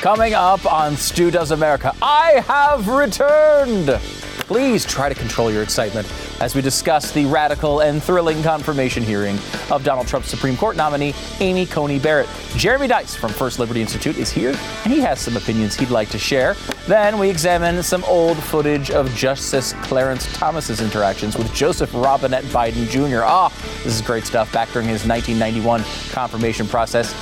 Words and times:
Coming 0.00 0.32
up 0.32 0.64
on 0.72 0.96
Stu 0.96 1.28
Does 1.32 1.50
America, 1.50 1.92
I 2.00 2.44
have 2.46 2.86
returned. 2.86 3.88
Please 4.46 4.86
try 4.86 5.08
to 5.08 5.14
control 5.14 5.50
your 5.50 5.64
excitement 5.64 6.06
as 6.40 6.54
we 6.54 6.62
discuss 6.62 7.10
the 7.10 7.26
radical 7.26 7.80
and 7.80 8.00
thrilling 8.00 8.40
confirmation 8.44 9.02
hearing 9.02 9.36
of 9.72 9.82
Donald 9.82 10.06
Trump's 10.06 10.28
Supreme 10.28 10.56
Court 10.56 10.76
nominee, 10.76 11.14
Amy 11.40 11.66
Coney 11.66 11.98
Barrett. 11.98 12.28
Jeremy 12.54 12.86
Dys 12.86 13.16
from 13.16 13.32
First 13.32 13.58
Liberty 13.58 13.80
Institute 13.80 14.16
is 14.18 14.30
here, 14.30 14.54
and 14.84 14.92
he 14.92 15.00
has 15.00 15.18
some 15.18 15.36
opinions 15.36 15.74
he'd 15.74 15.90
like 15.90 16.10
to 16.10 16.18
share. 16.18 16.54
Then 16.86 17.18
we 17.18 17.28
examine 17.28 17.82
some 17.82 18.04
old 18.04 18.38
footage 18.38 18.92
of 18.92 19.12
Justice 19.16 19.72
Clarence 19.82 20.32
Thomas's 20.32 20.80
interactions 20.80 21.36
with 21.36 21.52
Joseph 21.52 21.92
Robinette 21.92 22.44
Biden 22.44 22.88
Jr. 22.88 23.24
Ah, 23.24 23.48
this 23.82 23.96
is 23.96 24.00
great 24.00 24.24
stuff 24.24 24.50
back 24.52 24.70
during 24.70 24.86
his 24.86 25.04
1991 25.04 25.82
confirmation 26.12 26.68
process. 26.68 27.12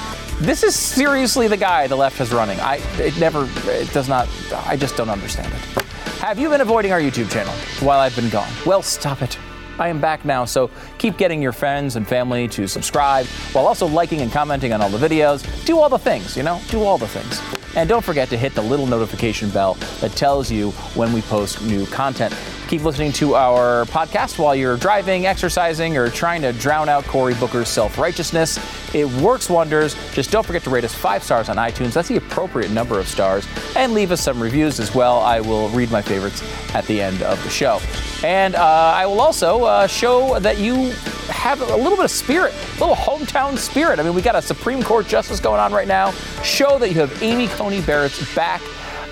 This 0.41 0.63
is 0.63 0.75
seriously 0.75 1.49
the 1.49 1.57
guy 1.57 1.87
the 1.87 1.97
left 1.97 2.19
has 2.19 2.31
running. 2.31 2.61
I 2.61 2.77
it 2.99 3.19
never 3.19 3.49
it 3.65 3.91
does 3.93 4.07
not 4.07 4.29
I 4.67 4.77
just 4.77 4.95
don't 4.95 5.09
understand 5.09 5.51
it. 5.53 5.83
Have 6.21 6.39
you 6.39 6.51
been 6.51 6.61
avoiding 6.61 6.93
our 6.93 7.01
YouTube 7.01 7.31
channel 7.31 7.55
while 7.81 8.01
I've 8.01 8.15
been 8.15 8.29
gone? 8.29 8.51
Well, 8.67 8.83
stop 8.83 9.23
it. 9.23 9.39
I 9.79 9.89
am 9.89 9.99
back 9.99 10.27
now, 10.27 10.45
so 10.45 10.71
keep 10.99 11.17
getting 11.17 11.41
your 11.41 11.53
friends 11.53 11.97
and 11.97 12.07
family 12.07 12.49
to 12.49 12.69
subscribe 12.69 13.25
while 13.53 13.67
also 13.67 13.87
liking 13.87 14.21
and 14.21 14.31
commenting 14.31 14.75
on 14.75 14.83
all 14.83 14.91
the 14.91 14.99
videos. 14.99 15.43
Do 15.65 15.79
all 15.79 15.89
the 15.89 15.99
things, 15.99 16.37
you 16.37 16.43
know? 16.43 16.61
Do 16.69 16.83
all 16.83 16.99
the 16.99 17.09
things. 17.09 17.41
And 17.75 17.89
don't 17.89 18.05
forget 18.05 18.29
to 18.31 18.37
hit 18.37 18.55
the 18.55 18.63
little 18.63 18.87
notification 18.87 19.51
bell 19.51 19.75
that 20.01 20.13
tells 20.13 20.51
you 20.51 20.71
when 20.95 21.13
we 21.13 21.23
post 21.23 21.63
new 21.63 21.87
content. 21.87 22.35
Keep 22.69 22.83
listening 22.83 23.13
to 23.13 23.37
our 23.37 23.85
podcast 23.85 24.41
while 24.41 24.53
you're 24.53 24.77
driving, 24.77 25.25
exercising, 25.25 25.97
or 25.97 26.11
trying 26.11 26.43
to 26.43 26.53
drown 26.53 26.89
out 26.89 27.05
Cory 27.05 27.35
Booker's 27.35 27.69
self 27.69 27.97
righteousness. 27.97 28.59
It 28.93 29.07
works 29.23 29.49
wonders. 29.49 29.95
Just 30.13 30.33
don't 30.33 30.45
forget 30.45 30.65
to 30.65 30.71
rate 30.71 30.83
us 30.83 30.93
five 30.93 31.23
stars 31.23 31.49
on 31.49 31.59
iTunes. 31.59 31.93
That's 31.93 32.09
the 32.09 32.17
appropriate 32.17 32.73
number 32.73 32.99
of 32.99 33.07
stars. 33.07 33.47
And 33.77 33.95
leave 33.95 34.11
us 34.11 34.21
some 34.21 34.43
reviews 34.43 34.81
as 34.81 34.93
well. 34.97 35.21
I 35.21 35.39
will 35.39 35.69
read 35.69 35.93
my 35.93 36.03
favorites 36.03 36.43
at 36.75 36.85
the 36.87 37.01
end 37.01 37.23
of 37.23 37.41
the 37.45 37.51
show. 37.51 37.79
And 38.25 38.57
uh, 38.57 38.65
I 38.65 39.07
will 39.07 39.21
also 39.21 39.63
uh, 39.63 39.87
show 39.87 40.41
that 40.41 40.59
you 40.59 40.91
have 41.31 41.61
a 41.61 41.77
little 41.77 41.97
bit 41.97 42.07
of 42.07 42.11
spirit, 42.11 42.53
a 42.79 42.81
little 42.81 42.97
hometown 42.97 43.57
spirit. 43.59 44.01
I 44.01 44.03
mean, 44.03 44.15
we 44.15 44.23
got 44.23 44.35
a 44.35 44.43
Supreme 44.43 44.83
Court 44.83 45.07
justice 45.07 45.39
going 45.39 45.61
on 45.61 45.73
right 45.73 45.87
now. 45.87 46.11
Show 46.43 46.81
that 46.81 46.89
you 46.89 46.97
have 46.97 47.23
Amy 47.23 47.47
Coney 47.47 47.81
Barrett's 47.83 48.35
back 48.35 48.61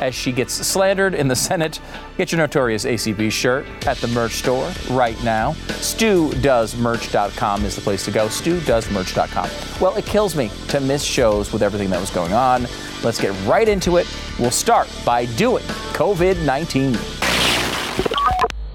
as 0.00 0.14
she 0.14 0.32
gets 0.32 0.52
slandered 0.54 1.14
in 1.14 1.28
the 1.28 1.36
Senate. 1.36 1.80
Get 2.16 2.32
your 2.32 2.40
notorious 2.40 2.84
ACB 2.84 3.30
shirt 3.30 3.66
at 3.86 3.96
the 3.98 4.08
merch 4.08 4.32
store 4.32 4.70
right 4.90 5.22
now. 5.24 5.52
StuDoesMerch.com 5.68 7.64
is 7.64 7.76
the 7.76 7.82
place 7.82 8.04
to 8.04 8.10
go. 8.10 8.26
StuDoesMerch.com. 8.26 9.80
Well, 9.80 9.96
it 9.96 10.06
kills 10.06 10.34
me 10.36 10.50
to 10.68 10.80
miss 10.80 11.02
shows 11.02 11.52
with 11.52 11.62
everything 11.62 11.90
that 11.90 12.00
was 12.00 12.10
going 12.10 12.32
on. 12.32 12.66
Let's 13.02 13.20
get 13.20 13.32
right 13.46 13.68
into 13.68 13.96
it. 13.98 14.06
We'll 14.38 14.50
start 14.50 14.88
by 15.04 15.26
doing 15.26 15.64
COVID 15.92 16.44
19. 16.44 16.96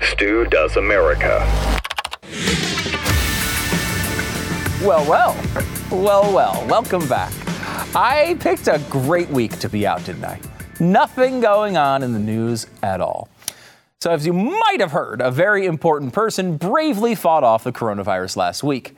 Stu 0.01 0.45
Does 0.45 0.77
America. 0.77 1.39
Well, 4.81 5.05
well, 5.09 5.35
well, 5.91 6.33
well, 6.33 6.65
welcome 6.67 7.05
back. 7.09 7.33
I 7.95 8.37
picked 8.39 8.67
a 8.67 8.81
great 8.89 9.29
week 9.29 9.59
to 9.59 9.67
be 9.67 9.85
out, 9.85 10.05
didn't 10.05 10.23
I? 10.23 10.39
Nothing 10.79 11.41
going 11.41 11.75
on 11.75 12.03
in 12.03 12.13
the 12.13 12.19
news 12.19 12.67
at 12.81 13.01
all. 13.01 13.29
So, 14.01 14.11
as 14.11 14.25
you 14.25 14.31
might 14.31 14.77
have 14.79 14.93
heard, 14.93 15.21
a 15.21 15.29
very 15.29 15.65
important 15.65 16.13
person 16.13 16.55
bravely 16.55 17.15
fought 17.15 17.43
off 17.43 17.65
the 17.65 17.73
coronavirus 17.73 18.37
last 18.37 18.63
week. 18.63 18.95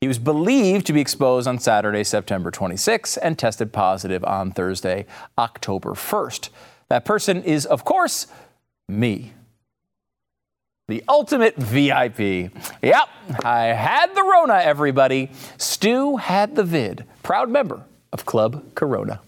He 0.00 0.06
was 0.06 0.20
believed 0.20 0.86
to 0.86 0.92
be 0.92 1.00
exposed 1.00 1.48
on 1.48 1.58
Saturday, 1.58 2.04
September 2.04 2.52
26, 2.52 3.16
and 3.16 3.36
tested 3.36 3.72
positive 3.72 4.24
on 4.24 4.52
Thursday, 4.52 5.06
October 5.36 5.90
1st. 5.90 6.50
That 6.88 7.04
person 7.04 7.42
is, 7.42 7.66
of 7.66 7.84
course, 7.84 8.28
me. 8.88 9.32
The 10.86 11.02
ultimate 11.08 11.56
VIP. 11.56 12.52
Yep, 12.82 13.08
I 13.42 13.62
had 13.68 14.14
the 14.14 14.22
Rona, 14.22 14.60
everybody. 14.62 15.30
Stu 15.56 16.18
had 16.18 16.54
the 16.54 16.64
vid. 16.64 17.06
Proud 17.22 17.48
member 17.48 17.82
of 18.12 18.26
Club 18.26 18.74
Corona. 18.74 19.20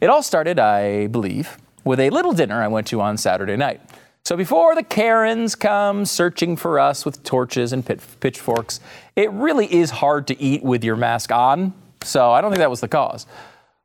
It 0.00 0.10
all 0.10 0.22
started, 0.22 0.58
I 0.58 1.08
believe, 1.08 1.58
with 1.84 2.00
a 2.00 2.10
little 2.10 2.32
dinner 2.32 2.62
I 2.62 2.68
went 2.68 2.86
to 2.88 3.00
on 3.00 3.16
Saturday 3.16 3.56
night. 3.56 3.80
So 4.24 4.36
before 4.36 4.74
the 4.74 4.82
Karens 4.82 5.54
come 5.54 6.04
searching 6.04 6.56
for 6.56 6.78
us 6.78 7.04
with 7.04 7.22
torches 7.24 7.72
and 7.72 7.84
pit- 7.84 8.02
pitchforks, 8.20 8.78
it 9.16 9.30
really 9.32 9.72
is 9.72 9.90
hard 9.90 10.26
to 10.26 10.40
eat 10.40 10.62
with 10.62 10.84
your 10.84 10.96
mask 10.96 11.32
on. 11.32 11.72
So 12.02 12.30
I 12.30 12.40
don't 12.40 12.50
think 12.50 12.60
that 12.60 12.70
was 12.70 12.80
the 12.80 12.88
cause. 12.88 13.26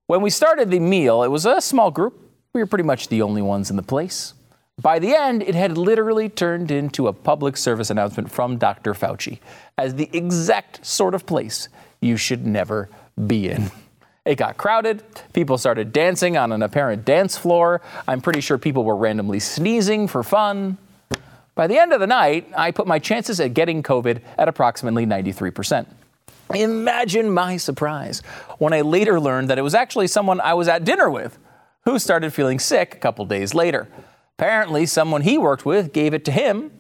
When 0.08 0.22
we 0.22 0.30
started 0.30 0.70
the 0.70 0.80
meal, 0.80 1.24
it 1.24 1.30
was 1.30 1.46
a 1.46 1.62
small 1.62 1.92
group. 1.92 2.20
We 2.54 2.62
were 2.62 2.68
pretty 2.68 2.84
much 2.84 3.08
the 3.08 3.22
only 3.22 3.42
ones 3.42 3.70
in 3.70 3.78
the 3.78 3.84
place. 3.84 4.34
By 4.82 5.00
the 5.00 5.16
end, 5.16 5.44
it 5.44 5.56
had 5.56 5.78
literally 5.78 6.30
turned 6.30 6.72
into 6.72 7.08
a 7.08 7.14
public 7.14 7.56
service 7.58 7.90
announcement 7.90 8.30
from 8.30 8.58
Dr. 8.58 8.94
Fauci 8.94 9.40
as 9.78 9.96
the 9.96 10.10
exact 10.12 10.86
sort 10.86 11.16
of 11.16 11.26
place 11.26 11.70
you 12.02 12.18
should 12.18 12.46
never 12.46 12.90
be 13.28 13.50
in. 13.50 13.72
It 14.26 14.36
got 14.36 14.58
crowded. 14.58 15.04
People 15.34 15.58
started 15.58 15.92
dancing 15.92 16.38
on 16.38 16.54
an 16.54 16.64
apparent 16.64 17.04
dance 17.04 17.36
floor. 17.38 17.82
I'm 18.08 18.22
pretty 18.22 18.40
sure 18.40 18.58
people 18.58 18.86
were 18.86 18.96
randomly 18.96 19.40
sneezing 19.40 20.08
for 20.08 20.24
fun. 20.24 20.78
By 21.56 21.68
the 21.68 21.78
end 21.78 21.92
of 21.92 22.00
the 22.00 22.08
night, 22.08 22.50
I 22.56 22.72
put 22.72 22.88
my 22.88 23.00
chances 23.00 23.40
at 23.40 23.54
getting 23.54 23.84
COVID 23.84 24.22
at 24.38 24.48
approximately 24.48 25.06
93%. 25.06 25.86
Imagine 26.56 27.32
my 27.32 27.58
surprise 27.58 28.22
when 28.60 28.74
I 28.74 28.82
later 28.82 29.20
learned 29.20 29.50
that 29.50 29.58
it 29.58 29.62
was 29.62 29.76
actually 29.76 30.08
someone 30.08 30.40
I 30.40 30.54
was 30.54 30.68
at 30.68 30.86
dinner 30.86 31.10
with 31.10 31.38
who 31.86 32.00
started 32.00 32.34
feeling 32.34 32.60
sick 32.60 32.96
a 32.96 33.00
couple 33.00 33.26
days 33.26 33.54
later. 33.54 33.90
Apparently, 34.38 34.86
someone 34.86 35.22
he 35.22 35.38
worked 35.38 35.66
with 35.66 35.94
gave 35.94 36.14
it 36.14 36.24
to 36.26 36.32
him. 36.32 36.72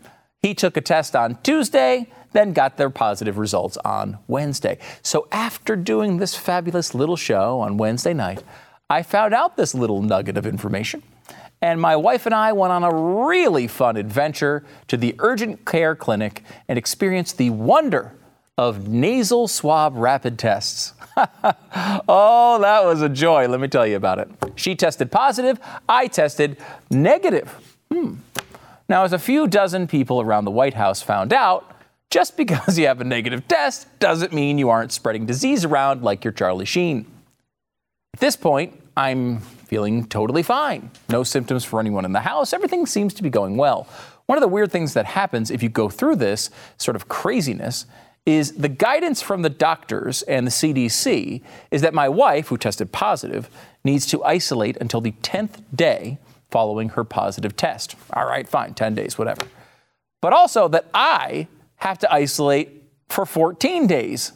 He 0.41 0.53
took 0.53 0.77
a 0.77 0.81
test 0.81 1.15
on 1.15 1.37
Tuesday, 1.43 2.09
then 2.33 2.53
got 2.53 2.77
their 2.77 2.89
positive 2.89 3.37
results 3.37 3.77
on 3.77 4.17
Wednesday. 4.27 4.77
So, 5.01 5.27
after 5.31 5.75
doing 5.75 6.17
this 6.17 6.35
fabulous 6.35 6.93
little 6.93 7.15
show 7.15 7.59
on 7.61 7.77
Wednesday 7.77 8.13
night, 8.13 8.43
I 8.89 9.01
found 9.03 9.33
out 9.33 9.57
this 9.57 9.73
little 9.73 10.01
nugget 10.01 10.37
of 10.37 10.45
information. 10.45 11.03
And 11.61 11.79
my 11.79 11.95
wife 11.95 12.25
and 12.25 12.35
I 12.35 12.51
went 12.51 12.73
on 12.73 12.83
a 12.83 12.93
really 12.93 13.67
fun 13.67 13.95
adventure 13.95 14.65
to 14.89 14.97
the 14.97 15.15
urgent 15.19 15.65
care 15.65 15.95
clinic 15.95 16.43
and 16.67 16.77
experienced 16.77 17.37
the 17.37 17.51
wonder 17.51 18.11
of 18.57 18.87
nasal 18.87 19.47
swab 19.47 19.95
rapid 19.95 20.37
tests. 20.37 20.93
oh, 22.07 22.59
that 22.61 22.83
was 22.83 23.01
a 23.01 23.09
joy. 23.09 23.47
Let 23.47 23.59
me 23.59 23.67
tell 23.67 23.87
you 23.87 23.95
about 23.95 24.19
it. 24.19 24.29
She 24.55 24.75
tested 24.75 25.11
positive, 25.11 25.59
I 25.87 26.07
tested 26.07 26.57
negative. 26.91 27.49
Hmm. 27.91 28.15
Now, 28.89 29.05
as 29.05 29.13
a 29.13 29.19
few 29.19 29.47
dozen 29.47 29.87
people 29.87 30.19
around 30.21 30.45
the 30.45 30.51
White 30.51 30.73
House 30.73 31.01
found 31.01 31.31
out, 31.31 31.72
just 32.13 32.37
because 32.37 32.77
you 32.77 32.85
have 32.85 33.01
a 33.01 33.03
negative 33.03 33.47
test 33.47 33.87
doesn't 33.97 34.31
mean 34.31 34.59
you 34.59 34.69
aren't 34.69 34.91
spreading 34.91 35.25
disease 35.25 35.65
around 35.65 36.03
like 36.03 36.23
you're 36.23 36.31
Charlie 36.31 36.63
Sheen. 36.63 37.07
At 38.13 38.19
this 38.19 38.35
point, 38.35 38.79
I'm 38.95 39.39
feeling 39.39 40.05
totally 40.05 40.43
fine. 40.43 40.91
No 41.09 41.23
symptoms 41.23 41.65
for 41.65 41.79
anyone 41.79 42.05
in 42.05 42.11
the 42.11 42.19
house. 42.19 42.53
Everything 42.53 42.85
seems 42.85 43.15
to 43.15 43.23
be 43.23 43.31
going 43.31 43.57
well. 43.57 43.87
One 44.27 44.37
of 44.37 44.43
the 44.43 44.47
weird 44.47 44.71
things 44.71 44.93
that 44.93 45.07
happens 45.07 45.49
if 45.49 45.63
you 45.63 45.69
go 45.69 45.89
through 45.89 46.17
this 46.17 46.51
sort 46.77 46.95
of 46.95 47.07
craziness 47.07 47.87
is 48.27 48.51
the 48.51 48.69
guidance 48.69 49.23
from 49.23 49.41
the 49.41 49.49
doctors 49.49 50.21
and 50.21 50.45
the 50.45 50.51
CDC 50.51 51.41
is 51.71 51.81
that 51.81 51.95
my 51.95 52.07
wife, 52.07 52.49
who 52.49 52.59
tested 52.59 52.91
positive, 52.91 53.49
needs 53.83 54.05
to 54.05 54.23
isolate 54.23 54.77
until 54.77 55.01
the 55.01 55.13
10th 55.23 55.63
day 55.75 56.19
following 56.51 56.89
her 56.89 57.03
positive 57.03 57.55
test. 57.55 57.95
All 58.13 58.27
right, 58.27 58.47
fine, 58.47 58.75
10 58.75 58.93
days, 58.93 59.17
whatever. 59.17 59.47
But 60.21 60.31
also 60.31 60.67
that 60.67 60.85
I 60.93 61.47
have 61.83 61.99
to 61.99 62.11
isolate 62.11 62.83
for 63.09 63.25
14 63.25 63.87
days. 63.87 64.31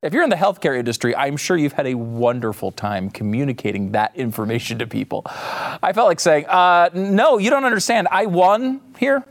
If 0.00 0.14
you're 0.14 0.22
in 0.22 0.30
the 0.30 0.36
healthcare 0.36 0.78
industry, 0.78 1.14
I'm 1.14 1.36
sure 1.36 1.56
you've 1.56 1.74
had 1.74 1.88
a 1.88 1.94
wonderful 1.94 2.70
time 2.70 3.10
communicating 3.10 3.92
that 3.92 4.14
information 4.16 4.78
to 4.78 4.86
people. 4.86 5.22
I 5.26 5.92
felt 5.92 6.06
like 6.06 6.20
saying, 6.20 6.46
uh, 6.46 6.90
no, 6.94 7.38
you 7.38 7.50
don't 7.50 7.64
understand. 7.64 8.06
I 8.12 8.26
won 8.26 8.80
here. 8.98 9.24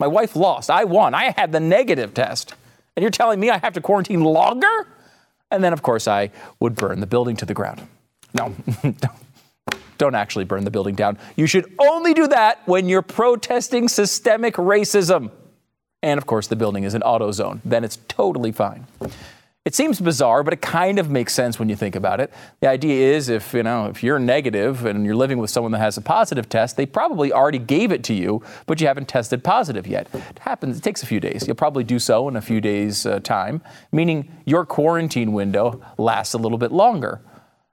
My 0.00 0.06
wife 0.06 0.34
lost. 0.34 0.70
I 0.70 0.84
won. 0.84 1.14
I 1.14 1.34
had 1.36 1.52
the 1.52 1.60
negative 1.60 2.14
test. 2.14 2.54
And 2.96 3.02
you're 3.02 3.10
telling 3.10 3.38
me 3.38 3.50
I 3.50 3.58
have 3.58 3.74
to 3.74 3.80
quarantine 3.80 4.24
longer? 4.24 4.88
And 5.50 5.62
then, 5.62 5.74
of 5.74 5.82
course, 5.82 6.08
I 6.08 6.30
would 6.60 6.74
burn 6.74 7.00
the 7.00 7.06
building 7.06 7.36
to 7.36 7.44
the 7.44 7.54
ground. 7.54 7.86
No, 8.32 8.54
don't 9.98 10.14
actually 10.14 10.46
burn 10.46 10.64
the 10.64 10.70
building 10.70 10.94
down. 10.94 11.18
You 11.36 11.46
should 11.46 11.72
only 11.78 12.14
do 12.14 12.26
that 12.28 12.66
when 12.66 12.88
you're 12.88 13.02
protesting 13.02 13.88
systemic 13.88 14.54
racism. 14.54 15.30
And 16.02 16.18
of 16.18 16.26
course, 16.26 16.46
the 16.46 16.56
building 16.56 16.84
is 16.84 16.94
an 16.94 17.02
AutoZone. 17.02 17.60
Then 17.64 17.84
it's 17.84 17.98
totally 18.08 18.52
fine. 18.52 18.86
It 19.64 19.74
seems 19.74 20.00
bizarre, 20.00 20.42
but 20.42 20.54
it 20.54 20.62
kind 20.62 20.98
of 20.98 21.10
makes 21.10 21.34
sense 21.34 21.58
when 21.58 21.68
you 21.68 21.76
think 21.76 21.94
about 21.94 22.20
it. 22.20 22.32
The 22.60 22.68
idea 22.68 23.14
is 23.14 23.28
if, 23.28 23.52
you 23.52 23.62
know, 23.62 23.86
if 23.86 24.02
you're 24.02 24.18
negative 24.18 24.86
and 24.86 25.04
you're 25.04 25.14
living 25.14 25.36
with 25.36 25.50
someone 25.50 25.72
that 25.72 25.80
has 25.80 25.98
a 25.98 26.00
positive 26.00 26.48
test, 26.48 26.78
they 26.78 26.86
probably 26.86 27.34
already 27.34 27.58
gave 27.58 27.92
it 27.92 28.02
to 28.04 28.14
you, 28.14 28.42
but 28.64 28.80
you 28.80 28.86
haven't 28.86 29.08
tested 29.08 29.44
positive 29.44 29.86
yet. 29.86 30.08
It 30.14 30.38
happens, 30.38 30.78
it 30.78 30.82
takes 30.82 31.02
a 31.02 31.06
few 31.06 31.20
days. 31.20 31.46
You'll 31.46 31.56
probably 31.56 31.84
do 31.84 31.98
so 31.98 32.28
in 32.28 32.36
a 32.36 32.40
few 32.40 32.62
days' 32.62 33.04
uh, 33.04 33.20
time, 33.20 33.60
meaning 33.92 34.32
your 34.46 34.64
quarantine 34.64 35.34
window 35.34 35.82
lasts 35.98 36.32
a 36.32 36.38
little 36.38 36.56
bit 36.56 36.72
longer. 36.72 37.20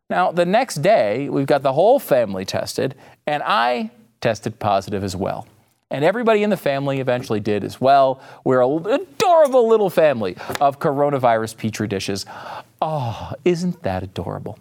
Now, 0.10 0.34
the 0.34 0.46
next 0.46 0.82
day, 0.82 1.30
we've 1.30 1.48
got 1.48 1.64
the 1.64 1.74
whole 1.74 2.00
family 2.00 2.44
tested, 2.44 2.96
and 3.26 3.42
I 3.42 3.92
tested 4.20 4.60
positive 4.60 5.02
as 5.02 5.16
well. 5.16 5.48
And 5.96 6.04
everybody 6.04 6.44
in 6.44 6.50
the 6.50 6.58
family 6.58 7.00
eventually 7.00 7.40
did 7.40 7.64
as 7.64 7.80
well. 7.80 8.22
We're 8.44 8.62
an 8.62 8.86
adorable 8.86 9.66
little 9.70 9.90
family 9.90 10.36
of 10.60 10.78
coronavirus 10.78 11.56
petri 11.56 11.88
dishes. 11.88 12.26
Oh, 12.82 13.32
isn't 13.46 13.82
that 13.84 14.04
adorable? 14.04 14.60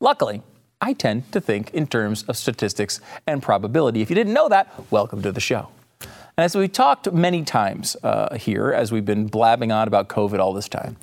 Luckily, 0.00 0.42
I 0.80 0.92
tend 0.92 1.32
to 1.32 1.40
think 1.40 1.74
in 1.74 1.88
terms 1.88 2.22
of 2.28 2.36
statistics 2.36 3.00
and 3.26 3.42
probability. 3.42 4.00
If 4.00 4.10
you 4.10 4.14
didn't 4.14 4.32
know 4.32 4.48
that, 4.48 4.72
welcome 4.92 5.22
to 5.22 5.32
the 5.32 5.40
show. 5.40 5.70
And 6.00 6.44
as 6.44 6.54
we 6.54 6.68
talked 6.68 7.10
many 7.10 7.42
times 7.42 7.96
uh, 8.04 8.36
here, 8.36 8.72
as 8.72 8.92
we've 8.92 9.04
been 9.04 9.26
blabbing 9.26 9.72
on 9.72 9.88
about 9.88 10.08
COVID 10.08 10.38
all 10.38 10.52
this 10.52 10.68
time, 10.68 10.96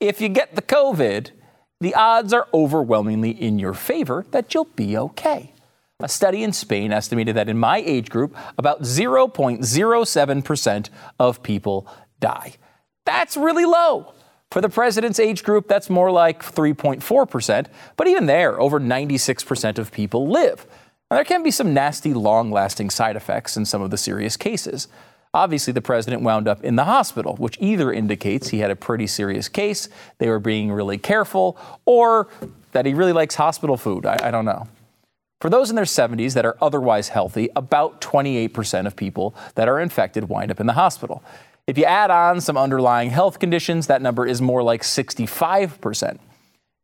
if 0.00 0.20
you 0.20 0.28
get 0.28 0.54
the 0.54 0.60
COVID, 0.60 1.30
the 1.80 1.94
odds 1.94 2.34
are 2.34 2.46
overwhelmingly 2.52 3.30
in 3.30 3.58
your 3.58 3.72
favor 3.72 4.26
that 4.32 4.52
you'll 4.52 4.68
be 4.76 4.98
okay. 4.98 5.54
A 6.00 6.08
study 6.08 6.44
in 6.44 6.52
Spain 6.52 6.92
estimated 6.92 7.34
that 7.34 7.48
in 7.48 7.58
my 7.58 7.78
age 7.78 8.08
group, 8.08 8.36
about 8.56 8.82
0.07% 8.82 10.90
of 11.18 11.42
people 11.42 11.88
die. 12.20 12.54
That's 13.04 13.36
really 13.36 13.64
low. 13.64 14.14
For 14.52 14.60
the 14.60 14.68
president's 14.68 15.18
age 15.18 15.42
group, 15.42 15.66
that's 15.66 15.90
more 15.90 16.12
like 16.12 16.40
3.4%, 16.40 17.66
but 17.96 18.06
even 18.06 18.26
there, 18.26 18.60
over 18.60 18.78
96% 18.78 19.78
of 19.78 19.90
people 19.90 20.28
live. 20.28 20.68
Now, 21.10 21.16
there 21.16 21.24
can 21.24 21.42
be 21.42 21.50
some 21.50 21.74
nasty, 21.74 22.14
long 22.14 22.52
lasting 22.52 22.90
side 22.90 23.16
effects 23.16 23.56
in 23.56 23.64
some 23.64 23.82
of 23.82 23.90
the 23.90 23.98
serious 23.98 24.36
cases. 24.36 24.86
Obviously, 25.34 25.72
the 25.72 25.82
president 25.82 26.22
wound 26.22 26.46
up 26.46 26.62
in 26.62 26.76
the 26.76 26.84
hospital, 26.84 27.34
which 27.38 27.58
either 27.60 27.92
indicates 27.92 28.50
he 28.50 28.60
had 28.60 28.70
a 28.70 28.76
pretty 28.76 29.08
serious 29.08 29.48
case, 29.48 29.88
they 30.18 30.28
were 30.28 30.38
being 30.38 30.70
really 30.70 30.96
careful, 30.96 31.58
or 31.86 32.28
that 32.70 32.86
he 32.86 32.94
really 32.94 33.12
likes 33.12 33.34
hospital 33.34 33.76
food. 33.76 34.06
I, 34.06 34.16
I 34.22 34.30
don't 34.30 34.44
know. 34.44 34.68
For 35.40 35.48
those 35.48 35.70
in 35.70 35.76
their 35.76 35.84
70s 35.84 36.34
that 36.34 36.44
are 36.44 36.56
otherwise 36.60 37.10
healthy, 37.10 37.48
about 37.54 38.00
28% 38.00 38.86
of 38.86 38.96
people 38.96 39.36
that 39.54 39.68
are 39.68 39.78
infected 39.78 40.28
wind 40.28 40.50
up 40.50 40.58
in 40.58 40.66
the 40.66 40.72
hospital. 40.72 41.22
If 41.68 41.78
you 41.78 41.84
add 41.84 42.10
on 42.10 42.40
some 42.40 42.56
underlying 42.56 43.10
health 43.10 43.38
conditions, 43.38 43.86
that 43.86 44.02
number 44.02 44.26
is 44.26 44.42
more 44.42 44.62
like 44.62 44.82
65%. 44.82 46.18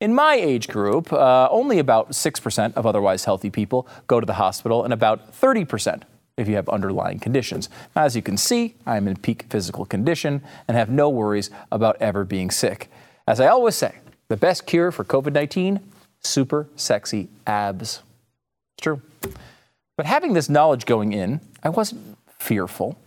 In 0.00 0.14
my 0.14 0.34
age 0.34 0.68
group, 0.68 1.12
uh, 1.12 1.48
only 1.50 1.78
about 1.78 2.10
6% 2.10 2.74
of 2.74 2.86
otherwise 2.86 3.24
healthy 3.24 3.50
people 3.50 3.88
go 4.06 4.20
to 4.20 4.26
the 4.26 4.34
hospital, 4.34 4.84
and 4.84 4.92
about 4.92 5.32
30% 5.32 6.02
if 6.36 6.46
you 6.48 6.56
have 6.56 6.68
underlying 6.68 7.18
conditions. 7.18 7.68
As 7.96 8.14
you 8.14 8.22
can 8.22 8.36
see, 8.36 8.74
I 8.86 8.96
am 8.96 9.08
in 9.08 9.16
peak 9.16 9.46
physical 9.50 9.84
condition 9.84 10.42
and 10.68 10.76
have 10.76 10.90
no 10.90 11.08
worries 11.08 11.50
about 11.72 11.96
ever 12.00 12.24
being 12.24 12.50
sick. 12.50 12.90
As 13.26 13.40
I 13.40 13.46
always 13.48 13.74
say, 13.76 13.96
the 14.28 14.36
best 14.36 14.66
cure 14.66 14.92
for 14.92 15.04
COVID 15.04 15.32
19 15.32 15.80
super 16.20 16.68
sexy 16.76 17.28
abs. 17.46 18.02
It's 18.76 18.82
true. 18.82 19.02
But 19.96 20.06
having 20.06 20.32
this 20.32 20.48
knowledge 20.48 20.86
going 20.86 21.12
in, 21.12 21.40
I 21.62 21.68
wasn't 21.68 22.18
fearful. 22.38 22.98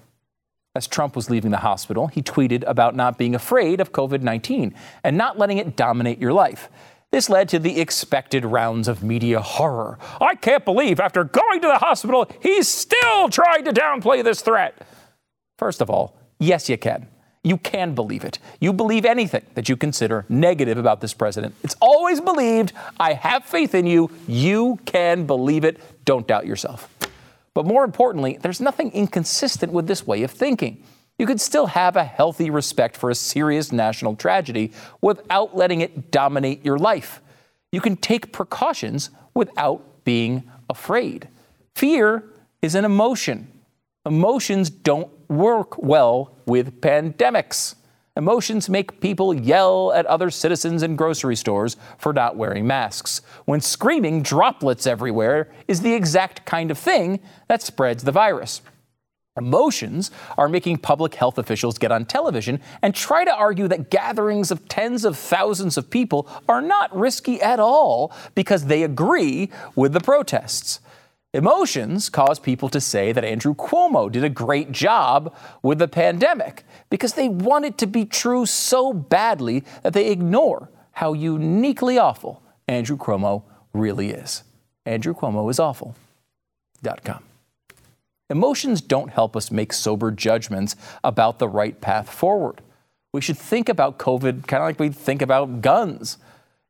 As 0.75 0.87
Trump 0.87 1.15
was 1.15 1.29
leaving 1.29 1.51
the 1.51 1.57
hospital, 1.57 2.07
he 2.07 2.21
tweeted 2.21 2.63
about 2.67 2.95
not 2.95 3.17
being 3.17 3.33
afraid 3.33 3.81
of 3.81 3.91
COVID 3.91 4.21
19 4.21 4.73
and 5.03 5.17
not 5.17 5.37
letting 5.37 5.57
it 5.57 5.75
dominate 5.75 6.19
your 6.19 6.33
life. 6.33 6.69
This 7.11 7.29
led 7.29 7.49
to 7.49 7.59
the 7.59 7.79
expected 7.79 8.45
rounds 8.45 8.87
of 8.87 9.01
media 9.01 9.39
horror. 9.39 9.97
I 10.19 10.35
can't 10.35 10.65
believe 10.65 10.99
after 10.99 11.23
going 11.23 11.61
to 11.61 11.67
the 11.67 11.77
hospital, 11.77 12.29
he's 12.41 12.67
still 12.67 13.29
trying 13.29 13.63
to 13.65 13.71
downplay 13.71 14.23
this 14.23 14.41
threat. 14.41 14.85
First 15.57 15.81
of 15.81 15.89
all, 15.89 16.17
yes, 16.39 16.69
you 16.69 16.77
can. 16.77 17.07
You 17.47 17.55
can 17.55 17.95
believe 17.95 18.25
it. 18.25 18.39
You 18.59 18.73
believe 18.73 19.05
anything 19.05 19.45
that 19.53 19.69
you 19.69 19.77
consider 19.77 20.25
negative 20.27 20.77
about 20.77 20.99
this 20.99 21.13
president. 21.13 21.55
It's 21.63 21.77
always 21.79 22.19
believed. 22.19 22.73
I 22.99 23.13
have 23.13 23.45
faith 23.45 23.73
in 23.73 23.85
you. 23.85 24.11
You 24.27 24.79
can 24.85 25.25
believe 25.25 25.63
it. 25.63 25.79
Don't 26.03 26.27
doubt 26.27 26.45
yourself. 26.45 26.89
But 27.53 27.65
more 27.65 27.85
importantly, 27.85 28.37
there's 28.41 28.59
nothing 28.59 28.91
inconsistent 28.91 29.71
with 29.71 29.87
this 29.87 30.05
way 30.05 30.23
of 30.23 30.31
thinking. 30.31 30.83
You 31.17 31.25
could 31.25 31.39
still 31.39 31.67
have 31.67 31.95
a 31.95 32.03
healthy 32.03 32.49
respect 32.49 32.97
for 32.97 33.09
a 33.09 33.15
serious 33.15 33.71
national 33.71 34.17
tragedy 34.17 34.73
without 34.99 35.55
letting 35.55 35.79
it 35.79 36.11
dominate 36.11 36.65
your 36.65 36.77
life. 36.77 37.21
You 37.71 37.79
can 37.79 37.95
take 37.95 38.33
precautions 38.33 39.09
without 39.33 40.03
being 40.03 40.43
afraid. 40.69 41.29
Fear 41.75 42.25
is 42.61 42.75
an 42.75 42.83
emotion. 42.83 43.47
Emotions 44.05 44.69
don't 44.69 45.09
work 45.29 45.77
well 45.81 46.35
with 46.45 46.81
pandemics. 46.81 47.75
Emotions 48.15 48.67
make 48.67 48.99
people 48.99 49.33
yell 49.33 49.93
at 49.93 50.05
other 50.07 50.31
citizens 50.31 50.81
in 50.81 50.95
grocery 50.95 51.35
stores 51.35 51.77
for 51.99 52.13
not 52.13 52.35
wearing 52.35 52.65
masks, 52.65 53.21
when 53.45 53.61
screaming 53.61 54.23
droplets 54.23 54.87
everywhere 54.87 55.51
is 55.67 55.81
the 55.81 55.93
exact 55.93 56.43
kind 56.43 56.71
of 56.71 56.79
thing 56.79 57.19
that 57.47 57.61
spreads 57.61 58.03
the 58.03 58.11
virus. 58.11 58.61
Emotions 59.37 60.09
are 60.35 60.49
making 60.49 60.77
public 60.77 61.13
health 61.13 61.37
officials 61.37 61.77
get 61.77 61.91
on 61.91 62.05
television 62.05 62.59
and 62.81 62.95
try 62.95 63.23
to 63.23 63.31
argue 63.31 63.67
that 63.67 63.91
gatherings 63.91 64.49
of 64.49 64.67
tens 64.67 65.05
of 65.05 65.15
thousands 65.15 65.77
of 65.77 65.91
people 65.91 66.27
are 66.49 66.61
not 66.61 66.93
risky 66.95 67.39
at 67.39 67.59
all 67.59 68.11
because 68.33 68.65
they 68.65 68.81
agree 68.81 69.51
with 69.75 69.93
the 69.93 69.99
protests. 69.99 70.79
Emotions 71.37 72.09
cause 72.09 72.39
people 72.39 72.67
to 72.67 72.81
say 72.81 73.11
that 73.11 73.23
Andrew 73.23 73.53
Cuomo 73.53 74.11
did 74.11 74.23
a 74.23 74.29
great 74.29 74.71
job 74.71 75.35
with 75.61 75.77
the 75.77 75.87
pandemic 75.87 76.63
because 76.89 77.13
they 77.13 77.29
want 77.29 77.63
it 77.63 77.77
to 77.77 77.85
be 77.85 78.05
true 78.05 78.47
so 78.47 78.91
badly 78.91 79.63
that 79.83 79.93
they 79.93 80.09
ignore 80.09 80.67
how 80.93 81.13
uniquely 81.13 81.99
awful 81.99 82.41
Andrew 82.67 82.97
Cuomo 82.97 83.43
really 83.71 84.09
is. 84.09 84.41
Andrew 84.87 85.13
Cuomo 85.13 85.47
is 85.51 85.59
awful.com. 85.59 87.23
Emotions 88.31 88.81
don't 88.81 89.11
help 89.11 89.37
us 89.37 89.51
make 89.51 89.73
sober 89.73 90.09
judgments 90.09 90.75
about 91.03 91.37
the 91.37 91.47
right 91.47 91.79
path 91.79 92.09
forward. 92.09 92.61
We 93.13 93.21
should 93.21 93.37
think 93.37 93.69
about 93.69 93.99
COVID 93.99 94.47
kind 94.47 94.63
of 94.63 94.69
like 94.69 94.79
we 94.79 94.89
think 94.89 95.21
about 95.21 95.61
guns. 95.61 96.17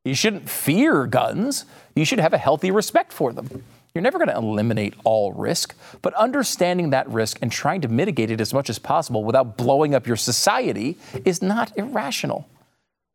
You 0.04 0.14
shouldn't 0.14 0.50
fear 0.50 1.06
guns, 1.08 1.64
you 1.96 2.04
should 2.04 2.20
have 2.20 2.34
a 2.34 2.38
healthy 2.38 2.70
respect 2.70 3.14
for 3.14 3.32
them. 3.32 3.64
You're 3.98 4.04
never 4.04 4.20
going 4.20 4.30
to 4.30 4.38
eliminate 4.38 4.94
all 5.06 5.34
risk, 5.34 5.74
but 6.04 6.14
understanding 6.14 6.92
that 6.92 7.10
risk 7.10 7.40
and 7.42 7.52
trying 7.52 7.82
to 7.82 7.88
mitigate 7.88 8.30
it 8.30 8.40
as 8.40 8.54
much 8.54 8.70
as 8.70 8.78
possible 8.78 9.24
without 9.24 9.58
blowing 9.58 9.96
up 9.96 10.06
your 10.06 10.18
society 10.18 11.00
is 11.26 11.42
not 11.42 11.76
irrational. 11.76 12.48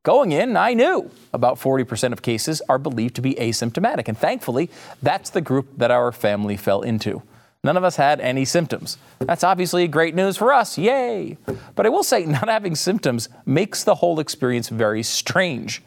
Going 0.03 0.33
in, 0.33 0.57
I 0.57 0.75
knew 0.75 1.09
about 1.33 1.61
40% 1.61 2.13
of 2.13 2.21
cases 2.21 2.63
are 2.69 2.81
believed 2.81 3.15
to 3.15 3.23
be 3.23 3.37
asymptomatic, 3.37 4.09
and 4.09 4.19
thankfully, 4.19 4.71
that's 5.01 5.31
the 5.31 5.41
group 5.41 5.69
that 5.77 5.93
our 5.93 6.11
family 6.11 6.57
fell 6.57 6.83
into. 6.83 7.23
None 7.63 7.77
of 7.77 7.85
us 7.85 7.95
had 7.95 8.21
any 8.21 8.45
symptoms. 8.45 8.99
That's 9.21 9.45
obviously 9.45 9.87
great 9.87 10.17
news 10.17 10.37
for 10.37 10.53
us. 10.53 10.77
Yay! 10.77 11.39
But 11.77 11.87
I 11.87 11.91
will 11.91 12.03
say, 12.03 12.25
not 12.27 12.49
having 12.49 12.75
symptoms 12.75 13.29
makes 13.47 13.85
the 13.85 13.95
whole 13.95 14.19
experience 14.19 14.69
very 14.69 15.05
strange. 15.05 15.81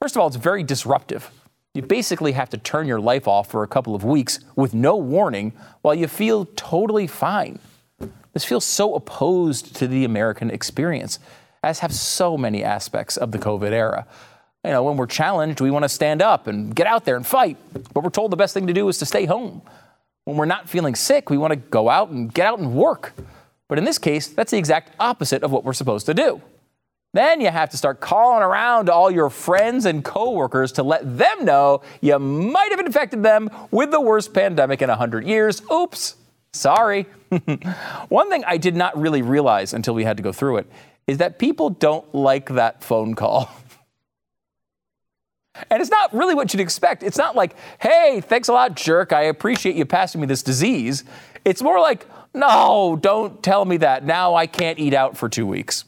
First 0.00 0.14
of 0.14 0.20
all, 0.20 0.28
it's 0.28 0.36
very 0.36 0.62
disruptive. 0.62 1.28
You 1.78 1.82
basically 1.82 2.32
have 2.32 2.50
to 2.50 2.58
turn 2.58 2.88
your 2.88 2.98
life 2.98 3.28
off 3.28 3.52
for 3.52 3.62
a 3.62 3.68
couple 3.68 3.94
of 3.94 4.02
weeks 4.02 4.40
with 4.56 4.74
no 4.74 4.96
warning 4.96 5.52
while 5.82 5.94
you 5.94 6.08
feel 6.08 6.44
totally 6.56 7.06
fine. 7.06 7.60
This 8.32 8.44
feels 8.44 8.64
so 8.64 8.96
opposed 8.96 9.76
to 9.76 9.86
the 9.86 10.04
American 10.04 10.50
experience, 10.50 11.20
as 11.62 11.78
have 11.78 11.94
so 11.94 12.36
many 12.36 12.64
aspects 12.64 13.16
of 13.16 13.30
the 13.30 13.38
COVID 13.38 13.70
era. 13.70 14.08
You 14.64 14.72
know, 14.72 14.82
when 14.82 14.96
we're 14.96 15.06
challenged, 15.06 15.60
we 15.60 15.70
want 15.70 15.84
to 15.84 15.88
stand 15.88 16.20
up 16.20 16.48
and 16.48 16.74
get 16.74 16.88
out 16.88 17.04
there 17.04 17.14
and 17.14 17.24
fight. 17.24 17.56
But 17.94 18.02
we're 18.02 18.10
told 18.10 18.32
the 18.32 18.36
best 18.36 18.54
thing 18.54 18.66
to 18.66 18.72
do 18.72 18.88
is 18.88 18.98
to 18.98 19.06
stay 19.06 19.26
home. 19.26 19.62
When 20.24 20.36
we're 20.36 20.46
not 20.46 20.68
feeling 20.68 20.96
sick, 20.96 21.30
we 21.30 21.38
want 21.38 21.52
to 21.52 21.56
go 21.60 21.88
out 21.88 22.08
and 22.08 22.34
get 22.34 22.48
out 22.48 22.58
and 22.58 22.74
work. 22.74 23.12
But 23.68 23.78
in 23.78 23.84
this 23.84 23.98
case, 23.98 24.26
that's 24.26 24.50
the 24.50 24.58
exact 24.58 24.96
opposite 24.98 25.44
of 25.44 25.52
what 25.52 25.62
we're 25.62 25.74
supposed 25.74 26.06
to 26.06 26.14
do. 26.14 26.42
Then 27.14 27.40
you 27.40 27.50
have 27.50 27.70
to 27.70 27.76
start 27.76 28.00
calling 28.00 28.42
around 28.42 28.86
to 28.86 28.92
all 28.92 29.10
your 29.10 29.30
friends 29.30 29.86
and 29.86 30.04
coworkers 30.04 30.72
to 30.72 30.82
let 30.82 31.18
them 31.18 31.44
know 31.44 31.80
you 32.00 32.18
might 32.18 32.70
have 32.70 32.80
infected 32.80 33.22
them 33.22 33.50
with 33.70 33.90
the 33.90 34.00
worst 34.00 34.34
pandemic 34.34 34.82
in 34.82 34.88
100 34.88 35.26
years. 35.26 35.62
Oops, 35.72 36.16
sorry. 36.52 37.06
One 38.08 38.28
thing 38.28 38.44
I 38.46 38.58
did 38.58 38.76
not 38.76 38.98
really 38.98 39.22
realize 39.22 39.72
until 39.72 39.94
we 39.94 40.04
had 40.04 40.18
to 40.18 40.22
go 40.22 40.32
through 40.32 40.58
it 40.58 40.66
is 41.06 41.18
that 41.18 41.38
people 41.38 41.70
don't 41.70 42.14
like 42.14 42.50
that 42.50 42.84
phone 42.84 43.14
call. 43.14 43.50
And 45.70 45.80
it's 45.80 45.90
not 45.90 46.14
really 46.14 46.36
what 46.36 46.54
you'd 46.54 46.60
expect. 46.60 47.02
It's 47.02 47.18
not 47.18 47.34
like, 47.34 47.56
hey, 47.80 48.20
thanks 48.24 48.46
a 48.46 48.52
lot, 48.52 48.76
jerk. 48.76 49.12
I 49.12 49.22
appreciate 49.22 49.74
you 49.74 49.84
passing 49.84 50.20
me 50.20 50.28
this 50.28 50.44
disease. 50.44 51.02
It's 51.44 51.62
more 51.62 51.80
like, 51.80 52.06
no, 52.32 52.96
don't 53.00 53.42
tell 53.42 53.64
me 53.64 53.78
that. 53.78 54.04
Now 54.04 54.36
I 54.36 54.46
can't 54.46 54.78
eat 54.78 54.94
out 54.94 55.16
for 55.16 55.28
two 55.28 55.46
weeks. 55.46 55.84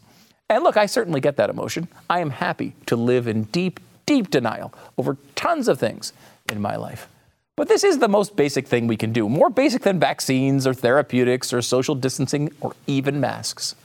And 0.50 0.64
look, 0.64 0.76
I 0.76 0.86
certainly 0.86 1.20
get 1.20 1.36
that 1.36 1.48
emotion. 1.48 1.86
I 2.10 2.18
am 2.18 2.30
happy 2.30 2.74
to 2.86 2.96
live 2.96 3.28
in 3.28 3.44
deep, 3.44 3.78
deep 4.04 4.30
denial 4.30 4.74
over 4.98 5.16
tons 5.36 5.68
of 5.68 5.78
things 5.78 6.12
in 6.50 6.60
my 6.60 6.74
life. 6.74 7.08
But 7.56 7.68
this 7.68 7.84
is 7.84 7.98
the 7.98 8.08
most 8.08 8.34
basic 8.34 8.66
thing 8.66 8.88
we 8.88 8.96
can 8.96 9.12
do, 9.12 9.28
more 9.28 9.48
basic 9.48 9.82
than 9.82 10.00
vaccines 10.00 10.66
or 10.66 10.74
therapeutics 10.74 11.52
or 11.52 11.62
social 11.62 11.94
distancing 11.94 12.50
or 12.60 12.74
even 12.88 13.20
masks. 13.20 13.76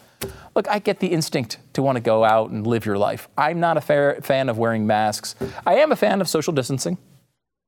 Look, 0.56 0.68
I 0.68 0.80
get 0.80 1.02
the 1.02 1.08
instinct 1.08 1.60
to 1.74 1.84
want 1.84 1.98
to 1.98 2.02
go 2.02 2.24
out 2.24 2.50
and 2.50 2.66
live 2.66 2.86
your 2.86 2.98
life. 2.98 3.28
I'm 3.38 3.60
not 3.60 3.78
a 3.78 4.22
fan 4.22 4.50
of 4.50 4.58
wearing 4.58 4.88
masks. 4.88 5.36
I 5.68 5.76
am 5.76 5.92
a 5.92 5.96
fan 5.96 6.20
of 6.20 6.28
social 6.28 6.54
distancing. 6.54 6.98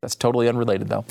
That's 0.01 0.15
totally 0.15 0.47
unrelated, 0.47 0.87
though. 0.87 1.05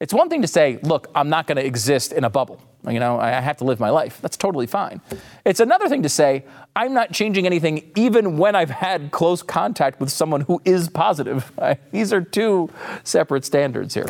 It's 0.00 0.12
one 0.12 0.28
thing 0.28 0.42
to 0.42 0.48
say, 0.48 0.78
look, 0.82 1.08
I'm 1.14 1.28
not 1.28 1.46
going 1.46 1.56
to 1.56 1.64
exist 1.64 2.12
in 2.12 2.24
a 2.24 2.30
bubble. 2.30 2.60
You 2.86 3.00
know, 3.00 3.18
I 3.18 3.30
have 3.30 3.56
to 3.58 3.64
live 3.64 3.80
my 3.80 3.90
life. 3.90 4.20
That's 4.20 4.36
totally 4.36 4.66
fine. 4.66 5.00
It's 5.44 5.60
another 5.60 5.88
thing 5.88 6.02
to 6.02 6.08
say, 6.08 6.44
I'm 6.76 6.92
not 6.92 7.12
changing 7.12 7.46
anything 7.46 7.90
even 7.96 8.36
when 8.36 8.54
I've 8.54 8.70
had 8.70 9.10
close 9.10 9.42
contact 9.42 10.00
with 10.00 10.10
someone 10.10 10.42
who 10.42 10.60
is 10.64 10.88
positive. 10.88 11.50
These 11.92 12.12
are 12.12 12.20
two 12.20 12.70
separate 13.04 13.44
standards 13.44 13.94
here. 13.94 14.08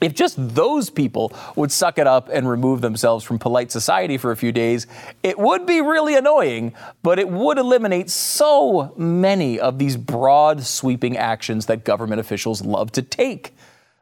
If 0.00 0.14
just 0.14 0.36
those 0.38 0.88
people 0.88 1.32
would 1.56 1.70
suck 1.70 1.98
it 1.98 2.06
up 2.06 2.30
and 2.32 2.48
remove 2.48 2.80
themselves 2.80 3.24
from 3.24 3.38
polite 3.38 3.70
society 3.70 4.16
for 4.16 4.30
a 4.30 4.36
few 4.36 4.50
days, 4.50 4.86
it 5.22 5.38
would 5.38 5.66
be 5.66 5.82
really 5.82 6.16
annoying, 6.16 6.72
but 7.02 7.18
it 7.18 7.28
would 7.28 7.58
eliminate 7.58 8.08
so 8.08 8.94
many 8.96 9.60
of 9.60 9.78
these 9.78 9.96
broad, 9.96 10.62
sweeping 10.62 11.18
actions 11.18 11.66
that 11.66 11.84
government 11.84 12.20
officials 12.20 12.62
love 12.62 12.92
to 12.92 13.02
take. 13.02 13.54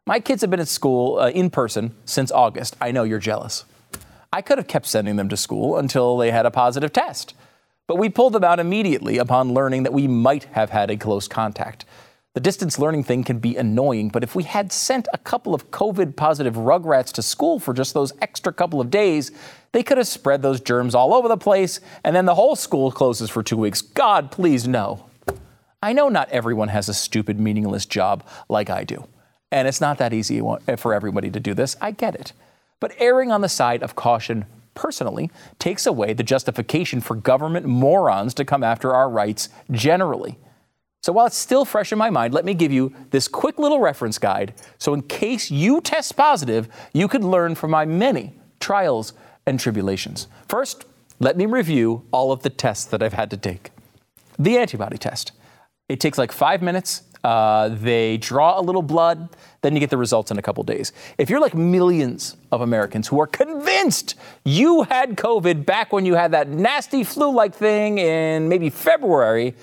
My 0.08 0.20
kids 0.20 0.40
have 0.40 0.48
been 0.48 0.58
at 0.58 0.68
school 0.68 1.18
uh, 1.18 1.28
in 1.28 1.50
person 1.50 1.94
since 2.06 2.32
August. 2.32 2.78
I 2.80 2.92
know 2.92 3.02
you're 3.02 3.18
jealous. 3.18 3.66
I 4.32 4.40
could 4.40 4.56
have 4.56 4.66
kept 4.66 4.86
sending 4.86 5.16
them 5.16 5.28
to 5.28 5.36
school 5.36 5.76
until 5.76 6.16
they 6.16 6.30
had 6.30 6.46
a 6.46 6.50
positive 6.50 6.94
test, 6.94 7.34
but 7.86 7.96
we 7.96 8.08
pulled 8.08 8.32
them 8.32 8.42
out 8.42 8.58
immediately 8.58 9.18
upon 9.18 9.52
learning 9.52 9.82
that 9.82 9.92
we 9.92 10.08
might 10.08 10.44
have 10.44 10.70
had 10.70 10.90
a 10.90 10.96
close 10.96 11.28
contact. 11.28 11.84
The 12.32 12.40
distance 12.40 12.78
learning 12.78 13.04
thing 13.04 13.22
can 13.22 13.38
be 13.38 13.56
annoying, 13.56 14.08
but 14.08 14.22
if 14.22 14.34
we 14.34 14.44
had 14.44 14.72
sent 14.72 15.08
a 15.12 15.18
couple 15.18 15.54
of 15.54 15.70
COVID 15.72 16.16
positive 16.16 16.54
rugrats 16.54 17.12
to 17.12 17.22
school 17.22 17.58
for 17.58 17.74
just 17.74 17.92
those 17.92 18.14
extra 18.22 18.50
couple 18.50 18.80
of 18.80 18.88
days, 18.88 19.30
they 19.72 19.82
could 19.82 19.98
have 19.98 20.08
spread 20.08 20.40
those 20.40 20.62
germs 20.62 20.94
all 20.94 21.12
over 21.12 21.28
the 21.28 21.36
place, 21.36 21.80
and 22.02 22.16
then 22.16 22.24
the 22.24 22.34
whole 22.34 22.56
school 22.56 22.90
closes 22.90 23.28
for 23.28 23.42
two 23.42 23.58
weeks. 23.58 23.82
God, 23.82 24.30
please 24.30 24.66
no. 24.66 25.04
I 25.82 25.92
know 25.92 26.08
not 26.08 26.30
everyone 26.30 26.68
has 26.68 26.88
a 26.88 26.94
stupid, 26.94 27.38
meaningless 27.38 27.84
job 27.84 28.26
like 28.48 28.70
I 28.70 28.84
do, 28.84 29.06
and 29.50 29.66
it's 29.66 29.80
not 29.80 29.98
that 29.98 30.12
easy 30.12 30.40
eh, 30.66 30.76
for 30.76 30.94
everybody 30.94 31.30
to 31.30 31.40
do 31.40 31.54
this. 31.54 31.76
I 31.80 31.90
get 31.90 32.14
it. 32.14 32.32
But 32.80 32.92
erring 32.98 33.32
on 33.32 33.40
the 33.40 33.48
side 33.48 33.82
of 33.82 33.96
caution 33.96 34.46
personally 34.74 35.30
takes 35.58 35.86
away 35.86 36.12
the 36.12 36.22
justification 36.22 37.00
for 37.00 37.16
government 37.16 37.66
morons 37.66 38.34
to 38.34 38.44
come 38.44 38.62
after 38.62 38.94
our 38.94 39.10
rights 39.10 39.48
generally. 39.70 40.38
So 41.02 41.12
while 41.12 41.26
it's 41.26 41.36
still 41.36 41.64
fresh 41.64 41.92
in 41.92 41.98
my 41.98 42.10
mind, 42.10 42.34
let 42.34 42.44
me 42.44 42.54
give 42.54 42.72
you 42.72 42.94
this 43.10 43.28
quick 43.28 43.58
little 43.58 43.80
reference 43.80 44.18
guide. 44.18 44.54
So 44.78 44.94
in 44.94 45.02
case 45.02 45.50
you 45.50 45.80
test 45.80 46.16
positive, 46.16 46.68
you 46.92 47.08
could 47.08 47.24
learn 47.24 47.54
from 47.54 47.70
my 47.70 47.84
many 47.84 48.34
trials 48.60 49.12
and 49.46 49.58
tribulations. 49.58 50.28
First, 50.48 50.84
let 51.20 51.36
me 51.36 51.46
review 51.46 52.04
all 52.12 52.30
of 52.30 52.42
the 52.42 52.50
tests 52.50 52.84
that 52.86 53.02
I've 53.02 53.12
had 53.12 53.30
to 53.30 53.36
take. 53.36 53.70
The 54.38 54.58
antibody 54.58 54.98
test. 54.98 55.32
It 55.88 56.00
takes 56.00 56.18
like 56.18 56.32
five 56.32 56.62
minutes. 56.62 57.02
Uh, 57.24 57.68
they 57.68 58.16
draw 58.16 58.58
a 58.58 58.62
little 58.62 58.82
blood, 58.82 59.28
then 59.60 59.74
you 59.74 59.80
get 59.80 59.90
the 59.90 59.96
results 59.96 60.30
in 60.30 60.38
a 60.38 60.42
couple 60.42 60.62
days. 60.62 60.92
If 61.18 61.28
you're 61.30 61.40
like 61.40 61.54
millions 61.54 62.36
of 62.52 62.60
Americans 62.60 63.08
who 63.08 63.20
are 63.20 63.26
convinced 63.26 64.14
you 64.44 64.82
had 64.84 65.16
COVID 65.16 65.66
back 65.66 65.92
when 65.92 66.06
you 66.06 66.14
had 66.14 66.32
that 66.32 66.48
nasty 66.48 67.04
flu 67.04 67.32
like 67.32 67.54
thing 67.54 67.98
in 67.98 68.48
maybe 68.48 68.70
February, 68.70 69.54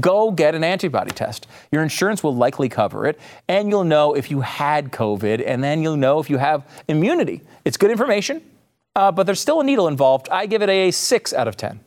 go 0.00 0.30
get 0.30 0.54
an 0.54 0.64
antibody 0.64 1.10
test. 1.10 1.46
Your 1.72 1.82
insurance 1.82 2.22
will 2.22 2.34
likely 2.34 2.68
cover 2.68 3.06
it, 3.06 3.18
and 3.48 3.68
you'll 3.70 3.84
know 3.84 4.14
if 4.14 4.30
you 4.30 4.40
had 4.40 4.92
COVID, 4.92 5.42
and 5.46 5.62
then 5.62 5.82
you'll 5.82 5.96
know 5.96 6.18
if 6.18 6.28
you 6.28 6.38
have 6.38 6.66
immunity. 6.88 7.40
It's 7.64 7.76
good 7.76 7.90
information, 7.90 8.42
uh, 8.94 9.12
but 9.12 9.24
there's 9.24 9.40
still 9.40 9.60
a 9.60 9.64
needle 9.64 9.88
involved. 9.88 10.28
I 10.30 10.46
give 10.46 10.62
it 10.62 10.68
a 10.68 10.90
6 10.90 11.32
out 11.32 11.48
of 11.48 11.56
10. 11.56 11.80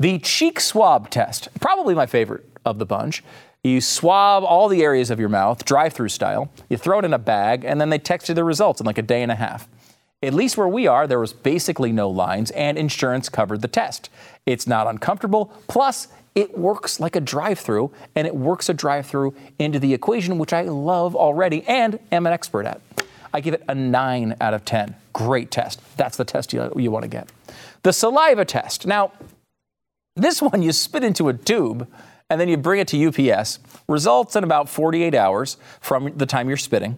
The 0.00 0.18
cheek 0.18 0.60
swab 0.60 1.10
test, 1.10 1.48
probably 1.60 1.94
my 1.94 2.06
favorite 2.06 2.44
of 2.64 2.78
the 2.78 2.86
bunch. 2.86 3.22
You 3.64 3.80
swab 3.80 4.44
all 4.44 4.68
the 4.68 4.82
areas 4.82 5.10
of 5.10 5.18
your 5.18 5.30
mouth, 5.30 5.64
drive 5.64 5.94
through 5.94 6.10
style. 6.10 6.50
You 6.68 6.76
throw 6.76 6.98
it 6.98 7.04
in 7.06 7.14
a 7.14 7.18
bag, 7.18 7.64
and 7.64 7.80
then 7.80 7.88
they 7.88 7.98
text 7.98 8.28
you 8.28 8.34
the 8.34 8.44
results 8.44 8.78
in 8.78 8.86
like 8.86 8.98
a 8.98 9.02
day 9.02 9.22
and 9.22 9.32
a 9.32 9.36
half. 9.36 9.66
At 10.22 10.34
least 10.34 10.58
where 10.58 10.68
we 10.68 10.86
are, 10.86 11.06
there 11.06 11.18
was 11.18 11.32
basically 11.32 11.90
no 11.90 12.10
lines, 12.10 12.50
and 12.50 12.76
insurance 12.76 13.30
covered 13.30 13.62
the 13.62 13.68
test. 13.68 14.10
It's 14.44 14.66
not 14.66 14.86
uncomfortable. 14.86 15.46
Plus, 15.66 16.08
it 16.34 16.58
works 16.58 17.00
like 17.00 17.16
a 17.16 17.20
drive 17.20 17.58
through 17.58 17.92
and 18.16 18.26
it 18.26 18.34
works 18.34 18.68
a 18.68 18.74
drive 18.74 19.06
through 19.06 19.34
into 19.58 19.78
the 19.78 19.94
equation, 19.94 20.36
which 20.38 20.52
I 20.52 20.62
love 20.62 21.14
already 21.14 21.62
and 21.68 21.98
am 22.10 22.26
an 22.26 22.32
expert 22.32 22.66
at. 22.66 22.80
I 23.32 23.40
give 23.40 23.54
it 23.54 23.62
a 23.68 23.74
9 23.74 24.36
out 24.40 24.54
of 24.54 24.64
10. 24.64 24.96
Great 25.12 25.50
test. 25.50 25.80
That's 25.96 26.16
the 26.16 26.24
test 26.24 26.52
you, 26.52 26.72
you 26.76 26.90
want 26.90 27.04
to 27.04 27.08
get. 27.08 27.30
The 27.82 27.92
saliva 27.92 28.44
test. 28.44 28.86
Now, 28.86 29.12
this 30.16 30.42
one 30.42 30.62
you 30.62 30.72
spit 30.72 31.04
into 31.04 31.28
a 31.28 31.34
tube 31.34 31.88
and 32.30 32.40
then 32.40 32.48
you 32.48 32.56
bring 32.56 32.80
it 32.80 32.88
to 32.88 33.06
UPS. 33.06 33.58
Results 33.88 34.36
in 34.36 34.44
about 34.44 34.68
48 34.68 35.14
hours 35.14 35.56
from 35.80 36.12
the 36.16 36.26
time 36.26 36.48
you're 36.48 36.56
spitting. 36.56 36.96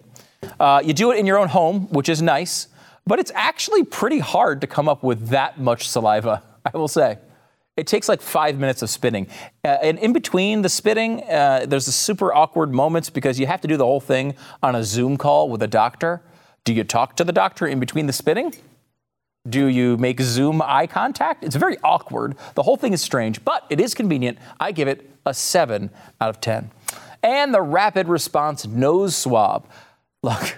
Uh, 0.59 0.81
you 0.83 0.93
do 0.93 1.11
it 1.11 1.17
in 1.17 1.25
your 1.25 1.37
own 1.37 1.49
home, 1.49 1.87
which 1.89 2.09
is 2.09 2.21
nice, 2.21 2.67
but 3.05 3.19
it's 3.19 3.31
actually 3.35 3.83
pretty 3.83 4.19
hard 4.19 4.61
to 4.61 4.67
come 4.67 4.87
up 4.87 5.03
with 5.03 5.29
that 5.29 5.59
much 5.59 5.87
saliva, 5.87 6.43
I 6.73 6.77
will 6.77 6.87
say. 6.87 7.17
It 7.75 7.85
takes 7.85 8.09
like 8.09 8.21
five 8.21 8.57
minutes 8.57 8.81
of 8.81 8.89
spitting. 8.89 9.27
Uh, 9.63 9.67
and 9.83 9.99
in 9.99 10.11
between 10.11 10.63
the 10.63 10.69
spitting, 10.69 11.23
uh, 11.23 11.65
there's 11.67 11.87
a 11.87 11.91
super 11.91 12.33
awkward 12.33 12.73
moments 12.73 13.11
because 13.11 13.39
you 13.39 13.45
have 13.45 13.61
to 13.61 13.67
do 13.67 13.77
the 13.77 13.85
whole 13.85 13.99
thing 13.99 14.33
on 14.63 14.75
a 14.75 14.83
Zoom 14.83 15.15
call 15.15 15.49
with 15.49 15.61
a 15.61 15.67
doctor. 15.67 16.23
Do 16.63 16.73
you 16.73 16.83
talk 16.83 17.15
to 17.17 17.23
the 17.23 17.31
doctor 17.31 17.67
in 17.67 17.79
between 17.79 18.07
the 18.07 18.13
spitting? 18.13 18.53
Do 19.47 19.67
you 19.67 19.97
make 19.97 20.19
Zoom 20.19 20.61
eye 20.61 20.87
contact? 20.87 21.43
It's 21.43 21.55
very 21.55 21.77
awkward. 21.83 22.35
The 22.55 22.63
whole 22.63 22.77
thing 22.77 22.93
is 22.93 23.01
strange, 23.01 23.43
but 23.43 23.65
it 23.69 23.79
is 23.79 23.93
convenient. 23.93 24.37
I 24.59 24.71
give 24.71 24.87
it 24.87 25.09
a 25.25 25.33
7 25.33 25.89
out 26.19 26.29
of 26.29 26.41
10. 26.41 26.71
And 27.23 27.53
the 27.53 27.61
rapid 27.61 28.07
response 28.07 28.65
nose 28.65 29.15
swab. 29.15 29.67
Look, 30.23 30.57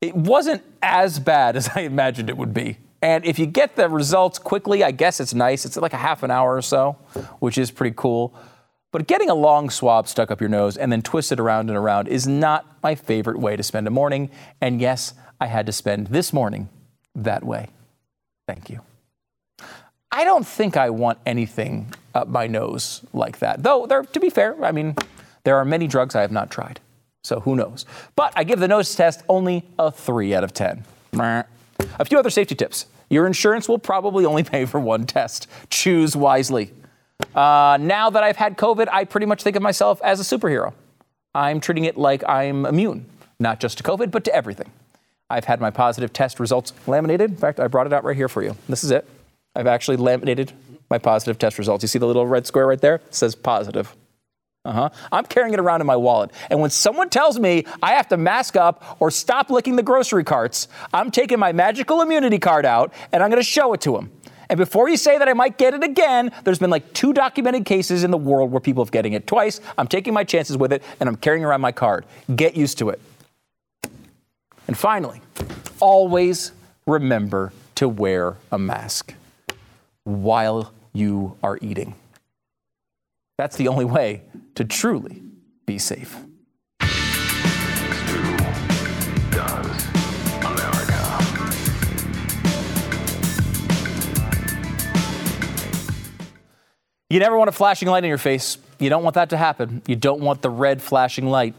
it 0.00 0.14
wasn't 0.14 0.62
as 0.82 1.18
bad 1.18 1.56
as 1.56 1.70
I 1.74 1.80
imagined 1.80 2.28
it 2.30 2.36
would 2.36 2.54
be. 2.54 2.78
And 3.00 3.24
if 3.24 3.38
you 3.38 3.46
get 3.46 3.76
the 3.76 3.88
results 3.88 4.38
quickly, 4.38 4.82
I 4.82 4.90
guess 4.90 5.20
it's 5.20 5.34
nice. 5.34 5.64
It's 5.64 5.76
like 5.76 5.92
a 5.92 5.98
half 5.98 6.22
an 6.22 6.30
hour 6.30 6.56
or 6.56 6.62
so, 6.62 6.96
which 7.38 7.56
is 7.56 7.70
pretty 7.70 7.94
cool. 7.96 8.34
But 8.90 9.06
getting 9.06 9.28
a 9.28 9.34
long 9.34 9.70
swab 9.70 10.08
stuck 10.08 10.30
up 10.30 10.40
your 10.40 10.48
nose 10.48 10.76
and 10.76 10.90
then 10.90 11.02
twisted 11.02 11.38
around 11.38 11.68
and 11.68 11.76
around 11.76 12.08
is 12.08 12.26
not 12.26 12.66
my 12.82 12.94
favorite 12.94 13.38
way 13.38 13.54
to 13.54 13.62
spend 13.62 13.86
a 13.86 13.90
morning. 13.90 14.30
And 14.60 14.80
yes, 14.80 15.14
I 15.40 15.46
had 15.46 15.66
to 15.66 15.72
spend 15.72 16.08
this 16.08 16.32
morning 16.32 16.68
that 17.14 17.44
way. 17.44 17.68
Thank 18.48 18.70
you. 18.70 18.80
I 20.10 20.24
don't 20.24 20.46
think 20.46 20.78
I 20.78 20.88
want 20.88 21.18
anything 21.26 21.92
up 22.14 22.28
my 22.28 22.46
nose 22.46 23.02
like 23.12 23.40
that. 23.40 23.62
Though, 23.62 23.86
there, 23.86 24.02
to 24.02 24.20
be 24.20 24.30
fair, 24.30 24.56
I 24.64 24.72
mean, 24.72 24.96
there 25.44 25.58
are 25.58 25.66
many 25.66 25.86
drugs 25.86 26.14
I 26.14 26.22
have 26.22 26.32
not 26.32 26.50
tried. 26.50 26.80
So 27.22 27.40
who 27.40 27.54
knows? 27.54 27.84
But 28.16 28.32
I 28.36 28.44
give 28.44 28.58
the 28.58 28.66
nose 28.66 28.94
test 28.94 29.22
only 29.28 29.66
a 29.78 29.90
3 29.90 30.34
out 30.34 30.44
of 30.44 30.54
10. 30.54 30.82
A 31.98 32.04
few 32.06 32.18
other 32.18 32.30
safety 32.30 32.54
tips. 32.54 32.86
Your 33.10 33.26
insurance 33.26 33.68
will 33.68 33.78
probably 33.78 34.24
only 34.24 34.44
pay 34.44 34.64
for 34.64 34.80
one 34.80 35.04
test. 35.04 35.46
Choose 35.68 36.16
wisely. 36.16 36.72
Uh, 37.34 37.76
now 37.78 38.08
that 38.08 38.22
I've 38.22 38.36
had 38.36 38.56
COVID, 38.56 38.88
I 38.90 39.04
pretty 39.04 39.26
much 39.26 39.42
think 39.42 39.56
of 39.56 39.62
myself 39.62 40.00
as 40.02 40.20
a 40.20 40.38
superhero. 40.38 40.72
I'm 41.34 41.60
treating 41.60 41.84
it 41.84 41.98
like 41.98 42.26
I'm 42.26 42.64
immune, 42.64 43.04
not 43.38 43.60
just 43.60 43.76
to 43.76 43.84
COVID, 43.84 44.10
but 44.10 44.24
to 44.24 44.34
everything. 44.34 44.70
I've 45.30 45.44
had 45.44 45.60
my 45.60 45.70
positive 45.70 46.12
test 46.12 46.40
results 46.40 46.72
laminated. 46.86 47.30
In 47.30 47.36
fact, 47.36 47.60
I 47.60 47.66
brought 47.66 47.86
it 47.86 47.92
out 47.92 48.04
right 48.04 48.16
here 48.16 48.28
for 48.28 48.42
you. 48.42 48.56
This 48.68 48.82
is 48.82 48.90
it. 48.90 49.06
I've 49.54 49.66
actually 49.66 49.96
laminated 49.96 50.52
my 50.90 50.98
positive 50.98 51.38
test 51.38 51.58
results. 51.58 51.82
You 51.82 51.88
see 51.88 51.98
the 51.98 52.06
little 52.06 52.26
red 52.26 52.46
square 52.46 52.66
right 52.66 52.80
there? 52.80 52.96
It 52.96 53.14
says 53.14 53.34
positive. 53.34 53.94
Uh-huh. 54.64 54.90
I'm 55.12 55.24
carrying 55.24 55.54
it 55.54 55.60
around 55.60 55.80
in 55.80 55.86
my 55.86 55.96
wallet. 55.96 56.30
And 56.50 56.60
when 56.60 56.70
someone 56.70 57.08
tells 57.08 57.38
me 57.38 57.64
I 57.82 57.92
have 57.92 58.08
to 58.08 58.16
mask 58.16 58.56
up 58.56 58.98
or 59.00 59.10
stop 59.10 59.50
licking 59.50 59.76
the 59.76 59.82
grocery 59.82 60.24
carts, 60.24 60.68
I'm 60.92 61.10
taking 61.10 61.38
my 61.38 61.52
magical 61.52 62.02
immunity 62.02 62.38
card 62.38 62.66
out 62.66 62.92
and 63.12 63.22
I'm 63.22 63.30
going 63.30 63.40
to 63.40 63.48
show 63.48 63.72
it 63.72 63.80
to 63.82 63.92
them. 63.92 64.10
And 64.50 64.56
before 64.58 64.88
you 64.88 64.96
say 64.96 65.18
that 65.18 65.28
I 65.28 65.34
might 65.34 65.58
get 65.58 65.74
it 65.74 65.84
again, 65.84 66.32
there's 66.44 66.58
been 66.58 66.70
like 66.70 66.92
two 66.94 67.12
documented 67.12 67.66
cases 67.66 68.02
in 68.02 68.10
the 68.10 68.18
world 68.18 68.50
where 68.50 68.60
people 68.60 68.82
have 68.82 68.90
getting 68.90 69.12
it 69.12 69.26
twice. 69.26 69.60
I'm 69.76 69.88
taking 69.88 70.14
my 70.14 70.24
chances 70.24 70.56
with 70.56 70.72
it 70.72 70.82
and 71.00 71.08
I'm 71.08 71.16
carrying 71.16 71.44
around 71.44 71.60
my 71.60 71.72
card. 71.72 72.06
Get 72.34 72.56
used 72.56 72.78
to 72.78 72.88
it. 72.88 73.00
And 74.68 74.76
finally, 74.76 75.22
always 75.80 76.52
remember 76.86 77.52
to 77.76 77.88
wear 77.88 78.36
a 78.52 78.58
mask 78.58 79.14
while 80.04 80.72
you 80.92 81.36
are 81.42 81.58
eating. 81.62 81.94
That's 83.38 83.56
the 83.56 83.68
only 83.68 83.86
way 83.86 84.22
to 84.56 84.64
truly 84.64 85.22
be 85.64 85.78
safe. 85.78 86.16
You 97.10 97.20
never 97.20 97.38
want 97.38 97.48
a 97.48 97.52
flashing 97.52 97.88
light 97.88 98.04
in 98.04 98.08
your 98.10 98.18
face. 98.18 98.58
You 98.78 98.90
don't 98.90 99.02
want 99.02 99.14
that 99.14 99.30
to 99.30 99.38
happen. 99.38 99.80
You 99.86 99.96
don't 99.96 100.20
want 100.20 100.42
the 100.42 100.50
red 100.50 100.82
flashing 100.82 101.26
light. 101.26 101.54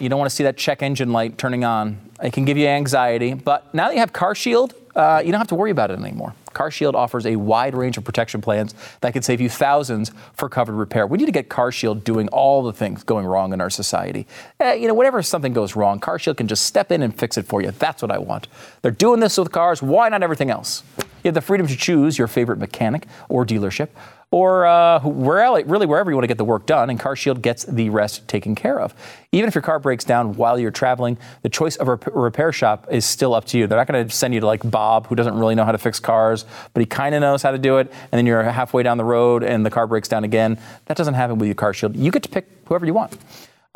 You 0.00 0.08
don't 0.08 0.18
want 0.18 0.30
to 0.30 0.34
see 0.34 0.44
that 0.44 0.56
check 0.56 0.82
engine 0.82 1.12
light 1.12 1.38
turning 1.38 1.64
on. 1.64 1.98
It 2.22 2.32
can 2.32 2.44
give 2.44 2.56
you 2.56 2.66
anxiety. 2.66 3.34
But 3.34 3.72
now 3.74 3.88
that 3.88 3.94
you 3.94 4.00
have 4.00 4.12
CarShield, 4.12 4.72
uh, 4.94 5.22
you 5.24 5.30
don't 5.30 5.40
have 5.40 5.48
to 5.48 5.54
worry 5.54 5.70
about 5.70 5.90
it 5.90 5.98
anymore. 5.98 6.34
CarShield 6.54 6.94
offers 6.94 7.26
a 7.26 7.36
wide 7.36 7.74
range 7.74 7.98
of 7.98 8.04
protection 8.04 8.40
plans 8.40 8.74
that 9.00 9.12
can 9.12 9.22
save 9.22 9.40
you 9.40 9.48
thousands 9.48 10.12
for 10.34 10.48
covered 10.48 10.74
repair. 10.74 11.06
We 11.06 11.18
need 11.18 11.26
to 11.26 11.32
get 11.32 11.48
CarShield 11.48 12.04
doing 12.04 12.28
all 12.28 12.62
the 12.62 12.72
things 12.72 13.02
going 13.02 13.26
wrong 13.26 13.52
in 13.52 13.60
our 13.60 13.70
society. 13.70 14.26
Eh, 14.60 14.74
you 14.74 14.88
know, 14.88 14.94
whenever 14.94 15.20
something 15.22 15.52
goes 15.52 15.74
wrong, 15.74 15.98
CarShield 16.00 16.36
can 16.36 16.46
just 16.46 16.64
step 16.64 16.92
in 16.92 17.02
and 17.02 17.16
fix 17.16 17.36
it 17.36 17.46
for 17.46 17.60
you. 17.60 17.72
That's 17.72 18.02
what 18.02 18.12
I 18.12 18.18
want. 18.18 18.46
They're 18.82 18.92
doing 18.92 19.20
this 19.20 19.36
with 19.36 19.50
cars. 19.50 19.82
Why 19.82 20.08
not 20.08 20.22
everything 20.22 20.50
else? 20.50 20.84
You 21.24 21.28
have 21.28 21.34
the 21.34 21.40
freedom 21.40 21.66
to 21.66 21.76
choose 21.76 22.18
your 22.18 22.28
favorite 22.28 22.58
mechanic 22.58 23.06
or 23.28 23.46
dealership 23.46 23.88
or 24.34 24.66
uh, 24.66 24.98
where, 25.00 25.48
really 25.64 25.86
wherever 25.86 26.10
you 26.10 26.16
want 26.16 26.24
to 26.24 26.28
get 26.28 26.38
the 26.38 26.44
work 26.44 26.66
done, 26.66 26.90
and 26.90 26.98
CarShield 26.98 27.40
gets 27.40 27.62
the 27.66 27.88
rest 27.88 28.26
taken 28.26 28.56
care 28.56 28.80
of. 28.80 28.92
Even 29.30 29.46
if 29.46 29.54
your 29.54 29.62
car 29.62 29.78
breaks 29.78 30.02
down 30.02 30.34
while 30.34 30.58
you're 30.58 30.72
traveling, 30.72 31.16
the 31.42 31.48
choice 31.48 31.76
of 31.76 31.86
a 31.86 31.94
repair 32.10 32.50
shop 32.50 32.88
is 32.90 33.04
still 33.04 33.32
up 33.32 33.44
to 33.44 33.58
you. 33.58 33.68
They're 33.68 33.78
not 33.78 33.86
going 33.86 34.08
to 34.08 34.12
send 34.12 34.34
you 34.34 34.40
to 34.40 34.46
like 34.46 34.68
Bob, 34.68 35.06
who 35.06 35.14
doesn't 35.14 35.38
really 35.38 35.54
know 35.54 35.64
how 35.64 35.70
to 35.70 35.78
fix 35.78 36.00
cars, 36.00 36.46
but 36.72 36.80
he 36.80 36.86
kind 36.86 37.14
of 37.14 37.20
knows 37.20 37.42
how 37.42 37.52
to 37.52 37.58
do 37.58 37.78
it, 37.78 37.92
and 38.10 38.18
then 38.18 38.26
you're 38.26 38.42
halfway 38.42 38.82
down 38.82 38.98
the 38.98 39.04
road 39.04 39.44
and 39.44 39.64
the 39.64 39.70
car 39.70 39.86
breaks 39.86 40.08
down 40.08 40.24
again. 40.24 40.58
That 40.86 40.96
doesn't 40.96 41.14
happen 41.14 41.38
with 41.38 41.46
your 41.46 41.54
CarShield. 41.54 41.96
You 41.96 42.10
get 42.10 42.24
to 42.24 42.28
pick 42.28 42.48
whoever 42.66 42.86
you 42.86 42.94
want. 42.94 43.12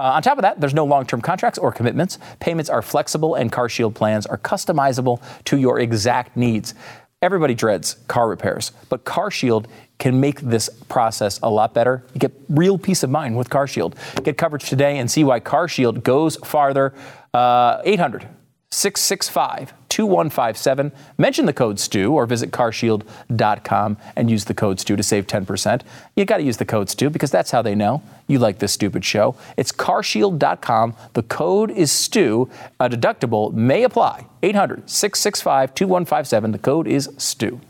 Uh, 0.00 0.12
on 0.14 0.22
top 0.22 0.38
of 0.38 0.42
that, 0.42 0.60
there's 0.60 0.74
no 0.74 0.84
long 0.84 1.06
term 1.06 1.20
contracts 1.20 1.58
or 1.58 1.70
commitments. 1.70 2.18
Payments 2.40 2.68
are 2.68 2.82
flexible, 2.82 3.36
and 3.36 3.52
CarShield 3.52 3.94
plans 3.94 4.26
are 4.26 4.38
customizable 4.38 5.22
to 5.44 5.56
your 5.56 5.78
exact 5.78 6.36
needs. 6.36 6.74
Everybody 7.20 7.54
dreads 7.54 7.94
car 8.06 8.28
repairs, 8.28 8.70
but 8.88 9.04
CarShield 9.04 9.66
can 9.98 10.20
make 10.20 10.40
this 10.40 10.70
process 10.88 11.40
a 11.42 11.50
lot 11.50 11.74
better. 11.74 12.04
You 12.14 12.20
get 12.20 12.32
real 12.48 12.78
peace 12.78 13.02
of 13.02 13.10
mind 13.10 13.36
with 13.36 13.50
CarShield. 13.50 13.94
Get 14.22 14.38
coverage 14.38 14.68
today 14.68 14.98
and 14.98 15.10
see 15.10 15.24
why 15.24 15.40
CarShield 15.40 16.04
goes 16.04 16.36
farther. 16.36 16.94
Uh, 17.34 17.80
800 17.84 18.28
665 18.70 19.72
2157. 19.88 20.92
Mention 21.16 21.46
the 21.46 21.52
code 21.52 21.78
STU 21.80 22.12
or 22.12 22.26
visit 22.26 22.50
carshield.com 22.50 23.96
and 24.16 24.30
use 24.30 24.44
the 24.44 24.54
code 24.54 24.80
STU 24.80 24.96
to 24.96 25.02
save 25.02 25.26
10%. 25.26 25.82
You 26.16 26.24
got 26.24 26.38
to 26.38 26.42
use 26.42 26.56
the 26.56 26.64
code 26.64 26.90
STU 26.90 27.10
because 27.10 27.30
that's 27.30 27.50
how 27.50 27.62
they 27.62 27.74
know 27.74 28.02
you 28.26 28.38
like 28.38 28.58
this 28.58 28.72
stupid 28.72 29.04
show. 29.04 29.34
It's 29.56 29.72
carshield.com. 29.72 30.94
The 31.14 31.22
code 31.22 31.70
is 31.70 31.90
STU. 31.90 32.48
A 32.78 32.88
deductible 32.88 33.52
may 33.52 33.82
apply. 33.84 34.26
800 34.42 34.88
665 34.88 35.74
2157. 35.74 36.52
The 36.52 36.58
code 36.58 36.86
is 36.86 37.10
STU. 37.18 37.60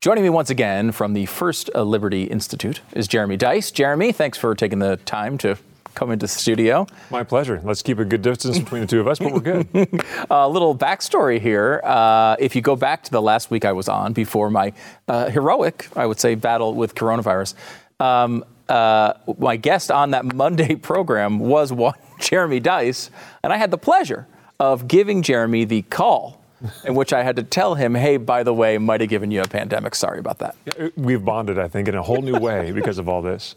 Joining 0.00 0.24
me 0.24 0.30
once 0.30 0.50
again 0.50 0.90
from 0.90 1.12
the 1.12 1.26
First 1.26 1.72
Liberty 1.76 2.24
Institute 2.24 2.80
is 2.92 3.06
Jeremy 3.06 3.38
Dys. 3.38 3.72
Jeremy, 3.72 4.10
thanks 4.10 4.36
for 4.36 4.52
taking 4.56 4.80
the 4.80 4.96
time 4.96 5.38
to 5.38 5.56
come 5.94 6.10
into 6.10 6.24
the 6.24 6.28
studio. 6.28 6.86
My 7.10 7.22
pleasure. 7.22 7.60
Let's 7.64 7.82
keep 7.82 7.98
a 7.98 8.04
good 8.04 8.22
distance 8.22 8.58
between 8.58 8.82
the 8.82 8.86
two 8.86 9.00
of 9.00 9.08
us, 9.08 9.18
but 9.18 9.32
we're 9.32 9.40
good. 9.40 10.04
a 10.30 10.48
little 10.48 10.76
backstory 10.76 11.40
here. 11.40 11.80
Uh, 11.84 12.36
if 12.38 12.56
you 12.56 12.62
go 12.62 12.76
back 12.76 13.02
to 13.04 13.10
the 13.10 13.22
last 13.22 13.50
week 13.50 13.64
I 13.64 13.72
was 13.72 13.88
on 13.88 14.12
before 14.12 14.50
my 14.50 14.72
uh, 15.08 15.28
heroic, 15.30 15.88
I 15.96 16.06
would 16.06 16.20
say, 16.20 16.34
battle 16.34 16.74
with 16.74 16.94
coronavirus, 16.94 17.54
um, 18.00 18.44
uh, 18.68 19.14
my 19.38 19.56
guest 19.56 19.90
on 19.90 20.10
that 20.12 20.34
Monday 20.34 20.74
program 20.90 21.38
was 21.38 21.72
one 21.72 21.94
Jeremy 22.20 22.60
Dys, 22.60 23.10
and 23.42 23.52
I 23.52 23.56
had 23.56 23.70
the 23.70 23.78
pleasure 23.78 24.26
of 24.58 24.88
giving 24.88 25.22
Jeremy 25.22 25.64
the 25.64 25.82
call 25.82 26.41
in 26.84 26.94
which 26.94 27.12
I 27.12 27.22
had 27.22 27.36
to 27.36 27.42
tell 27.42 27.74
him, 27.74 27.94
hey, 27.94 28.16
by 28.16 28.42
the 28.42 28.54
way, 28.54 28.78
might 28.78 29.00
have 29.00 29.10
given 29.10 29.30
you 29.30 29.42
a 29.42 29.48
pandemic. 29.48 29.94
Sorry 29.94 30.18
about 30.18 30.38
that. 30.38 30.56
We've 30.96 31.24
bonded, 31.24 31.58
I 31.58 31.68
think, 31.68 31.88
in 31.88 31.94
a 31.94 32.02
whole 32.02 32.22
new 32.22 32.38
way 32.38 32.72
because 32.74 32.98
of 32.98 33.08
all 33.08 33.22
this. 33.22 33.54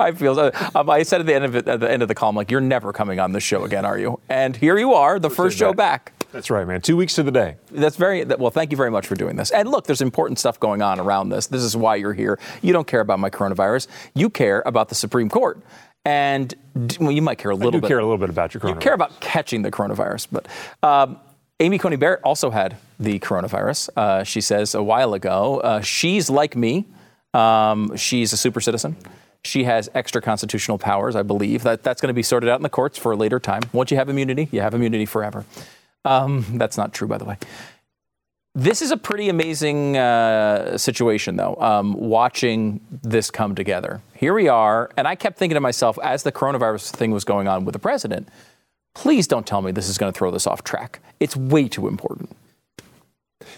I 0.00 0.12
feel, 0.12 0.38
um, 0.74 0.90
I 0.90 1.02
said 1.02 1.20
at 1.20 1.26
the 1.26 1.34
end 1.34 1.44
of 1.44 1.56
it, 1.56 1.68
at 1.68 1.80
the 1.80 1.90
end 1.90 2.02
of 2.02 2.08
the 2.08 2.14
call, 2.14 2.30
I'm 2.30 2.36
like, 2.36 2.50
you're 2.50 2.60
never 2.60 2.92
coming 2.92 3.20
on 3.20 3.32
this 3.32 3.42
show 3.42 3.64
again, 3.64 3.84
are 3.84 3.98
you? 3.98 4.20
And 4.28 4.56
here 4.56 4.78
you 4.78 4.94
are, 4.94 5.18
the 5.18 5.30
first 5.30 5.58
show 5.58 5.72
back. 5.72 6.12
That's 6.32 6.50
right, 6.50 6.66
man. 6.66 6.82
Two 6.82 6.96
weeks 6.96 7.14
to 7.14 7.22
the 7.22 7.30
day. 7.30 7.56
That's 7.70 7.96
very 7.96 8.24
well. 8.24 8.50
Thank 8.50 8.70
you 8.70 8.76
very 8.76 8.90
much 8.90 9.06
for 9.06 9.14
doing 9.14 9.36
this. 9.36 9.50
And 9.50 9.70
look, 9.70 9.86
there's 9.86 10.02
important 10.02 10.38
stuff 10.38 10.60
going 10.60 10.82
on 10.82 11.00
around 11.00 11.30
this. 11.30 11.46
This 11.46 11.62
is 11.62 11.76
why 11.76 11.96
you're 11.96 12.12
here. 12.12 12.38
You 12.62 12.72
don't 12.72 12.86
care 12.86 13.00
about 13.00 13.20
my 13.20 13.30
coronavirus. 13.30 13.86
You 14.14 14.28
care 14.28 14.62
about 14.66 14.88
the 14.88 14.94
Supreme 14.94 15.30
Court. 15.30 15.62
And 16.04 16.54
well, 17.00 17.10
you 17.10 17.22
might 17.22 17.38
care 17.38 17.50
a 17.50 17.54
little 17.56 17.70
I 17.70 17.72
do 17.72 17.80
bit. 17.80 17.88
care 17.88 17.98
a 17.98 18.02
little 18.02 18.18
bit 18.18 18.30
about 18.30 18.54
your 18.54 18.60
coronavirus. 18.60 18.74
You 18.74 18.80
care 18.80 18.94
about 18.94 19.20
catching 19.20 19.62
the 19.62 19.72
coronavirus, 19.72 20.28
but 20.30 20.46
um, 20.82 21.18
Amy 21.58 21.78
Coney 21.78 21.96
Barrett 21.96 22.20
also 22.22 22.50
had 22.50 22.76
the 23.00 23.18
coronavirus. 23.18 23.88
Uh, 23.96 24.24
she 24.24 24.42
says 24.42 24.74
a 24.74 24.82
while 24.82 25.14
ago, 25.14 25.60
uh, 25.60 25.80
she's 25.80 26.28
like 26.28 26.54
me. 26.54 26.84
Um, 27.32 27.96
she's 27.96 28.32
a 28.34 28.36
super 28.36 28.60
citizen. 28.60 28.96
She 29.42 29.64
has 29.64 29.88
extra 29.94 30.20
constitutional 30.20 30.76
powers, 30.76 31.16
I 31.16 31.22
believe. 31.22 31.62
That, 31.62 31.82
that's 31.82 32.00
going 32.02 32.08
to 32.08 32.14
be 32.14 32.22
sorted 32.22 32.50
out 32.50 32.56
in 32.56 32.62
the 32.62 32.68
courts 32.68 32.98
for 32.98 33.12
a 33.12 33.16
later 33.16 33.40
time. 33.40 33.62
Once 33.72 33.90
you 33.90 33.96
have 33.96 34.10
immunity, 34.10 34.48
you 34.52 34.60
have 34.60 34.74
immunity 34.74 35.06
forever. 35.06 35.46
Um, 36.04 36.44
that's 36.58 36.76
not 36.76 36.92
true, 36.92 37.08
by 37.08 37.16
the 37.16 37.24
way. 37.24 37.38
This 38.54 38.82
is 38.82 38.90
a 38.90 38.96
pretty 38.96 39.28
amazing 39.28 39.96
uh, 39.96 40.76
situation, 40.76 41.36
though, 41.36 41.56
um, 41.56 41.94
watching 41.94 42.80
this 43.02 43.30
come 43.30 43.54
together. 43.54 44.02
Here 44.14 44.34
we 44.34 44.48
are, 44.48 44.90
and 44.96 45.06
I 45.06 45.14
kept 45.14 45.38
thinking 45.38 45.54
to 45.54 45.60
myself 45.60 45.98
as 46.02 46.22
the 46.22 46.32
coronavirus 46.32 46.90
thing 46.90 47.12
was 47.12 47.24
going 47.24 47.48
on 47.48 47.64
with 47.64 47.74
the 47.74 47.78
president 47.78 48.28
Please 48.96 49.26
don't 49.28 49.46
tell 49.46 49.60
me 49.60 49.72
this 49.72 49.90
is 49.90 49.98
going 49.98 50.10
to 50.10 50.18
throw 50.18 50.30
this 50.30 50.46
off 50.46 50.64
track. 50.64 51.00
It's 51.20 51.36
way 51.36 51.68
too 51.68 51.86
important. 51.86 52.34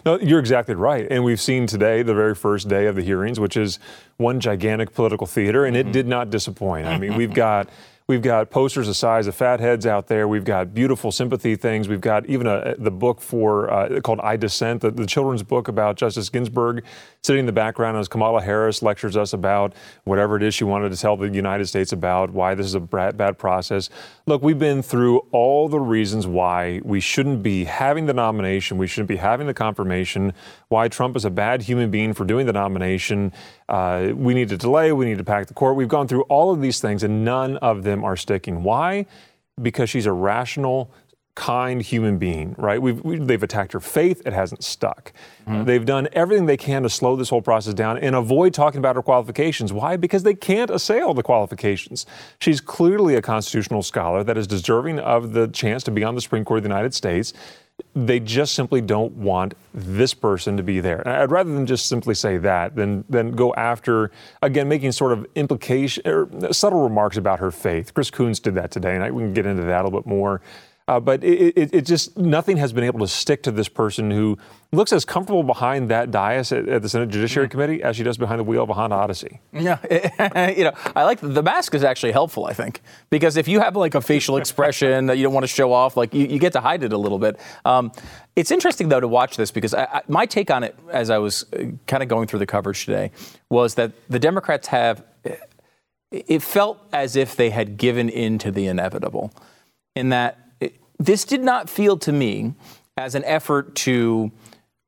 No, 0.04 0.18
you're 0.18 0.40
exactly 0.40 0.74
right. 0.74 1.06
And 1.08 1.22
we've 1.22 1.40
seen 1.40 1.68
today, 1.68 2.02
the 2.02 2.12
very 2.12 2.34
first 2.34 2.66
day 2.68 2.86
of 2.86 2.96
the 2.96 3.02
hearings, 3.02 3.38
which 3.38 3.56
is 3.56 3.78
one 4.16 4.40
gigantic 4.40 4.92
political 4.92 5.28
theater, 5.28 5.64
and 5.64 5.76
mm-hmm. 5.76 5.88
it 5.88 5.92
did 5.92 6.08
not 6.08 6.30
disappoint. 6.30 6.88
I 6.88 6.98
mean, 6.98 7.14
we've 7.14 7.32
got 7.46 7.68
We've 8.08 8.22
got 8.22 8.48
posters 8.48 8.86
the 8.86 8.94
size 8.94 9.26
of 9.26 9.34
fatheads 9.34 9.84
out 9.84 10.06
there. 10.06 10.26
We've 10.26 10.42
got 10.42 10.72
beautiful 10.72 11.12
sympathy 11.12 11.56
things. 11.56 11.88
We've 11.88 12.00
got 12.00 12.24
even 12.24 12.46
a, 12.46 12.74
the 12.78 12.90
book 12.90 13.20
for 13.20 13.70
uh, 13.70 14.00
called 14.00 14.20
I 14.20 14.38
Dissent, 14.38 14.80
the, 14.80 14.90
the, 14.90 15.04
children's 15.04 15.42
book 15.42 15.68
about 15.68 15.96
Justice 15.96 16.30
Ginsburg, 16.30 16.84
sitting 17.22 17.40
in 17.40 17.44
the 17.44 17.52
background 17.52 17.98
as 17.98 18.08
Kamala 18.08 18.40
Harris 18.40 18.80
lectures 18.80 19.14
us 19.14 19.34
about 19.34 19.74
whatever 20.04 20.38
it 20.38 20.42
is 20.42 20.54
she 20.54 20.64
wanted 20.64 20.90
to 20.90 20.96
tell 20.96 21.18
the 21.18 21.28
United 21.28 21.66
States 21.66 21.92
about, 21.92 22.30
why 22.30 22.54
this 22.54 22.64
is 22.64 22.74
a 22.74 22.80
bad 22.80 23.36
process. 23.36 23.90
Look, 24.24 24.42
we've 24.42 24.58
been 24.58 24.80
through 24.80 25.18
all 25.30 25.68
the 25.68 25.80
reasons 25.80 26.26
why 26.26 26.80
we 26.84 27.00
shouldn't 27.00 27.42
be 27.42 27.64
having 27.64 28.06
the 28.06 28.14
nomination, 28.14 28.78
we 28.78 28.86
shouldn't 28.86 29.08
be 29.08 29.16
having 29.16 29.46
the 29.46 29.52
confirmation, 29.52 30.32
why 30.68 30.88
Trump 30.88 31.14
is 31.14 31.26
a 31.26 31.30
bad 31.30 31.60
human 31.60 31.90
being 31.90 32.14
for 32.14 32.24
doing 32.24 32.46
the 32.46 32.54
nomination. 32.54 33.34
Uh, 33.68 34.12
we 34.14 34.32
need 34.32 34.48
to 34.48 34.56
delay, 34.56 34.92
we 34.92 35.04
need 35.04 35.18
to 35.18 35.24
pack 35.24 35.46
the 35.46 35.52
court. 35.52 35.76
We've 35.76 35.88
gone 35.88 36.08
through 36.08 36.22
all 36.22 36.50
of 36.50 36.62
these 36.62 36.80
things, 36.80 37.02
and 37.02 37.22
none 37.22 37.58
of 37.58 37.82
them 37.82 37.97
are 38.04 38.16
sticking. 38.16 38.62
Why? 38.62 39.06
Because 39.60 39.90
she's 39.90 40.06
a 40.06 40.12
rational, 40.12 40.90
kind 41.38 41.80
human 41.80 42.18
being, 42.18 42.52
right? 42.58 42.82
We've, 42.82 43.00
we, 43.04 43.16
they've 43.16 43.42
attacked 43.42 43.72
her 43.72 43.78
faith, 43.78 44.22
it 44.26 44.32
hasn't 44.32 44.64
stuck. 44.64 45.12
Mm-hmm. 45.46 45.64
They've 45.66 45.86
done 45.86 46.08
everything 46.12 46.46
they 46.46 46.56
can 46.56 46.82
to 46.82 46.90
slow 46.90 47.14
this 47.14 47.28
whole 47.28 47.42
process 47.42 47.74
down 47.74 47.96
and 47.98 48.16
avoid 48.16 48.52
talking 48.52 48.80
about 48.80 48.96
her 48.96 49.02
qualifications. 49.02 49.72
Why? 49.72 49.96
Because 49.96 50.24
they 50.24 50.34
can't 50.34 50.68
assail 50.68 51.14
the 51.14 51.22
qualifications. 51.22 52.06
She's 52.40 52.60
clearly 52.60 53.14
a 53.14 53.22
constitutional 53.22 53.84
scholar 53.84 54.24
that 54.24 54.36
is 54.36 54.48
deserving 54.48 54.98
of 54.98 55.32
the 55.32 55.46
chance 55.46 55.84
to 55.84 55.92
be 55.92 56.02
on 56.02 56.16
the 56.16 56.20
Supreme 56.20 56.44
Court 56.44 56.58
of 56.58 56.64
the 56.64 56.70
United 56.70 56.92
States 56.92 57.32
they 57.94 58.20
just 58.20 58.54
simply 58.54 58.80
don't 58.80 59.12
want 59.14 59.54
this 59.74 60.14
person 60.14 60.56
to 60.56 60.62
be 60.62 60.80
there. 60.80 61.00
And 61.00 61.10
I'd 61.10 61.30
rather 61.30 61.52
than 61.52 61.66
just 61.66 61.86
simply 61.86 62.14
say 62.14 62.38
that 62.38 62.76
than 62.76 63.04
than 63.08 63.32
go 63.32 63.54
after 63.54 64.10
again 64.42 64.68
making 64.68 64.92
sort 64.92 65.12
of 65.12 65.26
implication 65.34 66.06
or 66.06 66.52
subtle 66.52 66.82
remarks 66.82 67.16
about 67.16 67.38
her 67.40 67.50
faith. 67.50 67.94
Chris 67.94 68.10
Coons 68.10 68.40
did 68.40 68.54
that 68.54 68.70
today, 68.70 68.94
and 68.94 69.02
I, 69.02 69.10
we 69.10 69.22
can 69.22 69.32
get 69.32 69.46
into 69.46 69.62
that 69.62 69.80
a 69.80 69.84
little 69.84 70.00
bit 70.00 70.08
more. 70.08 70.40
Uh, 70.88 70.98
but 70.98 71.22
it, 71.22 71.52
it, 71.54 71.74
it, 71.74 71.84
just 71.84 72.16
nothing 72.16 72.56
has 72.56 72.72
been 72.72 72.82
able 72.82 72.98
to 72.98 73.06
stick 73.06 73.42
to 73.42 73.50
this 73.50 73.68
person 73.68 74.10
who 74.10 74.38
looks 74.72 74.90
as 74.90 75.04
comfortable 75.04 75.42
behind 75.42 75.90
that 75.90 76.10
dais 76.10 76.50
at, 76.50 76.66
at 76.66 76.80
the 76.80 76.88
Senate 76.88 77.10
Judiciary 77.10 77.46
mm. 77.46 77.50
Committee 77.50 77.82
as 77.82 77.94
she 77.96 78.02
does 78.02 78.16
behind 78.16 78.40
the 78.40 78.44
wheel 78.44 78.62
of 78.62 78.70
a 78.70 78.72
Honda 78.72 78.96
Odyssey. 78.96 79.38
Yeah, 79.52 79.78
you 80.56 80.64
know, 80.64 80.72
I 80.96 81.04
like 81.04 81.20
the, 81.20 81.28
the, 81.28 81.42
mask 81.42 81.74
is 81.74 81.84
actually 81.84 82.12
helpful. 82.12 82.46
I 82.46 82.54
think 82.54 82.80
because 83.10 83.36
if 83.36 83.46
you 83.48 83.60
have 83.60 83.76
like 83.76 83.94
a 83.94 84.00
facial 84.00 84.36
expression 84.38 85.06
that 85.06 85.18
you 85.18 85.24
don't 85.24 85.34
want 85.34 85.44
to 85.44 85.48
show 85.48 85.74
off, 85.74 85.94
like 85.94 86.14
you, 86.14 86.26
you 86.26 86.38
get 86.38 86.54
to 86.54 86.60
hide 86.60 86.82
it 86.82 86.94
a 86.94 86.98
little 86.98 87.18
bit. 87.18 87.38
Um, 87.66 87.92
it's 88.34 88.50
interesting 88.50 88.88
though 88.88 89.00
to 89.00 89.08
watch 89.08 89.36
this 89.36 89.50
because 89.50 89.74
I, 89.74 89.84
I, 89.84 90.02
my 90.08 90.24
take 90.24 90.50
on 90.50 90.64
it, 90.64 90.74
as 90.90 91.10
I 91.10 91.18
was 91.18 91.44
uh, 91.52 91.64
kind 91.86 92.02
of 92.02 92.08
going 92.08 92.28
through 92.28 92.38
the 92.38 92.46
coverage 92.46 92.86
today, 92.86 93.10
was 93.50 93.74
that 93.74 93.92
the 94.08 94.18
Democrats 94.18 94.68
have. 94.68 95.04
It 96.10 96.42
felt 96.42 96.80
as 96.90 97.16
if 97.16 97.36
they 97.36 97.50
had 97.50 97.76
given 97.76 98.08
in 98.08 98.38
to 98.38 98.50
the 98.50 98.66
inevitable, 98.66 99.30
in 99.94 100.08
that 100.08 100.47
this 100.98 101.24
did 101.24 101.42
not 101.42 101.70
feel 101.70 101.96
to 101.98 102.12
me 102.12 102.54
as 102.96 103.14
an 103.14 103.24
effort 103.24 103.74
to 103.76 104.32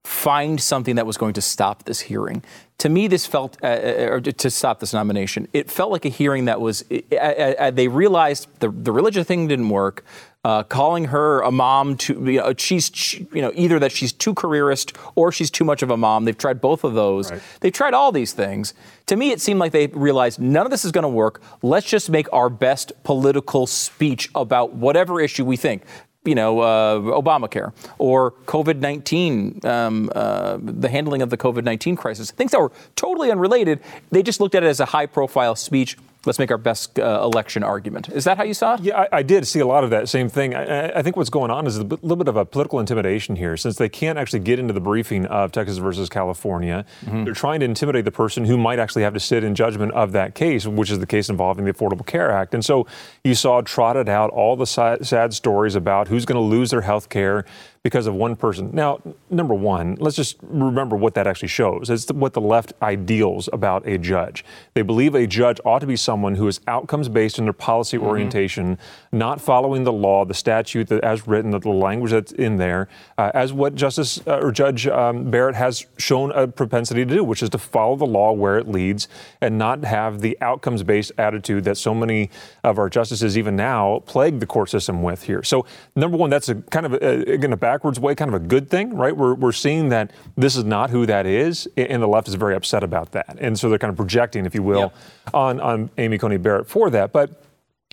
find 0.05 0.61
something 0.61 0.97
that 0.97 1.07
was 1.07 1.17
going 1.17 1.35
to 1.35 1.41
stop 1.41 1.85
this 1.85 2.01
hearing. 2.01 2.43
To 2.79 2.89
me, 2.89 3.07
this 3.07 3.27
felt, 3.27 3.57
uh, 3.63 3.67
uh 3.67 4.09
or 4.11 4.21
to 4.21 4.51
stop 4.51 4.81
this 4.81 4.93
nomination, 4.93 5.47
it 5.53 5.71
felt 5.71 5.91
like 5.91 6.05
a 6.05 6.09
hearing 6.09 6.47
that 6.47 6.61
was, 6.61 6.85
uh, 7.13 7.17
uh, 7.17 7.71
they 7.71 7.89
realized 7.89 8.49
the, 8.61 8.71
the 8.71 8.93
religious 8.93 9.27
thing 9.27 9.47
didn't 9.47 9.69
work 9.69 10.05
uh, 10.43 10.63
calling 10.63 11.07
her 11.07 11.43
a 11.43 11.51
mom 11.51 11.97
to 11.97 12.15
you 12.25 12.41
know, 12.41 12.55
she's 12.57 13.15
you 13.15 13.43
know 13.43 13.53
either 13.55 13.79
that 13.79 13.93
she's 13.93 14.13
too 14.13 14.33
careerist 14.35 14.97
or 15.15 15.31
she's 15.31 15.51
too 15.51 15.65
much 15.65 15.83
of 15.83 15.91
a 15.91 15.97
mom. 15.97 16.25
They've 16.25 16.37
tried 16.37 16.61
both 16.61 16.83
of 16.83 16.95
those. 16.95 17.31
Right. 17.31 17.43
They've 17.61 17.73
tried 17.73 17.93
all 17.93 18.11
these 18.11 18.33
things. 18.33 18.73
To 19.07 19.17
me, 19.17 19.33
it 19.33 19.41
seemed 19.41 19.61
like 19.61 19.73
they 19.73 19.89
realized 19.89 20.41
none 20.41 20.65
of 20.65 20.71
this 20.71 20.85
is 20.85 20.93
going 20.93 21.03
to 21.03 21.09
work. 21.09 21.43
Let's 21.63 21.87
just 21.87 22.09
make 22.09 22.33
our 22.33 22.49
best 22.49 22.93
political 23.03 23.67
speech 23.67 24.31
about 24.35 24.73
whatever 24.75 25.21
issue 25.21 25.45
we 25.45 25.57
think. 25.57 25.83
you 26.25 26.35
know, 26.35 26.61
uh, 26.61 27.01
Obamacare 27.01 27.73
or 27.99 28.33
COVID 28.47 28.79
19, 28.79 29.61
um, 29.65 30.11
uh, 30.15 30.59
the 30.61 30.89
handling 30.89 31.21
of 31.21 31.29
the 31.29 31.37
COVID 31.37 31.65
19 31.65 31.97
crisis, 31.97 32.31
things 32.31 32.53
that 32.53 32.61
were 32.61 32.73
totally 32.97 33.31
unrelated. 33.31 33.81
They 34.11 34.23
just 34.23 34.41
looked 34.41 34.55
at 34.55 34.63
it 34.63 34.69
as 34.69 34.81
a 34.81 34.87
high 34.87 35.07
profile 35.07 35.55
speech 35.55 35.99
let's 36.27 36.39
make 36.39 36.51
our 36.51 36.59
best 36.59 36.99
uh, 36.99 37.21
election 37.23 37.63
argument. 37.63 38.09
Is 38.11 38.25
that 38.25 38.37
how 38.37 38.45
you 38.45 38.55
saw 38.55 38.75
it? 38.75 38.81
Yeah, 38.81 39.01
I, 39.13 39.19
I 39.19 39.23
did 39.23 39.47
see 39.47 39.61
a 39.61 39.67
lot 39.67 39.85
of 39.85 39.91
that 39.91 40.09
same 40.09 40.29
thing. 40.29 40.55
I, 40.55 40.91
I, 40.91 41.03
think 41.03 41.17
what's 41.17 41.31
going 41.31 41.51
on 41.51 41.67
is 41.67 41.79
a 41.79 41.83
little 41.83 42.17
bit 42.17 42.29
of 42.29 42.37
a 42.37 42.45
political 42.45 42.79
intimidation 42.79 43.37
here, 43.37 43.57
since 43.57 43.77
they 43.77 43.89
can't 43.89 44.19
actually 44.19 44.41
get 44.41 44.59
into 44.59 44.75
the 44.75 44.81
briefing 44.81 45.27
of 45.27 45.53
Texas 45.53 45.79
versus 45.79 46.09
California. 46.09 46.85
Mm-hmm. 47.05 47.25
They're 47.25 47.35
trying 47.35 47.61
to 47.61 47.67
intimidate 47.67 48.05
the 48.05 48.11
person 48.11 48.45
who 48.45 48.59
might 48.59 48.79
actually 48.79 49.03
have 49.03 49.15
to 49.15 49.21
sit 49.21 49.45
in 49.45 49.55
judgment 49.55 49.93
of 49.93 50.13
that 50.13 50.35
case, 50.35 50.67
which 50.67 50.91
is 50.91 50.99
the 50.99 51.07
case 51.07 51.29
involving 51.29 51.65
the 51.65 51.73
Affordable 51.73 52.07
Care 52.07 52.31
Act. 52.31 52.55
And 52.55 52.65
so 52.65 52.87
you 53.25 53.35
saw 53.35 53.61
trotted 53.63 54.09
out 54.09 54.31
all 54.31 54.57
the 54.57 54.67
sad 54.67 55.35
stories 55.35 55.75
about 55.75 56.09
who's 56.09 56.27
going 56.27 56.37
to 56.37 56.41
lose 56.41 56.71
their 56.71 56.83
health 56.83 57.09
care 57.09 57.45
because 57.83 58.07
of 58.07 58.15
one 58.15 58.37
person. 58.37 58.71
Now, 58.75 59.01
number 59.31 59.55
one, 59.55 59.97
let's 60.01 60.17
just 60.17 60.37
remember 60.43 60.97
what 60.97 61.15
that 61.15 61.27
actually 61.27 61.49
shows. 61.49 61.89
It's 61.89 62.13
what 62.13 62.35
the 62.35 62.41
left 62.41 62.75
ideals 62.83 63.49
about 63.55 63.89
a 63.89 63.97
judge. 63.97 64.45
They 64.75 64.83
believe 64.83 65.15
a 65.15 65.27
judge 65.27 65.61
ought 65.65 65.79
to 65.79 65.87
be 65.87 65.97
someone 65.97 66.35
who 66.35 66.47
is 66.47 66.61
outcomes 66.67 67.09
based 67.09 67.39
in 67.39 67.45
their 67.45 67.55
policy 67.55 67.97
mm-hmm. 67.97 68.07
orientation, 68.07 68.79
not 69.13 69.41
following 69.41 69.85
the 69.85 69.93
law, 69.93 70.27
the 70.27 70.35
statute 70.35 70.89
that, 70.89 71.03
as 71.03 71.27
written, 71.27 71.53
the 71.53 71.69
language 71.71 72.11
that's 72.11 72.33
in 72.33 72.59
there, 72.59 72.89
uh, 73.17 73.31
as 73.33 73.51
what 73.55 73.75
Justice 73.75 74.21
uh, 74.27 74.41
or 74.41 74.53
Judge 74.53 74.87
um, 74.87 75.31
Barrett 75.31 75.55
has 75.55 75.87
shown 75.97 76.33
a 76.33 76.47
propensity 76.47 77.07
to 77.07 77.15
do, 77.15 77.25
which 77.25 77.43
is 77.43 77.49
to 77.49 77.59
follow 77.59 77.97
the 77.97 78.07
law 78.07 78.33
where 78.33 78.59
it 78.59 78.69
leads 78.69 79.09
and 79.41 79.57
not 79.57 79.85
have 79.85 80.21
the 80.21 80.37
outcomes 80.43 80.83
based 80.83 81.13
attitude 81.17 81.65
that 81.65 81.79
so 81.79 81.95
many 81.95 82.29
of 82.63 82.79
our 82.79 82.91
justices, 82.91 83.39
even 83.39 83.57
now, 83.57 84.03
plague 84.05 84.39
the 84.39 84.47
court 84.47 84.69
system 84.69 85.03
with 85.03 85.23
here. 85.23 85.43
So, 85.43 85.65
number 85.97 86.19
one, 86.19 86.29
that's 86.29 86.51
a 86.51 86.57
kind 86.57 86.85
of 86.85 86.93
a, 86.93 87.33
again 87.33 87.55
a 87.55 87.70
backwards 87.71 88.01
way, 88.01 88.17
kind 88.17 88.35
of 88.35 88.35
a 88.35 88.45
good 88.45 88.69
thing, 88.69 88.97
right? 88.97 89.17
We're, 89.17 89.35
we're 89.35 89.53
seeing 89.53 89.91
that 89.91 90.11
this 90.37 90.57
is 90.57 90.65
not 90.65 90.91
who 90.91 91.07
that 91.07 91.25
is, 91.25 91.69
and 91.77 92.03
the 92.03 92.09
left 92.09 92.27
is 92.27 92.35
very 92.35 92.57
upset 92.57 92.83
about 92.83 93.13
that. 93.13 93.37
And 93.39 93.57
so 93.57 93.69
they're 93.69 93.79
kind 93.79 93.93
of 93.93 93.97
projecting, 93.97 94.45
if 94.45 94.57
you 94.57 94.65
will, 94.65 94.93
on, 95.33 95.61
on 95.61 95.89
Amy 95.97 96.19
Coney 96.19 96.37
Barrett 96.37 96.67
for 96.67 96.91
that. 96.91 97.13
But 97.13 97.45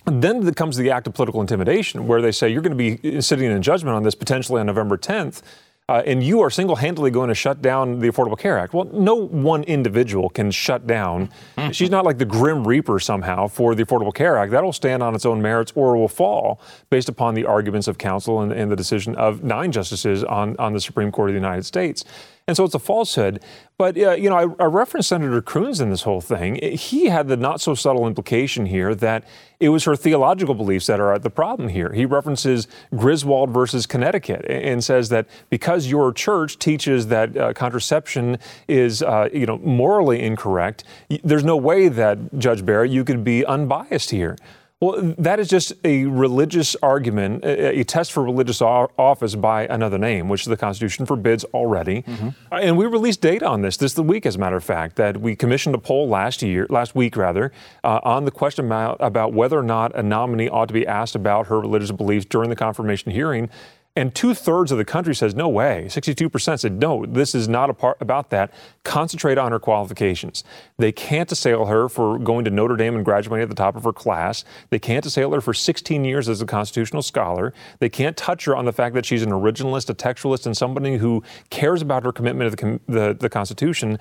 then 0.04 0.52
comes 0.54 0.76
the 0.76 0.90
act 0.90 1.06
of 1.06 1.14
political 1.14 1.40
intimidation, 1.40 2.08
where 2.08 2.20
they 2.20 2.32
say 2.32 2.48
you're 2.48 2.60
going 2.60 2.76
to 2.76 2.96
be 2.96 3.20
sitting 3.20 3.48
in 3.48 3.62
judgment 3.62 3.94
on 3.94 4.02
this 4.02 4.16
potentially 4.16 4.58
on 4.58 4.66
November 4.66 4.98
10th 4.98 5.42
uh, 5.88 6.02
and 6.04 6.22
you 6.22 6.40
are 6.40 6.50
single 6.50 6.76
handedly 6.76 7.10
going 7.10 7.28
to 7.28 7.34
shut 7.34 7.62
down 7.62 7.98
the 7.98 8.08
Affordable 8.08 8.38
Care 8.38 8.58
Act. 8.58 8.74
Well, 8.74 8.90
no 8.92 9.14
one 9.14 9.62
individual 9.64 10.28
can 10.28 10.50
shut 10.50 10.86
down. 10.86 11.30
Mm-hmm. 11.56 11.70
She's 11.70 11.90
not 11.90 12.04
like 12.04 12.18
the 12.18 12.26
Grim 12.26 12.66
Reaper 12.66 12.98
somehow 12.98 13.46
for 13.46 13.74
the 13.74 13.84
Affordable 13.84 14.12
Care 14.12 14.36
Act. 14.36 14.52
That'll 14.52 14.72
stand 14.72 15.02
on 15.02 15.14
its 15.14 15.24
own 15.24 15.40
merits 15.40 15.72
or 15.74 15.96
will 15.96 16.08
fall 16.08 16.60
based 16.90 17.08
upon 17.08 17.34
the 17.34 17.46
arguments 17.46 17.88
of 17.88 17.96
counsel 17.96 18.42
and, 18.42 18.52
and 18.52 18.70
the 18.70 18.76
decision 18.76 19.14
of 19.16 19.42
nine 19.42 19.72
justices 19.72 20.24
on, 20.24 20.56
on 20.58 20.74
the 20.74 20.80
Supreme 20.80 21.10
Court 21.10 21.30
of 21.30 21.34
the 21.34 21.40
United 21.40 21.64
States. 21.64 22.04
And 22.48 22.56
so 22.56 22.64
it's 22.64 22.74
a 22.74 22.78
falsehood. 22.78 23.42
But, 23.76 23.96
uh, 23.98 24.12
you 24.12 24.30
know, 24.30 24.36
I, 24.36 24.64
I, 24.64 24.66
referenced 24.66 25.10
Senator 25.10 25.42
Coons 25.42 25.80
in 25.80 25.90
this 25.90 26.02
whole 26.02 26.22
thing. 26.22 26.54
He 26.76 27.04
had 27.04 27.28
the 27.28 27.36
not 27.36 27.60
so 27.60 27.74
subtle 27.74 28.06
implication 28.06 28.66
here 28.66 28.94
that 28.94 29.22
it 29.60 29.68
was 29.68 29.84
her 29.84 29.94
theological 29.94 30.54
beliefs 30.54 30.86
that 30.86 30.98
are 30.98 31.18
the 31.18 31.30
problem 31.30 31.68
here. 31.68 31.92
He 31.92 32.06
references 32.06 32.66
Griswold 32.96 33.50
versus 33.50 33.86
Connecticut 33.86 34.46
and 34.48 34.82
says 34.82 35.10
that 35.10 35.26
because 35.50 35.88
your 35.88 36.10
church 36.10 36.58
teaches 36.58 37.08
that 37.08 37.36
uh, 37.36 37.52
contraception 37.52 38.38
is, 38.66 39.02
uh, 39.02 39.28
you 39.32 39.44
know, 39.44 39.58
morally 39.58 40.22
incorrect, 40.22 40.84
there's 41.22 41.44
no 41.44 41.56
way 41.56 41.88
that, 41.88 42.38
Judge 42.38 42.64
Barrett, 42.64 42.90
you 42.90 43.04
could 43.04 43.22
be 43.22 43.44
unbiased 43.44 44.10
here. 44.10 44.36
Well, 44.80 45.12
that 45.18 45.40
is 45.40 45.48
just 45.48 45.72
a 45.82 46.04
religious 46.04 46.76
argument, 46.76 47.44
a, 47.44 47.80
a 47.80 47.84
test 47.84 48.12
for 48.12 48.22
religious 48.22 48.62
office 48.62 49.34
by 49.34 49.66
another 49.66 49.98
name, 49.98 50.28
which 50.28 50.44
the 50.44 50.56
Constitution 50.56 51.04
forbids 51.04 51.42
already. 51.46 52.02
Mm-hmm. 52.02 52.28
Uh, 52.52 52.54
and 52.60 52.76
we 52.76 52.86
released 52.86 53.20
data 53.20 53.44
on 53.44 53.62
this 53.62 53.76
this 53.76 53.94
the 53.94 54.04
week, 54.04 54.24
as 54.24 54.36
a 54.36 54.38
matter 54.38 54.54
of 54.54 54.62
fact, 54.62 54.94
that 54.94 55.20
we 55.20 55.34
commissioned 55.34 55.74
a 55.74 55.78
poll 55.78 56.08
last 56.08 56.42
year, 56.42 56.64
last 56.70 56.94
week 56.94 57.16
rather, 57.16 57.50
uh, 57.82 57.98
on 58.04 58.24
the 58.24 58.30
question 58.30 58.66
about, 58.66 58.98
about 59.00 59.32
whether 59.32 59.58
or 59.58 59.64
not 59.64 59.96
a 59.96 60.02
nominee 60.02 60.48
ought 60.48 60.68
to 60.68 60.74
be 60.74 60.86
asked 60.86 61.16
about 61.16 61.48
her 61.48 61.58
religious 61.58 61.90
beliefs 61.90 62.26
during 62.26 62.48
the 62.48 62.56
confirmation 62.56 63.10
hearing. 63.10 63.50
And 63.98 64.14
two 64.14 64.32
thirds 64.32 64.70
of 64.70 64.78
the 64.78 64.84
country 64.84 65.12
says, 65.12 65.34
no 65.34 65.48
way. 65.48 65.86
62% 65.88 66.60
said, 66.60 66.72
no, 66.78 67.04
this 67.04 67.34
is 67.34 67.48
not 67.48 67.76
part 67.76 67.96
about 68.00 68.30
that. 68.30 68.52
Concentrate 68.84 69.38
on 69.38 69.50
her 69.50 69.58
qualifications. 69.58 70.44
They 70.76 70.92
can't 70.92 71.30
assail 71.32 71.66
her 71.66 71.88
for 71.88 72.16
going 72.16 72.44
to 72.44 72.50
Notre 72.52 72.76
Dame 72.76 72.94
and 72.94 73.04
graduating 73.04 73.42
at 73.42 73.48
the 73.48 73.56
top 73.56 73.74
of 73.74 73.82
her 73.82 73.92
class. 73.92 74.44
They 74.70 74.78
can't 74.78 75.04
assail 75.04 75.32
her 75.32 75.40
for 75.40 75.52
16 75.52 76.04
years 76.04 76.28
as 76.28 76.40
a 76.40 76.46
constitutional 76.46 77.02
scholar. 77.02 77.52
They 77.80 77.88
can't 77.88 78.16
touch 78.16 78.44
her 78.44 78.54
on 78.54 78.66
the 78.66 78.72
fact 78.72 78.94
that 78.94 79.04
she's 79.04 79.24
an 79.24 79.30
originalist, 79.30 79.90
a 79.90 79.94
textualist, 79.94 80.46
and 80.46 80.56
somebody 80.56 80.98
who 80.98 81.24
cares 81.50 81.82
about 81.82 82.04
her 82.04 82.12
commitment 82.12 82.56
to 82.56 82.78
the, 82.86 82.92
the, 82.92 83.14
the 83.14 83.28
Constitution. 83.28 83.98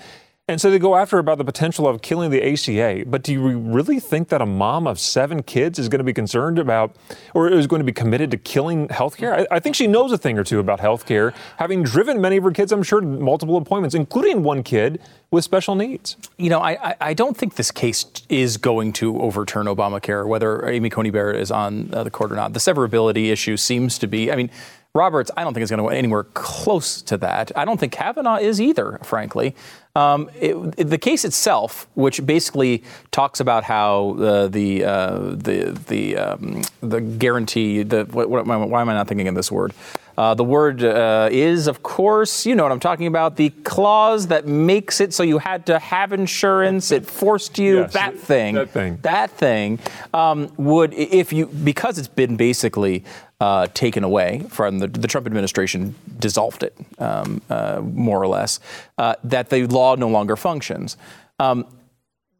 And 0.49 0.61
so 0.61 0.71
they 0.71 0.79
go 0.79 0.95
after 0.95 1.17
about 1.17 1.39
the 1.39 1.43
potential 1.43 1.89
of 1.89 2.01
killing 2.01 2.31
the 2.31 2.41
ACA. 2.41 3.03
But 3.05 3.21
do 3.21 3.33
you 3.33 3.57
really 3.57 3.99
think 3.99 4.29
that 4.29 4.41
a 4.41 4.45
mom 4.45 4.87
of 4.87 4.97
seven 4.97 5.43
kids 5.43 5.77
is 5.77 5.89
going 5.89 5.99
to 5.99 6.05
be 6.05 6.13
concerned 6.13 6.57
about 6.57 6.95
or 7.33 7.49
is 7.49 7.67
going 7.67 7.81
to 7.81 7.83
be 7.85 7.91
committed 7.91 8.31
to 8.31 8.37
killing 8.37 8.87
healthcare? 8.87 9.39
I, 9.39 9.57
I 9.57 9.59
think 9.59 9.75
she 9.75 9.87
knows 9.87 10.13
a 10.13 10.17
thing 10.17 10.39
or 10.39 10.45
two 10.45 10.59
about 10.59 10.79
healthcare, 10.79 11.33
having 11.57 11.83
driven 11.83 12.21
many 12.21 12.37
of 12.37 12.45
her 12.45 12.51
kids, 12.51 12.71
I'm 12.71 12.81
sure, 12.81 13.01
multiple 13.01 13.57
appointments, 13.57 13.93
including 13.93 14.41
one 14.41 14.63
kid 14.63 15.01
with 15.31 15.43
special 15.43 15.75
needs. 15.75 16.15
You 16.37 16.49
know, 16.49 16.61
I, 16.61 16.95
I 17.01 17.13
don't 17.13 17.35
think 17.35 17.55
this 17.55 17.69
case 17.69 18.05
is 18.29 18.55
going 18.55 18.93
to 18.93 19.19
overturn 19.19 19.65
Obamacare, 19.65 20.25
whether 20.25 20.65
Amy 20.65 20.89
Coney 20.89 21.09
Barrett 21.09 21.41
is 21.41 21.51
on 21.51 21.93
uh, 21.93 22.05
the 22.05 22.09
court 22.09 22.31
or 22.31 22.35
not. 22.35 22.53
The 22.53 22.59
severability 22.59 23.33
issue 23.33 23.57
seems 23.57 23.97
to 23.99 24.07
be, 24.07 24.31
I 24.31 24.37
mean, 24.37 24.49
Roberts, 24.97 25.31
I 25.37 25.43
don't 25.43 25.53
think 25.53 25.63
is 25.63 25.69
going 25.69 25.77
to 25.77 25.83
go 25.83 25.89
anywhere 25.89 26.23
close 26.33 27.01
to 27.03 27.17
that. 27.17 27.51
I 27.55 27.63
don't 27.65 27.79
think 27.79 27.93
Kavanaugh 27.93 28.37
is 28.37 28.59
either, 28.59 28.99
frankly. 29.03 29.55
Um, 29.95 30.29
it, 30.39 30.55
it, 30.77 30.83
the 30.85 30.97
case 30.97 31.25
itself, 31.25 31.87
which 31.95 32.25
basically 32.25 32.83
talks 33.11 33.39
about 33.39 33.63
how 33.63 34.15
uh, 34.19 34.47
the 34.47 34.83
uh, 34.83 35.19
the 35.31 35.79
the 35.87 36.17
um, 36.17 36.61
the 36.81 37.01
guarantee, 37.01 37.83
the 37.83 38.05
what, 38.05 38.29
what, 38.29 38.45
why 38.45 38.81
am 38.81 38.89
I 38.89 38.93
not 38.93 39.07
thinking 39.07 39.27
of 39.27 39.35
this 39.35 39.51
word? 39.51 39.73
Uh, 40.17 40.33
the 40.33 40.43
word 40.43 40.83
uh, 40.83 41.29
is, 41.31 41.67
of 41.67 41.83
course, 41.83 42.45
you 42.45 42.55
know 42.55 42.63
what 42.63 42.71
I'm 42.71 42.79
talking 42.79 43.05
about. 43.05 43.35
The 43.35 43.51
clause 43.63 44.27
that 44.27 44.47
makes 44.47 44.99
it 44.99 45.13
so 45.13 45.21
you 45.21 45.37
had 45.37 45.67
to 45.67 45.77
have 45.77 46.11
insurance. 46.11 46.91
It 46.91 47.05
forced 47.05 47.59
you. 47.59 47.81
Yes, 47.81 47.93
that 47.93 48.17
thing. 48.17 48.55
That 48.55 48.69
thing. 48.69 48.97
That 49.03 49.29
thing 49.29 49.79
um, 50.15 50.51
would, 50.57 50.93
if 50.95 51.31
you, 51.31 51.45
because 51.45 51.99
it's 51.99 52.07
been 52.07 52.35
basically 52.35 53.03
uh, 53.39 53.67
taken 53.75 54.03
away 54.03 54.43
from 54.49 54.79
the, 54.79 54.87
the, 54.87 55.07
Trump 55.07 55.27
administration, 55.27 55.93
dissolved 56.17 56.63
it 56.63 56.75
um, 56.97 57.39
uh, 57.51 57.81
more 57.83 58.19
or 58.19 58.27
less. 58.27 58.59
Uh, 58.97 59.13
that 59.23 59.51
the 59.51 59.67
law 59.67 59.93
no 59.95 60.07
longer 60.07 60.35
functions. 60.35 60.97
Um, 61.39 61.67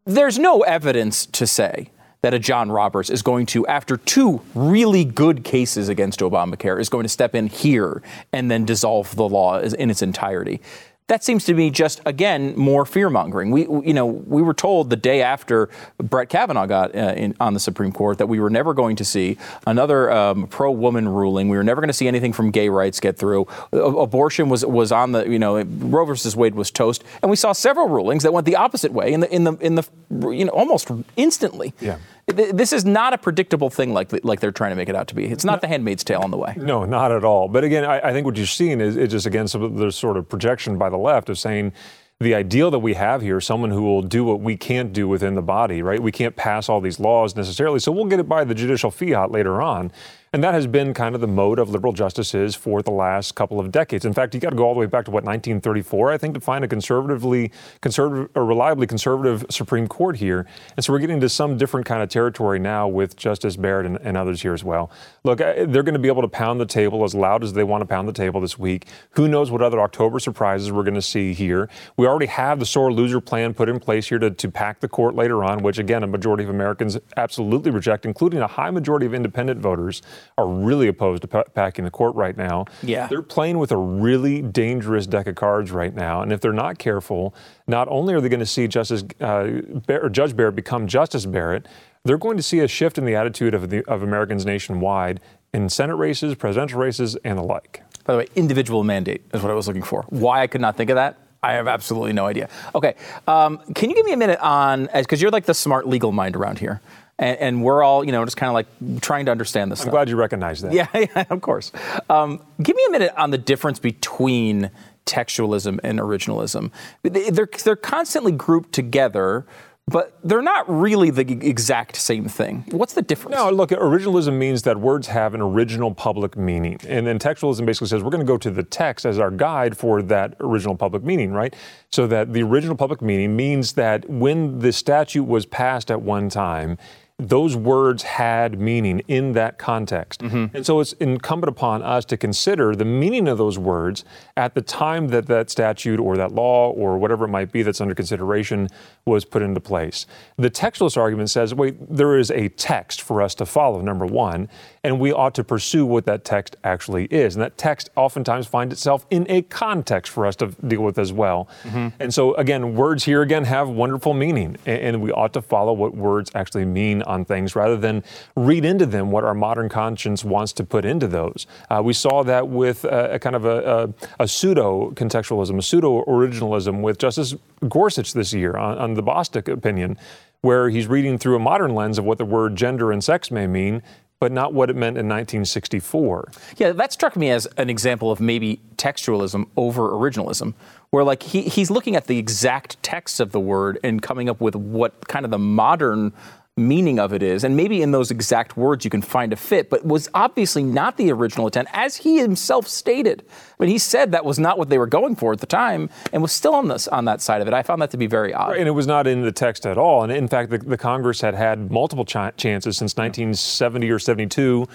there's 0.05 0.39
no 0.39 0.61
evidence 0.61 1.27
to 1.27 1.45
say 1.45 1.91
that 2.21 2.33
a 2.33 2.39
John 2.39 2.71
Roberts 2.71 3.09
is 3.09 3.21
going 3.21 3.45
to, 3.47 3.65
after 3.67 3.97
two 3.97 4.41
really 4.55 5.05
good 5.05 5.43
cases 5.43 5.89
against 5.89 6.19
Obamacare, 6.19 6.79
is 6.79 6.89
going 6.89 7.03
to 7.03 7.09
step 7.09 7.35
in 7.35 7.47
here 7.47 8.01
and 8.33 8.49
then 8.49 8.65
dissolve 8.65 9.15
the 9.15 9.27
law 9.27 9.59
in 9.59 9.89
its 9.89 10.01
entirety 10.01 10.61
that 11.07 11.23
seems 11.23 11.45
to 11.45 11.53
be 11.53 11.69
just 11.69 12.01
again 12.05 12.53
more 12.57 12.85
fear 12.85 13.09
mongering. 13.09 13.49
We, 13.49 13.61
you 13.61 13.93
know, 13.93 14.05
we 14.05 14.41
were 14.41 14.53
told 14.53 14.89
the 14.89 14.97
day 14.97 15.21
after 15.21 15.69
Brett 15.97 16.27
Kavanaugh 16.27 16.65
got 16.65 16.93
uh, 16.93 17.13
in, 17.15 17.35
on 17.39 17.53
the 17.53 17.59
Supreme 17.61 17.93
Court 17.93 18.17
that 18.17 18.27
we 18.27 18.39
were 18.39 18.49
never 18.49 18.73
going 18.73 18.97
to 18.97 19.05
see 19.05 19.37
another 19.65 20.11
um, 20.11 20.47
pro-woman 20.47 21.07
ruling. 21.07 21.47
We 21.47 21.55
were 21.55 21.63
never 21.63 21.79
going 21.79 21.89
to 21.89 21.93
see 21.93 22.07
anything 22.09 22.33
from 22.33 22.51
gay 22.51 22.67
rights 22.67 22.99
get 22.99 23.17
through. 23.17 23.47
abortion 23.71 24.49
was 24.49 24.65
was 24.65 24.91
on 24.91 25.13
the, 25.13 25.27
you 25.27 25.39
know, 25.39 25.63
Roe 25.63 26.05
versus 26.05 26.35
Wade 26.35 26.55
was 26.55 26.71
toast, 26.71 27.03
and 27.21 27.29
we 27.29 27.37
saw 27.37 27.53
several 27.53 27.87
rulings 27.87 28.23
that 28.23 28.33
went 28.33 28.45
the 28.45 28.57
opposite 28.57 28.91
way 28.91 29.13
in 29.13 29.21
the 29.21 29.33
in 29.33 29.45
the 29.45 29.53
in 29.53 29.75
the 29.75 29.83
you 30.29 30.45
know 30.45 30.51
almost 30.51 30.91
instantly. 31.15 31.73
Yeah. 31.79 31.99
This 32.27 32.73
is 32.73 32.83
not 32.83 33.13
a 33.13 33.17
predictable 33.17 33.69
thing 33.69 33.93
like 33.93 34.11
like 34.25 34.41
they're 34.41 34.51
trying 34.51 34.71
to 34.71 34.75
make 34.75 34.89
it 34.89 34.95
out 34.95 35.07
to 35.07 35.15
be. 35.15 35.25
It's 35.25 35.45
not 35.45 35.55
no, 35.55 35.59
the 35.61 35.67
Handmaid's 35.67 36.03
Tale 36.03 36.19
on 36.19 36.29
the 36.29 36.37
way. 36.37 36.53
No, 36.57 36.83
not 36.83 37.09
at 37.13 37.23
all. 37.23 37.47
But 37.47 37.63
again, 37.63 37.85
I, 37.85 38.09
I 38.09 38.11
think 38.11 38.25
what 38.25 38.35
you're 38.35 38.45
seeing 38.45 38.81
is, 38.81 38.97
is 38.97 39.11
just 39.11 39.25
again 39.25 39.47
some 39.47 39.63
of 39.63 39.77
the 39.77 39.93
sort 39.93 40.17
of 40.17 40.27
projection 40.27 40.77
by 40.77 40.89
the 40.89 40.97
left 40.97 41.29
of 41.29 41.39
saying 41.39 41.71
the 42.19 42.35
ideal 42.35 42.69
that 42.71 42.79
we 42.79 42.95
have 42.95 43.21
here, 43.21 43.39
someone 43.39 43.69
who 43.69 43.81
will 43.83 44.01
do 44.01 44.25
what 44.25 44.41
we 44.41 44.57
can't 44.57 44.91
do 44.91 45.07
within 45.07 45.35
the 45.35 45.41
body, 45.41 45.81
right? 45.81 46.01
We 46.01 46.11
can't 46.11 46.35
pass 46.35 46.67
all 46.67 46.81
these 46.81 46.99
laws 46.99 47.35
necessarily, 47.35 47.79
so 47.79 47.91
we'll 47.93 48.05
get 48.05 48.19
it 48.19 48.27
by 48.27 48.43
the 48.43 48.55
judicial 48.55 48.91
fiat 48.91 49.31
later 49.31 49.61
on. 49.61 49.91
And 50.33 50.43
that 50.43 50.53
has 50.53 50.67
been 50.67 50.93
kind 50.93 51.15
of 51.15 51.21
the 51.21 51.27
mode 51.27 51.57
of 51.57 51.69
liberal 51.69 51.93
justices 51.93 52.53
for 52.53 52.81
the 52.81 52.91
last 52.91 53.35
couple 53.35 53.61
of 53.61 53.71
decades. 53.71 54.03
In 54.03 54.13
fact, 54.13 54.33
you 54.33 54.41
got 54.41 54.49
to 54.49 54.57
go 54.57 54.65
all 54.65 54.73
the 54.73 54.79
way 54.79 54.85
back 54.85 55.05
to 55.05 55.11
what 55.11 55.23
1934, 55.23 56.11
I 56.11 56.17
think, 56.17 56.33
to 56.33 56.41
find 56.41 56.65
a 56.65 56.67
conservatively 56.67 57.51
conservative 57.79 58.29
or 58.35 58.45
reliably 58.45 58.87
conservative 58.87 59.45
Supreme 59.49 59.87
Court 59.87 60.17
here. 60.17 60.45
And 60.75 60.83
so 60.83 60.91
we're 60.91 60.99
getting 60.99 61.21
to 61.21 61.29
some 61.29 61.57
different 61.57 61.85
kind 61.85 62.03
of 62.03 62.09
territory 62.09 62.59
now 62.59 62.89
with 62.89 63.15
Justice 63.15 63.55
Barrett 63.55 63.85
and, 63.85 63.97
and 64.01 64.17
others 64.17 64.41
here 64.41 64.53
as 64.53 64.65
well. 64.65 64.91
Look, 65.23 65.37
they're 65.37 65.65
going 65.65 65.93
to 65.93 65.99
be 65.99 66.09
able 66.09 66.23
to 66.23 66.27
pound 66.27 66.59
the 66.59 66.65
table 66.65 67.05
as 67.05 67.15
loud 67.15 67.41
as 67.41 67.53
they 67.53 67.63
want 67.63 67.81
to 67.81 67.85
pound 67.85 68.07
the 68.07 68.13
table 68.13 68.41
this 68.41 68.59
week. 68.59 68.87
Who 69.11 69.29
knows 69.29 69.49
what 69.49 69.61
other 69.61 69.79
October 69.79 70.19
surprises 70.19 70.73
we're 70.73 70.83
going 70.83 70.93
to 70.95 71.01
see 71.01 71.33
here? 71.33 71.69
We 71.95 72.05
already 72.05 72.25
have 72.25 72.59
the 72.59 72.65
sore 72.65 72.91
loser 72.91 73.21
plan 73.21 73.53
put 73.53 73.69
in 73.69 73.79
place 73.79 74.09
here 74.09 74.19
to, 74.19 74.31
to 74.31 74.51
pack 74.51 74.81
the 74.81 74.89
court 74.89 75.15
later 75.15 75.45
on, 75.45 75.63
which 75.63 75.77
again 75.77 76.03
a 76.03 76.07
majority 76.07 76.43
of 76.43 76.49
Americans 76.49 76.97
absolutely 77.15 77.71
reject, 77.71 78.05
including 78.05 78.41
a 78.41 78.47
high 78.47 78.71
majority 78.71 79.05
of 79.05 79.13
independent 79.13 79.61
voters. 79.61 80.01
Are 80.37 80.47
really 80.47 80.87
opposed 80.87 81.21
to 81.21 81.27
pa- 81.27 81.43
packing 81.53 81.85
the 81.85 81.91
court 81.91 82.15
right 82.15 82.37
now. 82.37 82.65
Yeah. 82.83 83.07
They're 83.07 83.21
playing 83.21 83.57
with 83.57 83.71
a 83.71 83.77
really 83.77 84.41
dangerous 84.41 85.07
deck 85.07 85.27
of 85.27 85.35
cards 85.35 85.71
right 85.71 85.93
now. 85.93 86.21
And 86.21 86.31
if 86.31 86.41
they're 86.41 86.53
not 86.53 86.77
careful, 86.77 87.33
not 87.67 87.87
only 87.89 88.13
are 88.13 88.21
they 88.21 88.29
going 88.29 88.39
to 88.39 88.45
see 88.45 88.67
Justice 88.67 89.03
uh, 89.21 89.61
or 89.89 90.09
Judge 90.09 90.35
Barrett 90.35 90.55
become 90.55 90.87
Justice 90.87 91.25
Barrett, 91.25 91.67
they're 92.03 92.17
going 92.17 92.37
to 92.37 92.43
see 92.43 92.59
a 92.59 92.67
shift 92.67 92.97
in 92.97 93.05
the 93.05 93.15
attitude 93.15 93.53
of, 93.53 93.69
the, 93.69 93.83
of 93.85 94.03
Americans 94.03 94.45
nationwide 94.45 95.19
in 95.53 95.69
Senate 95.69 95.95
races, 95.95 96.35
presidential 96.35 96.79
races, 96.79 97.15
and 97.23 97.37
the 97.37 97.43
like. 97.43 97.83
By 98.05 98.13
the 98.13 98.19
way, 98.19 98.27
individual 98.35 98.83
mandate 98.83 99.23
is 99.33 99.41
what 99.41 99.51
I 99.51 99.55
was 99.55 99.67
looking 99.67 99.83
for. 99.83 100.03
Why 100.09 100.41
I 100.41 100.47
could 100.47 100.61
not 100.61 100.77
think 100.77 100.89
of 100.89 100.95
that, 100.95 101.17
I 101.43 101.53
have 101.53 101.67
absolutely 101.67 102.13
no 102.13 102.25
idea. 102.25 102.49
Okay, 102.73 102.95
um, 103.27 103.59
can 103.75 103.89
you 103.89 103.95
give 103.95 104.05
me 104.05 104.13
a 104.13 104.17
minute 104.17 104.39
on, 104.39 104.89
because 104.93 105.21
you're 105.21 105.31
like 105.31 105.45
the 105.45 105.53
smart 105.53 105.87
legal 105.87 106.11
mind 106.11 106.35
around 106.35 106.59
here, 106.59 106.81
and, 107.19 107.37
and 107.39 107.63
we're 107.63 107.83
all, 107.83 108.03
you 108.03 108.11
know, 108.11 108.23
just 108.25 108.37
kind 108.37 108.49
of 108.49 108.53
like 108.53 109.01
trying 109.01 109.25
to 109.25 109.31
understand 109.31 109.71
this. 109.71 109.79
I'm 109.79 109.83
stuff. 109.83 109.91
glad 109.91 110.09
you 110.09 110.15
recognize 110.15 110.61
that. 110.61 110.73
Yeah, 110.73 110.87
yeah, 110.93 111.25
of 111.29 111.41
course. 111.41 111.71
Um, 112.09 112.41
give 112.61 112.75
me 112.75 112.85
a 112.87 112.91
minute 112.91 113.13
on 113.17 113.31
the 113.31 113.37
difference 113.37 113.79
between 113.79 114.71
textualism 115.05 115.79
and 115.83 115.99
originalism. 115.99 116.71
They're, 117.03 117.49
they're 117.63 117.75
constantly 117.75 118.33
grouped 118.33 118.73
together, 118.73 119.45
but 119.87 120.19
they're 120.21 120.41
not 120.41 120.69
really 120.69 121.09
the 121.09 121.21
exact 121.47 121.95
same 121.95 122.27
thing. 122.27 122.65
What's 122.71 122.93
the 122.93 123.01
difference? 123.01 123.37
No, 123.37 123.49
look, 123.49 123.69
originalism 123.69 124.33
means 124.33 124.63
that 124.63 124.77
words 124.77 125.07
have 125.07 125.33
an 125.33 125.41
original 125.41 125.93
public 125.93 126.35
meaning. 126.35 126.77
And 126.85 127.07
then 127.07 127.17
textualism 127.19 127.65
basically 127.65 127.87
says 127.87 128.03
we're 128.03 128.11
going 128.11 128.25
to 128.25 128.27
go 128.27 128.37
to 128.37 128.51
the 128.51 128.63
text 128.63 129.05
as 129.05 129.17
our 129.17 129.31
guide 129.31 129.77
for 129.77 130.01
that 130.03 130.35
original 130.41 130.75
public 130.75 131.03
meaning, 131.03 131.31
right? 131.31 131.55
So 131.89 132.05
that 132.07 132.33
the 132.33 132.43
original 132.43 132.75
public 132.75 133.01
meaning 133.01 133.37
means 133.37 133.73
that 133.73 134.07
when 134.09 134.59
the 134.59 134.73
statute 134.73 135.23
was 135.23 135.45
passed 135.45 135.89
at 135.89 136.01
one 136.01 136.27
time, 136.27 136.77
those 137.19 137.55
words 137.55 138.03
had 138.03 138.59
meaning 138.59 138.99
in 139.07 139.31
that 139.33 139.57
context. 139.57 140.21
Mm-hmm. 140.21 140.55
And 140.55 140.63
so 140.63 140.79
it's 140.79 140.93
incumbent 140.93 141.49
upon 141.49 141.81
us 141.81 142.05
to 142.05 142.17
consider 142.17 142.75
the 142.75 142.85
meaning 142.85 143.27
of 143.27 143.39
those 143.39 143.57
words 143.57 144.05
at 144.35 144.53
the 144.53 144.61
time 144.61 145.07
that 145.07 145.25
that 145.25 145.49
statute 145.49 145.99
or 145.99 146.15
that 146.15 146.31
law 146.31 146.69
or 146.69 146.99
whatever 146.99 147.25
it 147.25 147.29
might 147.29 147.51
be 147.51 147.63
that's 147.63 147.81
under 147.81 147.95
consideration 147.95 148.69
was 149.05 149.25
put 149.25 149.41
into 149.41 149.59
place. 149.59 150.05
The 150.37 150.51
textualist 150.51 150.95
argument 150.95 151.31
says, 151.31 151.55
wait, 151.55 151.75
there 151.89 152.19
is 152.19 152.29
a 152.29 152.49
text 152.49 153.01
for 153.01 153.23
us 153.23 153.33
to 153.35 153.47
follow, 153.47 153.81
number 153.81 154.05
one, 154.05 154.47
and 154.83 154.99
we 154.99 155.11
ought 155.11 155.33
to 155.35 155.43
pursue 155.43 155.87
what 155.87 156.05
that 156.05 156.23
text 156.23 156.55
actually 156.63 157.05
is. 157.05 157.35
And 157.35 157.41
that 157.41 157.57
text 157.57 157.89
oftentimes 157.95 158.45
finds 158.45 158.73
itself 158.73 159.07
in 159.09 159.25
a 159.27 159.41
context 159.41 160.11
for 160.11 160.27
us 160.27 160.35
to 160.35 160.47
deal 160.67 160.83
with 160.83 160.99
as 160.99 161.11
well. 161.11 161.49
Mm-hmm. 161.63 161.87
And 161.99 162.13
so, 162.13 162.35
again, 162.35 162.75
words 162.75 163.05
here 163.05 163.23
again 163.23 163.45
have 163.45 163.69
wonderful 163.69 164.13
meaning, 164.13 164.57
and 164.67 165.01
we 165.01 165.11
ought 165.11 165.33
to 165.33 165.41
follow 165.41 165.73
what 165.73 165.95
words 165.95 166.29
actually 166.35 166.65
mean 166.65 167.01
on 167.07 167.25
things 167.25 167.55
rather 167.55 167.77
than 167.77 168.03
read 168.35 168.65
into 168.65 168.85
them 168.85 169.11
what 169.11 169.23
our 169.23 169.33
modern 169.33 169.69
conscience 169.69 170.23
wants 170.23 170.53
to 170.53 170.63
put 170.63 170.85
into 170.85 171.07
those. 171.07 171.47
Uh, 171.69 171.81
we 171.83 171.93
saw 171.93 172.23
that 172.23 172.47
with 172.47 172.83
a, 172.85 173.13
a 173.13 173.19
kind 173.19 173.35
of 173.35 173.45
a, 173.45 173.93
a, 174.19 174.23
a 174.23 174.27
pseudo 174.27 174.91
contextualism, 174.91 175.57
a 175.57 175.61
pseudo 175.61 176.03
originalism 176.05 176.81
with 176.81 176.97
Justice 176.99 177.35
Gorsuch 177.67 178.13
this 178.13 178.33
year 178.33 178.55
on, 178.55 178.77
on 178.77 178.93
the 178.93 179.01
Bostock 179.01 179.47
opinion, 179.47 179.97
where 180.41 180.69
he's 180.69 180.87
reading 180.87 181.17
through 181.17 181.35
a 181.35 181.39
modern 181.39 181.73
lens 181.73 181.97
of 181.97 182.05
what 182.05 182.17
the 182.17 182.25
word 182.25 182.55
gender 182.55 182.91
and 182.91 183.03
sex 183.03 183.31
may 183.31 183.47
mean, 183.47 183.81
but 184.19 184.31
not 184.31 184.53
what 184.53 184.69
it 184.69 184.75
meant 184.75 184.97
in 184.97 185.07
1964. 185.07 186.31
Yeah, 186.57 186.71
that 186.71 186.91
struck 186.91 187.15
me 187.15 187.29
as 187.29 187.45
an 187.57 187.69
example 187.69 188.11
of 188.11 188.19
maybe 188.19 188.59
textualism 188.75 189.47
over 189.55 189.89
originalism, 189.89 190.53
where 190.89 191.03
like 191.03 191.21
he, 191.23 191.43
he's 191.43 191.69
looking 191.69 191.95
at 191.95 192.07
the 192.07 192.17
exact 192.17 192.81
text 192.81 193.19
of 193.19 193.31
the 193.31 193.39
word 193.39 193.77
and 193.83 194.01
coming 194.01 194.29
up 194.29 194.41
with 194.41 194.55
what 194.55 195.07
kind 195.07 195.25
of 195.25 195.31
the 195.31 195.37
modern 195.37 196.13
meaning 196.57 196.99
of 196.99 197.13
it 197.13 197.23
is. 197.23 197.43
And 197.43 197.55
maybe 197.55 197.81
in 197.81 197.91
those 197.91 198.11
exact 198.11 198.57
words 198.57 198.83
you 198.83 198.91
can 198.91 199.01
find 199.01 199.31
a 199.31 199.35
fit, 199.35 199.69
but 199.69 199.85
was 199.85 200.09
obviously 200.13 200.63
not 200.63 200.97
the 200.97 201.11
original 201.11 201.47
intent, 201.47 201.67
as 201.71 201.97
he 201.97 202.17
himself 202.17 202.67
stated. 202.67 203.23
I 203.59 203.63
mean, 203.63 203.69
he 203.69 203.77
said 203.77 204.11
that 204.11 204.25
was 204.25 204.39
not 204.39 204.57
what 204.57 204.69
they 204.69 204.77
were 204.77 204.87
going 204.87 205.15
for 205.15 205.33
at 205.33 205.39
the 205.39 205.45
time 205.45 205.89
and 206.11 206.21
was 206.21 206.31
still 206.31 206.55
on 206.55 206.67
this 206.67 206.87
on 206.87 207.05
that 207.05 207.21
side 207.21 207.41
of 207.41 207.47
it. 207.47 207.53
I 207.53 207.63
found 207.63 207.81
that 207.81 207.91
to 207.91 207.97
be 207.97 208.07
very 208.07 208.33
odd. 208.33 208.49
Right, 208.49 208.59
and 208.59 208.67
it 208.67 208.71
was 208.71 208.87
not 208.87 209.07
in 209.07 209.21
the 209.21 209.31
text 209.31 209.65
at 209.65 209.77
all. 209.77 210.03
And 210.03 210.11
in 210.11 210.27
fact, 210.27 210.49
the, 210.49 210.57
the 210.57 210.77
Congress 210.77 211.21
had 211.21 211.35
had 211.35 211.71
multiple 211.71 212.05
ch- 212.05 212.35
chances 212.37 212.77
since 212.77 212.95
1970 212.95 213.89
or 213.89 213.99
72 213.99 214.67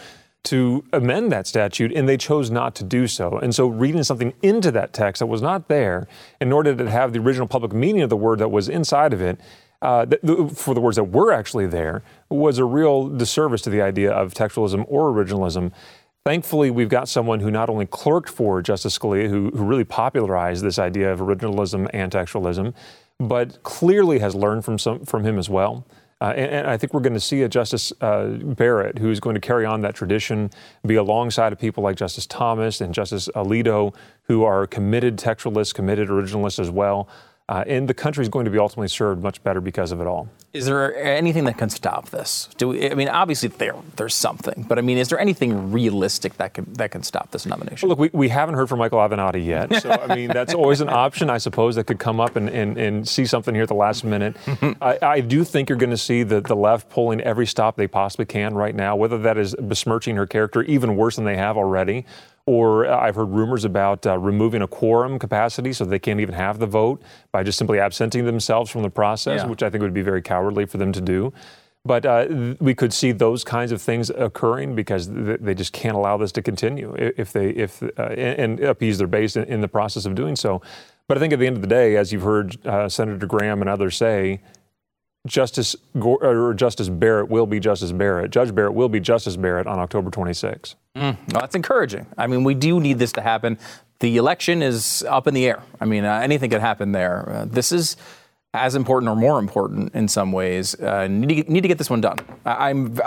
to 0.45 0.85
amend 0.93 1.31
that 1.31 1.47
statute, 1.47 1.93
and 1.93 2.09
they 2.09 2.17
chose 2.17 2.51
not 2.51 2.75
to 2.75 2.85
do 2.85 3.07
so. 3.07 3.39
And 3.39 3.55
so, 3.55 3.69
reading 3.69 4.03
something 4.03 4.35
into 4.43 4.71
that 4.73 4.93
text 4.93 5.21
that 5.21 5.27
was 5.27 5.41
not 5.41 5.69
there, 5.69 6.09
in 6.41 6.53
order 6.53 6.75
to 6.75 6.91
have 6.91 7.13
the 7.13 7.21
original 7.21 7.47
public 7.47 7.73
meaning 7.73 8.03
of 8.03 8.11
the 8.11 8.17
word 8.17 8.41
that 8.41 8.51
was 8.51 8.69
inside 8.69 9.13
of 9.13 9.21
it, 9.21 9.41
uh, 9.83 10.07
for 10.55 10.75
the 10.75 10.81
words 10.81 10.97
that 10.97 11.05
were 11.05 11.33
actually 11.33 11.67
there, 11.67 12.03
was 12.31 12.59
a 12.59 12.65
real 12.65 13.09
disservice 13.09 13.61
to 13.63 13.71
the 13.71 13.83
idea 13.83 14.11
of 14.11 14.33
textualism 14.33 14.85
or 14.89 15.13
originalism. 15.13 15.73
Thankfully, 16.25 16.71
we've 16.71 16.89
got 16.89 17.09
someone 17.09 17.41
who 17.41 17.51
not 17.51 17.69
only 17.69 17.85
clerked 17.85 18.31
for 18.31 18.63
Justice 18.63 18.97
Scalia, 18.97 19.29
who, 19.29 19.51
who 19.51 19.65
really 19.65 19.85
popularized 19.85 20.63
this 20.63 20.79
idea 20.79 21.13
of 21.13 21.19
originalism 21.19 21.91
and 21.93 22.13
textualism, 22.13 22.75
but 23.19 23.63
clearly 23.65 24.21
has 24.21 24.35
learned 24.35 24.65
from 24.65 24.79
some 24.79 25.05
from 25.05 25.25
him 25.25 25.39
as 25.39 25.51
well. 25.51 25.85
Uh, 26.21 26.33
and, 26.37 26.51
and, 26.53 26.67
I 26.69 26.77
think 26.77 26.95
we're 26.95 27.01
going 27.01 27.15
to 27.15 27.21
see 27.21 27.43
a 27.43 27.49
Justice 27.49 27.93
uh, 28.01 28.27
Barrett 28.29 28.99
who's 28.99 29.19
going 29.19 29.35
to 29.35 29.41
carry 29.41 29.67
on 29.67 29.81
that 29.81 29.97
tradition, 29.97 30.51
be 30.87 30.95
alongside 30.95 31.53
of 31.53 31.59
people 31.59 31.83
like 31.83 31.97
Justice 31.97 32.27
Thomas 32.27 32.81
and 32.81 32.95
Justice 32.95 33.29
Alito, 33.35 33.93
who 34.29 34.45
are 34.45 34.69
committed 34.69 35.17
textualists, 35.17 35.75
committed 35.75 36.09
originalists 36.09 36.61
as 36.61 36.71
well. 36.71 37.09
Uh, 37.53 37.63
and 37.67 37.87
the 37.87 37.93
country 37.93 38.23
is 38.23 38.31
going 38.31 38.47
to 38.47 38.51
be 38.51 38.59
ultimately 38.59 38.89
served 38.89 39.23
much 39.23 39.45
better 39.45 39.61
because 39.61 39.93
of 39.93 40.01
it 40.01 40.07
all. 40.07 40.27
Is 40.55 40.65
there 40.65 40.97
anything 40.97 41.45
that 41.45 41.59
can 41.59 41.69
stop 41.69 42.09
this? 42.09 42.49
Do 42.57 42.69
we, 42.69 42.91
I 42.91 42.95
mean, 42.95 43.11
obviously 43.11 43.51
there 43.51 43.75
there's 43.97 44.15
something, 44.15 44.65
but 44.67 44.79
I 44.79 44.81
mean, 44.81 44.97
is 44.97 45.09
there 45.09 45.19
anything 45.19 45.71
realistic 45.71 46.39
that 46.39 46.55
can 46.55 46.73
that 46.75 46.93
can 46.93 47.03
stop 47.03 47.31
this 47.31 47.45
nomination? 47.45 47.87
Well, 47.87 47.99
look, 47.99 48.15
we, 48.15 48.19
we 48.19 48.29
haven't 48.31 48.55
heard 48.55 48.71
from 48.71 48.79
Michael 48.79 49.01
Avenatti 49.01 49.45
yet, 49.45 49.83
so 49.83 49.91
I 49.91 50.15
mean 50.15 50.29
that's 50.29 50.55
always 50.55 50.81
an 50.81 50.89
option, 50.89 51.29
I 51.29 51.37
suppose, 51.37 51.75
that 51.75 51.85
could 51.85 51.99
come 51.99 52.21
up 52.21 52.37
and, 52.37 52.49
and, 52.49 52.79
and 52.79 53.07
see 53.07 53.27
something 53.27 53.55
here 53.55 53.65
at 53.65 53.69
the 53.69 53.75
last 53.75 54.03
minute. 54.03 54.35
I, 54.81 54.99
I, 55.03 55.21
do 55.21 55.45
think 55.45 55.69
you're 55.69 55.77
going 55.77 55.91
to 55.91 55.99
see 55.99 56.23
the, 56.23 56.41
the 56.41 56.57
left 56.57 56.89
pulling 56.89 57.21
every 57.21 57.47
stop 57.47 57.77
they 57.77 57.87
possibly 57.87 58.25
can 58.25 58.55
right 58.55 58.75
now, 58.75 58.97
whether 58.97 59.19
that 59.19 59.37
is 59.37 59.55
besmirching 59.57 60.17
her 60.17 60.27
character 60.27 60.63
even 60.63 60.97
worse 60.97 61.17
than 61.17 61.27
they 61.27 61.37
have 61.37 61.59
already, 61.59 62.07
or 62.47 62.87
uh, 62.87 62.99
I've 62.99 63.15
heard 63.15 63.31
rumors 63.31 63.65
about 63.65 64.07
uh, 64.07 64.19
removing 64.19 64.63
a 64.63 64.67
quorum 64.67 65.19
capacity 65.19 65.73
so 65.73 65.85
they 65.85 65.99
can't 65.99 66.21
even 66.21 66.35
have 66.35 66.59
the 66.59 66.67
vote 66.67 67.03
by 67.31 67.43
just 67.43 67.59
simply 67.59 67.79
absenting 67.79 68.25
themselves 68.25 68.71
from 68.71 68.83
the 68.83 68.91
process, 68.91 69.43
yeah. 69.43 69.47
which 69.47 69.63
I 69.63 69.71
think 69.71 69.83
would 69.83 69.95
be 69.95 70.03
very 70.03 70.23
cowardly 70.23 70.67
for 70.67 70.79
them 70.79 70.93
to 70.93 71.01
do. 71.01 71.33
But 71.85 72.07
uh, 72.07 72.55
we 72.61 72.75
could 72.75 72.93
see 72.93 73.11
those 73.11 73.43
kinds 73.43 73.73
of 73.73 73.83
things 73.83 74.09
occurring 74.11 74.77
because 74.77 75.09
th- 75.09 75.41
they 75.41 75.55
just 75.55 75.73
can't 75.73 75.97
allow 75.97 76.17
this 76.17 76.31
to 76.33 76.43
continue 76.43 76.95
if 76.97 77.33
they 77.33 77.51
if 77.51 77.83
uh, 77.83 78.03
and, 78.03 78.61
and, 78.61 78.61
appease 78.61 78.99
their 78.99 79.09
base 79.09 79.35
in, 79.35 79.45
in, 79.45 79.61
the 79.61 79.69
process 79.69 80.07
of 80.07 80.15
doing 80.15 80.37
so. 80.37 80.63
But 81.09 81.17
I 81.17 81.21
think 81.21 81.33
at 81.33 81.41
the 81.41 81.47
end 81.49 81.57
of 81.57 81.63
the 81.63 81.69
day, 81.69 81.97
as 81.97 82.13
you've 82.13 82.23
heard 82.23 82.65
uh, 82.65 82.89
Senator 82.89 83.27
Graham 83.27 83.61
and 83.63 83.69
others 83.69 83.97
say, 83.97 84.41
Justice 85.27 85.77
or 85.95 86.53
Justice 86.55 86.89
Barrett 86.89 87.29
will 87.29 87.47
be 87.47 87.61
Justice 87.61 87.93
Barrett. 87.93 88.33
Judge 88.33 88.53
Barrett 88.55 88.75
will 88.75 88.89
be 88.89 88.99
Justice 88.99 89.37
Barrett 89.37 89.69
on 89.69 89.79
October 89.79 90.11
26. 90.11 90.75
Mm, 90.97 91.17
well, 91.33 91.41
that's 91.41 91.55
encouraging. 91.55 92.07
I 92.19 92.27
mean, 92.27 92.43
we 92.43 92.55
do 92.55 92.81
need 92.81 92.99
this 92.99 93.13
to 93.13 93.21
happen. 93.21 93.59
The 94.01 94.17
election 94.17 94.63
is 94.63 95.05
up 95.09 95.29
in 95.29 95.35
the 95.35 95.47
air. 95.47 95.63
I 95.81 95.85
mean, 95.85 96.05
uh, 96.05 96.19
anything 96.19 96.51
could 96.51 96.61
happen 96.61 96.91
there. 96.91 97.29
Uh, 97.29 97.45
this 97.45 97.71
is 97.71 97.97
as 98.55 98.75
important 98.75 99.09
or 99.09 99.17
more 99.17 99.39
important 99.39 99.95
in 99.95 100.09
some 100.09 100.33
ways. 100.33 100.79
Uh, 100.81 101.07
need, 101.09 101.29
to 101.29 101.35
get, 101.35 101.49
need 101.49 101.63
to 101.63 101.69
get 101.69 101.79
this 101.79 101.89
one 101.89 102.01
done. 102.01 102.19
I, 102.45 102.71
I'm 102.71 102.99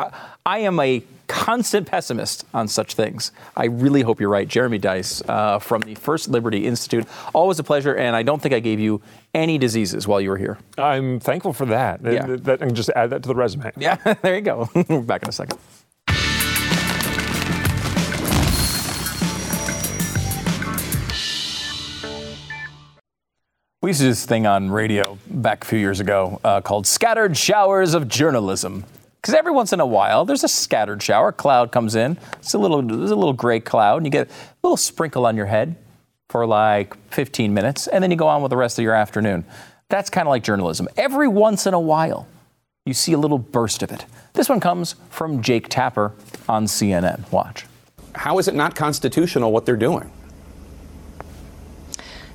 I 0.46 0.60
am 0.60 0.80
a 0.80 1.04
constant 1.28 1.88
pessimist 1.88 2.46
on 2.54 2.68
such 2.68 2.94
things. 2.94 3.32
I 3.56 3.66
really 3.66 4.02
hope 4.02 4.20
you're 4.20 4.30
right, 4.30 4.48
Jeremy 4.48 4.80
Dys 4.80 5.28
uh, 5.30 5.60
from 5.60 5.82
the 5.82 5.96
First 5.96 6.30
Liberty 6.30 6.66
Institute. 6.66 7.06
Always 7.34 7.60
a 7.60 7.64
pleasure, 7.64 7.96
and 7.96 8.16
I 8.16 8.24
don't 8.24 8.42
think 8.42 8.54
I 8.54 8.60
gave 8.60 8.80
you 8.80 9.02
any 9.34 9.58
diseases 9.58 10.08
while 10.08 10.22
you 10.22 10.30
were 10.30 10.38
here. 10.38 10.58
I'm 10.78 11.20
thankful 11.20 11.54
for 11.54 11.66
that. 11.68 12.02
Yeah. 12.04 12.26
That, 12.26 12.44
that, 12.46 12.62
and 12.62 12.76
just 12.76 12.90
add 12.96 13.10
that 13.12 13.24
to 13.24 13.28
the 13.28 13.36
resume. 13.36 13.72
Yeah, 13.78 13.96
there 14.22 14.36
you 14.36 14.42
go. 14.42 14.70
Back 15.06 15.24
in 15.24 15.30
a 15.30 15.32
second. 15.32 15.60
We 23.86 23.92
used 23.92 24.00
to 24.00 24.06
do 24.06 24.10
this 24.10 24.26
thing 24.26 24.48
on 24.48 24.72
radio 24.72 25.20
back 25.28 25.64
a 25.64 25.68
few 25.68 25.78
years 25.78 26.00
ago 26.00 26.42
uh, 26.44 26.60
called 26.60 26.88
Scattered 26.88 27.38
Showers 27.38 27.94
of 27.94 28.08
Journalism. 28.08 28.84
Because 29.22 29.36
every 29.36 29.52
once 29.52 29.74
in 29.74 29.80
a 29.80 29.86
while, 29.86 30.26
there's 30.26 30.44
a 30.44 30.48
scattered 30.48 31.04
shower. 31.04 31.28
A 31.28 31.32
cloud 31.32 31.72
comes 31.72 31.94
in. 31.94 32.18
It's 32.40 32.56
a 32.56 32.58
little, 32.58 32.80
it's 32.80 33.12
a 33.12 33.16
little 33.16 33.32
gray 33.32 33.60
cloud, 33.60 33.98
and 33.98 34.06
you 34.08 34.10
get 34.10 34.28
a 34.28 34.34
little 34.64 34.76
sprinkle 34.76 35.28
on 35.28 35.38
your 35.38 35.46
head 35.46 35.76
for 36.30 36.48
like 36.48 36.98
15 37.12 37.54
minutes, 37.54 37.86
and 37.86 38.04
then 38.04 38.10
you 38.10 38.18
go 38.18 38.28
on 38.28 38.42
with 38.42 38.50
the 38.50 38.58
rest 38.58 38.80
of 38.80 38.84
your 38.84 38.96
afternoon. 38.96 39.46
That's 39.90 40.10
kind 40.10 40.28
of 40.28 40.32
like 40.32 40.42
journalism. 40.42 40.88
Every 40.98 41.28
once 41.28 41.68
in 41.68 41.76
a 41.76 41.80
while, 41.80 42.28
you 42.88 42.96
see 42.96 43.14
a 43.14 43.20
little 43.20 43.38
burst 43.38 43.84
of 43.84 43.92
it. 43.92 44.08
This 44.34 44.50
one 44.50 44.60
comes 44.60 44.96
from 45.12 45.44
Jake 45.44 45.70
Tapper 45.70 46.12
on 46.50 46.66
CNN. 46.66 47.32
Watch. 47.32 47.68
How 48.16 48.40
is 48.40 48.48
it 48.48 48.56
not 48.56 48.74
constitutional 48.74 49.52
what 49.52 49.68
they're 49.68 49.78
doing? 49.78 50.12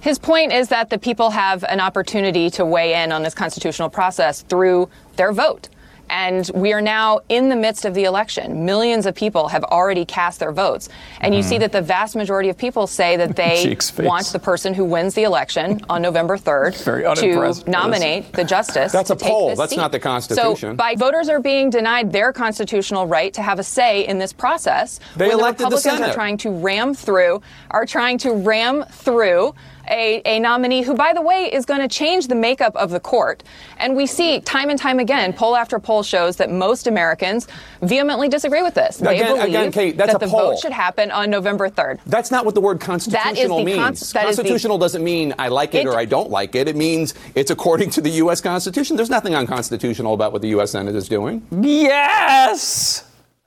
His 0.01 0.19
point 0.19 0.53
is 0.53 0.69
that 0.69 0.91
the 0.91 0.99
people 0.99 1.31
have 1.31 1.63
an 1.65 1.81
opportunity 1.81 2.51
to 2.51 2.65
weigh 2.65 3.03
in 3.03 3.13
on 3.13 3.23
this 3.23 3.35
constitutional 3.35 3.91
process 3.91 4.43
through 4.43 4.89
their 5.17 5.33
vote. 5.33 5.69
And 6.13 6.51
we 6.57 6.73
are 6.73 6.81
now 6.81 7.21
in 7.29 7.51
the 7.51 7.55
midst 7.55 7.85
of 7.85 7.95
the 7.95 8.03
election. 8.03 8.65
Millions 8.65 9.07
of 9.07 9.15
people 9.15 9.47
have 9.47 9.63
already 9.63 10.05
cast 10.05 10.41
their 10.41 10.51
votes. 10.51 10.89
And 11.21 11.33
you 11.33 11.41
see 11.41 11.55
Mm-hmm. 11.55 11.61
that 11.61 11.71
the 11.73 11.83
vast 11.83 12.17
majority 12.17 12.49
of 12.49 12.59
people 12.59 12.89
say 12.89 13.17
that 13.17 13.37
they 13.37 13.77
want 14.01 14.27
the 14.27 14.41
person 14.41 14.75
who 14.75 14.85
wins 14.85 15.15
the 15.15 15.23
election 15.23 15.81
on 15.89 16.03
November 16.03 16.37
3rd 16.37 16.83
Very 16.83 17.07
unimpressed 17.07 17.59
with 17.59 17.65
to 17.67 17.71
nominate 17.71 18.33
the 18.33 18.43
justice. 18.43 18.91
That's 18.91 19.11
a 19.11 19.15
take 19.15 19.29
poll. 19.31 19.51
this 19.51 19.59
That's 19.61 19.71
seat. 19.71 19.77
not 19.77 19.93
the 19.93 20.01
Constitution. 20.01 20.73
So 20.73 20.75
by 20.75 20.97
voters 20.97 21.29
are 21.29 21.39
being 21.41 21.71
denied 21.71 22.11
their 22.11 22.33
constitutional 22.33 23.07
right 23.07 23.33
to 23.35 23.43
have 23.43 23.61
a 23.61 23.65
say 23.65 24.05
in 24.05 24.19
this 24.19 24.33
process. 24.33 24.99
They 25.15 25.29
when 25.29 25.39
elected 25.39 25.67
the 25.67 25.71
the 25.71 25.77
Republicans 25.77 25.99
Senate. 26.01 26.11
are 26.11 26.15
trying 26.15 26.39
to 26.39 26.51
ram 26.51 26.93
through, 26.93 27.41
are 27.71 27.87
trying 27.87 28.19
to 28.19 28.33
ram 28.33 28.85
through 28.91 29.55
a, 29.89 30.21
a 30.25 30.39
nominee 30.41 30.83
who, 30.83 30.95
by 30.95 31.13
the 31.13 31.23
way, 31.23 31.51
is 31.53 31.65
going 31.65 31.81
to 31.81 31.89
change 31.89 32.29
the 32.29 32.35
makeup 32.35 32.75
of 32.77 32.91
the 32.91 33.01
court. 33.01 33.43
And 33.79 33.97
we 33.97 34.07
see 34.07 34.41
time 34.41 34.69
and 34.71 34.79
time 34.79 34.99
again, 34.99 35.33
poll 35.33 35.57
after 35.57 35.79
poll 35.79 36.03
shows 36.03 36.37
that 36.37 36.51
most 36.51 36.87
Americans 36.87 37.47
vehemently 37.83 38.29
disagree 38.29 38.63
with 38.63 38.75
this. 38.75 38.99
They 38.99 39.17
Again- 39.17 39.27
believe 39.37 39.45
again, 39.45 39.73
Kate, 39.73 39.97
that's 39.97 40.13
that 40.13 40.23
a 40.23 40.27
the 40.27 40.31
poll. 40.31 40.51
vote 40.51 40.59
should 40.59 40.73
happen 40.73 41.11
on 41.11 41.31
November 41.31 41.69
3rd. 41.71 42.01
That's 42.07 42.31
not 42.31 42.45
what 42.45 42.55
the 42.55 42.61
word 42.61 42.81
constitutional 42.81 43.59
the 43.59 43.65
means. 43.65 43.79
cons- 43.79 44.13
that 44.13 44.29
is 44.29 44.37
the- 44.37 44.43
constitutional 44.43 44.79
doesn't 44.79 45.03
mean 45.05 45.35
I 45.39 45.49
like 45.49 45.75
it, 45.75 45.81
It- 45.81 45.87
or 45.87 45.97
I 45.97 46.05
don't 46.05 46.31
like 46.31 46.55
it. 46.55 46.69
It 46.69 46.77
means 46.77 47.15
it's 47.35 47.51
according 47.51 47.91
to 47.91 48.01
the 48.01 48.11
U.S. 48.23 48.41
Constitution. 48.41 48.97
There's 48.97 49.11
nothing 49.11 49.35
unconstitutional 49.35 50.15
about 50.15 50.33
what 50.33 50.43
the 50.43 50.49
U.S. 50.49 50.73
Senate 50.73 50.95
is 50.95 51.09
doing. 51.09 51.47
Yes! 51.51 53.05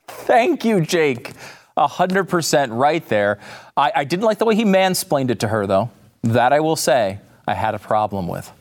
Thank 0.08 0.66
you, 0.66 0.82
Jake. 0.82 1.32
A 1.76 1.88
100% 1.88 2.68
right 2.78 3.08
there. 3.08 3.40
I, 3.76 3.92
I 3.96 4.04
didn't 4.04 4.26
like 4.26 4.38
the 4.38 4.46
way 4.46 4.56
he 4.56 4.64
mansplained 4.66 5.30
it 5.32 5.40
to 5.40 5.48
her, 5.48 5.66
though. 5.66 5.90
That 6.24 6.54
I 6.54 6.60
will 6.60 6.76
say, 6.76 7.20
I 7.48 7.54
had 7.54 7.76
a 7.76 7.80
problem 7.80 8.28
with. 8.28 8.52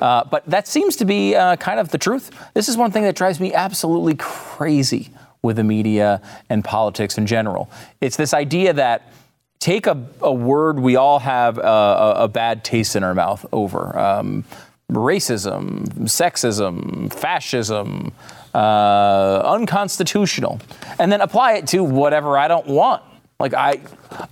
Uh, 0.00 0.24
but 0.24 0.44
that 0.46 0.66
seems 0.66 0.96
to 0.96 1.04
be 1.04 1.34
uh, 1.34 1.56
kind 1.56 1.78
of 1.78 1.90
the 1.90 1.98
truth. 1.98 2.30
This 2.54 2.68
is 2.68 2.76
one 2.76 2.90
thing 2.90 3.04
that 3.04 3.16
drives 3.16 3.40
me 3.40 3.54
absolutely 3.54 4.14
crazy 4.16 5.10
with 5.42 5.56
the 5.56 5.64
media 5.64 6.20
and 6.50 6.64
politics 6.64 7.16
in 7.16 7.26
general. 7.26 7.70
It's 8.00 8.16
this 8.16 8.34
idea 8.34 8.72
that 8.72 9.12
take 9.60 9.86
a, 9.86 10.04
a 10.20 10.32
word 10.32 10.80
we 10.80 10.96
all 10.96 11.20
have 11.20 11.58
uh, 11.58 12.14
a, 12.16 12.24
a 12.24 12.28
bad 12.28 12.64
taste 12.64 12.96
in 12.96 13.04
our 13.04 13.14
mouth 13.14 13.46
over 13.52 13.96
um, 13.96 14.44
racism, 14.90 15.86
sexism, 16.00 17.12
fascism, 17.12 18.12
uh, 18.54 19.42
unconstitutional, 19.44 20.60
and 20.98 21.10
then 21.10 21.20
apply 21.20 21.54
it 21.54 21.66
to 21.68 21.82
whatever 21.82 22.38
I 22.38 22.48
don't 22.48 22.66
want. 22.66 23.02
Like 23.38 23.54
I, 23.54 23.80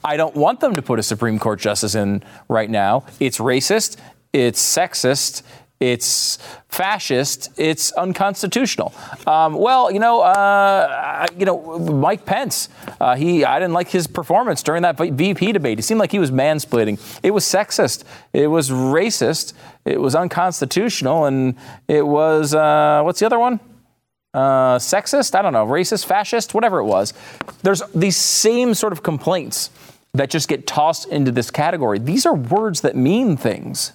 I 0.02 0.16
don't 0.16 0.34
want 0.34 0.60
them 0.60 0.74
to 0.74 0.82
put 0.82 0.98
a 0.98 1.02
Supreme 1.02 1.38
Court 1.38 1.60
justice 1.60 1.94
in 1.94 2.22
right 2.48 2.70
now. 2.70 3.04
It's 3.20 3.38
racist. 3.38 3.96
It's 4.32 4.60
sexist. 4.60 5.42
It's 5.80 6.38
fascist. 6.68 7.50
It's 7.58 7.92
unconstitutional. 7.92 8.94
Um, 9.26 9.54
well, 9.54 9.90
you 9.90 9.98
know, 9.98 10.22
uh, 10.22 11.26
you 11.36 11.44
know, 11.44 11.78
Mike 11.78 12.24
Pence. 12.24 12.68
Uh, 13.00 13.16
he, 13.16 13.44
I 13.44 13.58
didn't 13.58 13.74
like 13.74 13.88
his 13.88 14.06
performance 14.06 14.62
during 14.62 14.82
that 14.82 14.96
VP 14.96 15.52
debate. 15.52 15.78
It 15.78 15.82
seemed 15.82 16.00
like 16.00 16.12
he 16.12 16.18
was 16.18 16.30
mansplaining. 16.30 16.98
It 17.22 17.32
was 17.32 17.44
sexist. 17.44 18.04
It 18.32 18.46
was 18.46 18.70
racist. 18.70 19.52
It 19.84 20.00
was 20.00 20.14
unconstitutional, 20.14 21.26
and 21.26 21.56
it 21.88 22.06
was 22.06 22.54
uh, 22.54 23.02
what's 23.02 23.20
the 23.20 23.26
other 23.26 23.38
one? 23.38 23.60
Uh, 24.34 24.78
sexist, 24.78 25.34
I 25.34 25.42
don't 25.42 25.52
know, 25.52 25.66
racist, 25.66 26.04
fascist, 26.04 26.52
whatever 26.52 26.78
it 26.78 26.84
was. 26.84 27.14
There's 27.62 27.82
these 27.94 28.16
same 28.16 28.74
sort 28.74 28.92
of 28.92 29.02
complaints 29.02 29.70
that 30.12 30.30
just 30.30 30.48
get 30.48 30.66
tossed 30.66 31.08
into 31.08 31.32
this 31.32 31.50
category. 31.50 31.98
These 31.98 32.26
are 32.26 32.34
words 32.34 32.82
that 32.82 32.96
mean 32.96 33.36
things. 33.36 33.92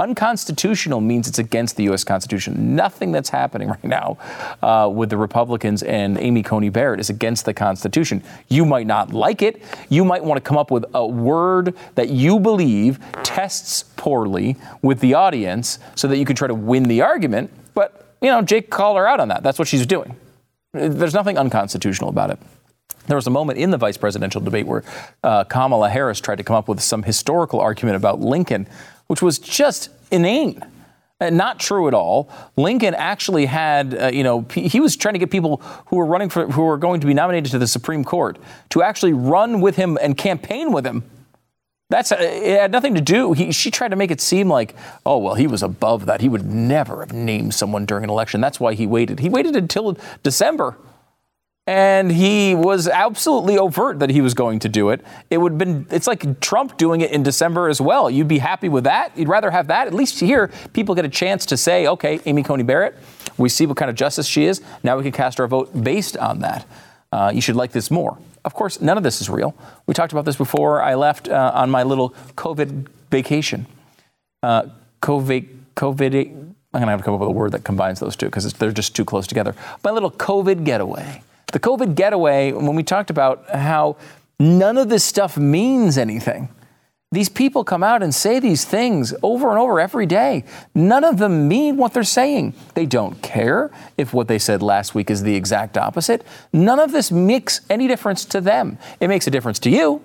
Unconstitutional 0.00 1.00
means 1.00 1.28
it's 1.28 1.38
against 1.38 1.76
the 1.76 1.84
U.S. 1.84 2.02
Constitution. 2.02 2.74
Nothing 2.74 3.12
that's 3.12 3.28
happening 3.28 3.68
right 3.74 3.84
now 3.84 4.18
uh, 4.60 4.90
with 4.92 5.08
the 5.08 5.16
Republicans 5.16 5.84
and 5.84 6.18
Amy 6.18 6.42
Coney 6.42 6.68
Barrett 6.68 6.98
is 6.98 7.10
against 7.10 7.44
the 7.44 7.54
Constitution. 7.54 8.20
You 8.48 8.64
might 8.64 8.88
not 8.88 9.12
like 9.12 9.40
it. 9.40 9.62
You 9.88 10.04
might 10.04 10.24
want 10.24 10.42
to 10.42 10.48
come 10.48 10.58
up 10.58 10.72
with 10.72 10.84
a 10.94 11.06
word 11.06 11.76
that 11.94 12.08
you 12.08 12.40
believe 12.40 12.98
tests 13.22 13.84
poorly 13.96 14.56
with 14.82 14.98
the 14.98 15.14
audience 15.14 15.78
so 15.94 16.08
that 16.08 16.16
you 16.16 16.24
can 16.24 16.34
try 16.34 16.48
to 16.48 16.54
win 16.54 16.82
the 16.84 17.00
argument. 17.00 17.52
But, 17.74 18.03
you 18.24 18.30
know, 18.30 18.42
Jake 18.42 18.70
called 18.70 18.96
her 18.96 19.06
out 19.06 19.20
on 19.20 19.28
that. 19.28 19.42
That's 19.42 19.58
what 19.58 19.68
she's 19.68 19.86
doing. 19.86 20.16
There's 20.72 21.14
nothing 21.14 21.38
unconstitutional 21.38 22.10
about 22.10 22.30
it. 22.30 22.38
There 23.06 23.16
was 23.16 23.26
a 23.26 23.30
moment 23.30 23.58
in 23.58 23.70
the 23.70 23.76
vice 23.76 23.96
presidential 23.96 24.40
debate 24.40 24.66
where 24.66 24.82
uh, 25.22 25.44
Kamala 25.44 25.90
Harris 25.90 26.20
tried 26.20 26.36
to 26.36 26.42
come 26.42 26.56
up 26.56 26.68
with 26.68 26.80
some 26.80 27.02
historical 27.02 27.60
argument 27.60 27.96
about 27.96 28.20
Lincoln, 28.20 28.66
which 29.08 29.20
was 29.20 29.38
just 29.38 29.90
inane. 30.10 30.64
Not 31.20 31.60
true 31.60 31.86
at 31.86 31.94
all. 31.94 32.28
Lincoln 32.56 32.94
actually 32.94 33.46
had, 33.46 33.94
uh, 33.94 34.06
you 34.08 34.24
know, 34.24 34.42
he 34.52 34.80
was 34.80 34.96
trying 34.96 35.14
to 35.14 35.18
get 35.18 35.30
people 35.30 35.58
who 35.86 35.96
were 35.96 36.06
running 36.06 36.28
for, 36.28 36.46
who 36.50 36.62
were 36.62 36.76
going 36.76 37.00
to 37.00 37.06
be 37.06 37.14
nominated 37.14 37.52
to 37.52 37.58
the 37.58 37.68
Supreme 37.68 38.04
Court 38.04 38.38
to 38.70 38.82
actually 38.82 39.12
run 39.12 39.60
with 39.60 39.76
him 39.76 39.96
and 40.02 40.18
campaign 40.18 40.72
with 40.72 40.84
him. 40.84 41.04
That's 41.90 42.12
uh, 42.12 42.16
it 42.18 42.58
had 42.60 42.72
nothing 42.72 42.94
to 42.94 43.00
do. 43.00 43.32
He, 43.32 43.52
she 43.52 43.70
tried 43.70 43.88
to 43.88 43.96
make 43.96 44.10
it 44.10 44.20
seem 44.20 44.48
like, 44.48 44.74
oh 45.04 45.18
well, 45.18 45.34
he 45.34 45.46
was 45.46 45.62
above 45.62 46.06
that. 46.06 46.20
He 46.20 46.28
would 46.28 46.46
never 46.46 47.00
have 47.00 47.12
named 47.12 47.54
someone 47.54 47.84
during 47.84 48.04
an 48.04 48.10
election. 48.10 48.40
That's 48.40 48.58
why 48.58 48.74
he 48.74 48.86
waited. 48.86 49.20
He 49.20 49.28
waited 49.28 49.54
until 49.54 49.96
December 50.22 50.76
and 51.66 52.12
he 52.12 52.54
was 52.54 52.88
absolutely 52.88 53.56
overt 53.56 53.98
that 54.00 54.10
he 54.10 54.20
was 54.20 54.34
going 54.34 54.58
to 54.58 54.68
do 54.68 54.90
it. 54.90 55.00
It 55.30 55.38
would 55.38 55.52
have 55.52 55.58
been, 55.58 55.86
it's 55.90 56.06
like 56.06 56.40
Trump 56.40 56.76
doing 56.76 57.00
it 57.00 57.10
in 57.10 57.22
December 57.22 57.68
as 57.68 57.80
well. 57.80 58.10
You'd 58.10 58.28
be 58.28 58.38
happy 58.38 58.68
with 58.68 58.84
that. 58.84 59.16
You'd 59.16 59.28
rather 59.28 59.50
have 59.50 59.68
that. 59.68 59.86
At 59.86 59.94
least 59.94 60.20
here, 60.20 60.50
people 60.74 60.94
get 60.94 61.06
a 61.06 61.08
chance 61.08 61.46
to 61.46 61.56
say, 61.56 61.86
okay, 61.86 62.20
Amy 62.26 62.42
Coney 62.42 62.64
Barrett, 62.64 62.96
we 63.38 63.48
see 63.48 63.64
what 63.64 63.78
kind 63.78 63.88
of 63.88 63.96
justice 63.96 64.26
she 64.26 64.44
is. 64.44 64.60
Now 64.82 64.98
we 64.98 65.04
can 65.04 65.12
cast 65.12 65.40
our 65.40 65.46
vote 65.46 65.82
based 65.82 66.18
on 66.18 66.40
that. 66.40 66.66
Uh, 67.10 67.32
you 67.34 67.40
should 67.40 67.56
like 67.56 67.72
this 67.72 67.90
more. 67.90 68.18
Of 68.44 68.54
course, 68.54 68.80
none 68.80 68.96
of 68.96 69.02
this 69.02 69.20
is 69.20 69.30
real. 69.30 69.54
We 69.86 69.94
talked 69.94 70.12
about 70.12 70.24
this 70.24 70.36
before 70.36 70.82
I 70.82 70.94
left 70.94 71.28
uh, 71.28 71.52
on 71.54 71.70
my 71.70 71.82
little 71.82 72.10
COVID 72.36 72.88
vacation. 73.10 73.66
Uh, 74.42 74.68
COVID, 75.00 75.48
COVID, 75.76 76.14
I'm 76.14 76.80
going 76.80 76.86
to 76.86 76.90
have 76.90 77.00
to 77.00 77.04
come 77.04 77.14
up 77.14 77.20
with 77.20 77.28
a 77.28 77.32
word 77.32 77.52
that 77.52 77.64
combines 77.64 78.00
those 78.00 78.16
two 78.16 78.26
because 78.26 78.52
they're 78.54 78.72
just 78.72 78.94
too 78.94 79.04
close 79.04 79.26
together. 79.26 79.54
My 79.82 79.90
little 79.90 80.10
COVID 80.10 80.64
getaway. 80.64 81.22
The 81.52 81.60
COVID 81.60 81.94
getaway, 81.94 82.52
when 82.52 82.74
we 82.74 82.82
talked 82.82 83.10
about 83.10 83.48
how 83.48 83.96
none 84.38 84.76
of 84.76 84.88
this 84.88 85.04
stuff 85.04 85.38
means 85.38 85.96
anything. 85.96 86.48
These 87.14 87.28
people 87.28 87.62
come 87.62 87.84
out 87.84 88.02
and 88.02 88.14
say 88.14 88.40
these 88.40 88.64
things 88.64 89.14
over 89.22 89.50
and 89.50 89.58
over 89.58 89.78
every 89.78 90.04
day. 90.04 90.44
None 90.74 91.04
of 91.04 91.18
them 91.18 91.46
mean 91.46 91.76
what 91.76 91.92
they're 91.92 92.02
saying. 92.02 92.54
They 92.74 92.86
don't 92.86 93.22
care 93.22 93.70
if 93.96 94.12
what 94.12 94.26
they 94.26 94.38
said 94.38 94.62
last 94.62 94.94
week 94.94 95.10
is 95.10 95.22
the 95.22 95.36
exact 95.36 95.78
opposite. 95.78 96.24
None 96.52 96.80
of 96.80 96.90
this 96.90 97.12
makes 97.12 97.60
any 97.70 97.86
difference 97.86 98.24
to 98.26 98.40
them. 98.40 98.78
It 98.98 99.06
makes 99.06 99.28
a 99.28 99.30
difference 99.30 99.60
to 99.60 99.70
you. 99.70 100.02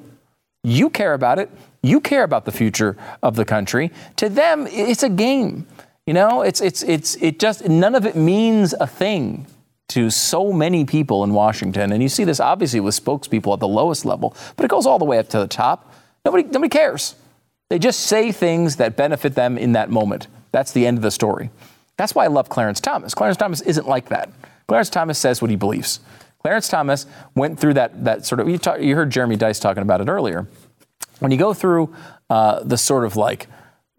You 0.64 0.92
care 0.92 1.16
about 1.16 1.40
it. 1.40 1.50
You 1.82 2.00
care 2.00 2.24
about 2.24 2.46
the 2.46 2.52
future 2.52 2.96
of 3.24 3.36
the 3.36 3.46
country. 3.46 3.92
To 4.18 4.30
them, 4.30 4.68
it's 4.70 5.02
a 5.02 5.10
game. 5.10 5.66
You 6.06 6.14
know, 6.14 6.42
it's 6.42 6.62
it's 6.62 6.84
it's 6.84 7.16
it 7.16 7.40
just 7.40 7.68
none 7.68 7.96
of 7.96 8.06
it 8.06 8.16
means 8.16 8.74
a 8.80 8.88
thing 8.88 9.48
to 9.90 10.10
so 10.10 10.54
many 10.54 10.86
people 10.86 11.24
in 11.24 11.34
Washington. 11.34 11.92
And 11.92 12.04
you 12.04 12.10
see 12.10 12.24
this 12.24 12.40
obviously 12.40 12.80
with 12.80 13.04
spokespeople 13.04 13.54
at 13.54 13.60
the 13.60 13.68
lowest 13.68 14.06
level, 14.06 14.36
but 14.56 14.64
it 14.64 14.70
goes 14.70 14.86
all 14.86 15.00
the 15.00 15.06
way 15.06 15.18
up 15.18 15.28
to 15.30 15.40
the 15.40 15.48
top. 15.48 15.89
Nobody 16.26 16.44
nobody 16.44 16.70
cares. 16.70 17.16
They 17.70 17.80
just 17.80 18.02
say 18.02 18.32
things 18.32 18.78
that 18.78 18.96
benefit 18.98 19.36
them 19.36 19.58
in 19.58 19.74
that 19.74 19.90
moment. 19.90 20.28
That's 20.52 20.72
the 20.72 20.88
end 20.88 20.98
of 20.98 21.04
the 21.04 21.12
story. 21.12 21.52
That's 21.98 22.16
why 22.16 22.26
I 22.26 22.28
love 22.28 22.50
Clarence 22.50 22.80
Thomas. 22.80 23.14
Clarence 23.14 23.38
Thomas 23.38 23.62
isn't 23.62 23.88
like 23.88 24.10
that. 24.10 24.30
Clarence 24.68 24.90
Thomas 24.90 25.20
says 25.20 25.42
what 25.42 25.52
he 25.52 25.56
believes. 25.56 26.00
Clarence 26.40 26.68
Thomas 26.68 27.06
went 27.36 27.60
through 27.60 27.76
that 27.76 28.04
that 28.06 28.26
sort 28.26 28.40
of 28.40 28.50
you, 28.50 28.58
talk, 28.58 28.82
you 28.82 28.96
heard 28.96 29.10
Jeremy 29.10 29.38
Dys 29.38 29.62
talking 29.62 29.84
about 29.84 30.02
it 30.02 30.08
earlier. 30.08 30.48
When 31.20 31.32
you 31.32 31.38
go 31.38 31.54
through 31.54 31.94
uh, 32.30 32.64
the 32.64 32.78
sort 32.78 33.06
of 33.06 33.16
like 33.16 33.48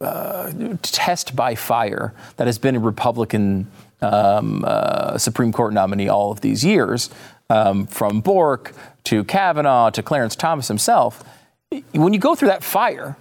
uh, 0.00 0.50
test 0.82 1.36
by 1.36 1.54
fire 1.54 2.14
that 2.36 2.46
has 2.46 2.58
been 2.58 2.76
a 2.76 2.80
Republican 2.80 3.70
um, 4.00 4.64
uh, 4.66 5.18
Supreme 5.18 5.52
Court 5.52 5.74
nominee 5.74 6.08
all 6.08 6.32
of 6.32 6.40
these 6.40 6.64
years, 6.64 7.10
um, 7.50 7.86
from 7.86 8.20
Bork 8.20 8.72
to 9.04 9.24
Kavanaugh 9.24 9.90
to 9.90 10.02
Clarence 10.02 10.36
Thomas 10.36 10.68
himself, 10.68 11.22
when 11.92 12.12
you 12.12 12.18
go 12.18 12.34
through 12.34 12.48
that 12.48 12.64
fire, 12.64 13.16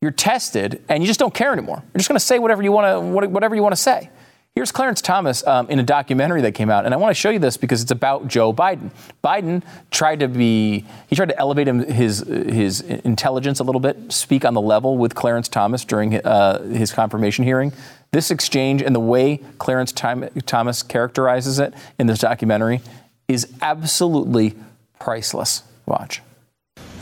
you're 0.00 0.10
tested 0.10 0.82
and 0.88 1.02
you 1.02 1.06
just 1.06 1.20
don't 1.20 1.34
care 1.34 1.52
anymore. 1.52 1.82
You're 1.92 1.98
just 1.98 2.08
going 2.08 2.18
to 2.18 2.24
say 2.24 2.38
whatever 2.38 2.62
you 2.62 2.72
want 2.72 2.86
to, 2.86 3.28
whatever 3.28 3.54
you 3.54 3.62
want 3.62 3.72
to 3.72 3.80
say. 3.80 4.10
Here's 4.54 4.70
Clarence 4.70 5.00
Thomas 5.00 5.46
um, 5.46 5.70
in 5.70 5.78
a 5.78 5.82
documentary 5.82 6.42
that 6.42 6.52
came 6.52 6.68
out, 6.68 6.84
and 6.84 6.92
I 6.92 6.98
want 6.98 7.10
to 7.10 7.18
show 7.18 7.30
you 7.30 7.38
this 7.38 7.56
because 7.56 7.80
it's 7.80 7.90
about 7.90 8.28
Joe 8.28 8.52
Biden. 8.52 8.90
Biden 9.24 9.62
tried 9.90 10.20
to 10.20 10.28
be, 10.28 10.84
he 11.08 11.16
tried 11.16 11.30
to 11.30 11.38
elevate 11.38 11.66
him, 11.66 11.78
his 11.78 12.18
his 12.18 12.82
intelligence 12.82 13.60
a 13.60 13.64
little 13.64 13.80
bit, 13.80 14.12
speak 14.12 14.44
on 14.44 14.52
the 14.52 14.60
level 14.60 14.98
with 14.98 15.14
Clarence 15.14 15.48
Thomas 15.48 15.86
during 15.86 16.16
uh, 16.16 16.62
his 16.64 16.92
confirmation 16.92 17.44
hearing. 17.44 17.72
This 18.10 18.30
exchange 18.30 18.82
and 18.82 18.94
the 18.94 19.00
way 19.00 19.40
Clarence 19.56 19.90
Thomas 19.90 20.82
characterizes 20.82 21.58
it 21.58 21.72
in 21.98 22.06
this 22.06 22.18
documentary 22.18 22.82
is 23.28 23.50
absolutely 23.62 24.54
priceless. 24.98 25.62
Watch. 25.86 26.20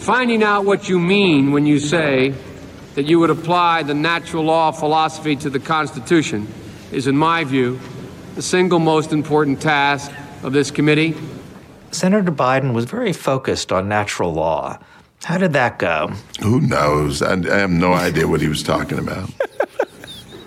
Finding 0.00 0.42
out 0.42 0.64
what 0.64 0.88
you 0.88 0.98
mean 0.98 1.52
when 1.52 1.66
you 1.66 1.78
say 1.78 2.32
that 2.94 3.04
you 3.04 3.20
would 3.20 3.28
apply 3.28 3.82
the 3.82 3.92
natural 3.92 4.42
law 4.42 4.70
philosophy 4.70 5.36
to 5.36 5.50
the 5.50 5.60
Constitution 5.60 6.48
is, 6.90 7.06
in 7.06 7.14
my 7.14 7.44
view, 7.44 7.78
the 8.34 8.40
single 8.40 8.78
most 8.78 9.12
important 9.12 9.60
task 9.60 10.10
of 10.42 10.54
this 10.54 10.70
committee. 10.70 11.14
Senator 11.90 12.32
Biden 12.32 12.72
was 12.72 12.86
very 12.86 13.12
focused 13.12 13.72
on 13.72 13.90
natural 13.90 14.32
law. 14.32 14.78
How 15.22 15.36
did 15.36 15.52
that 15.52 15.78
go? 15.78 16.10
Who 16.40 16.62
knows? 16.62 17.20
I, 17.20 17.34
I 17.34 17.58
have 17.58 17.70
no 17.70 17.92
idea 17.92 18.26
what 18.26 18.40
he 18.40 18.48
was 18.48 18.62
talking 18.62 18.98
about. 18.98 19.30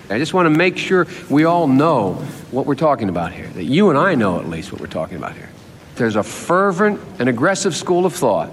I 0.10 0.18
just 0.18 0.34
want 0.34 0.48
to 0.48 0.58
make 0.58 0.80
sure 0.80 1.06
we 1.30 1.44
all 1.44 1.68
know 1.68 2.16
what 2.50 2.66
we're 2.66 2.74
talking 2.74 3.08
about 3.08 3.32
here, 3.32 3.50
that 3.50 3.66
you 3.66 3.90
and 3.90 4.00
I 4.00 4.16
know 4.16 4.40
at 4.40 4.50
least 4.50 4.72
what 4.72 4.82
we're 4.82 4.88
talking 4.88 5.18
about 5.18 5.36
here. 5.36 5.50
There's 5.96 6.16
a 6.16 6.24
fervent 6.24 7.00
and 7.20 7.30
aggressive 7.30 7.76
school 7.76 8.08
of 8.08 8.16
thought 8.16 8.50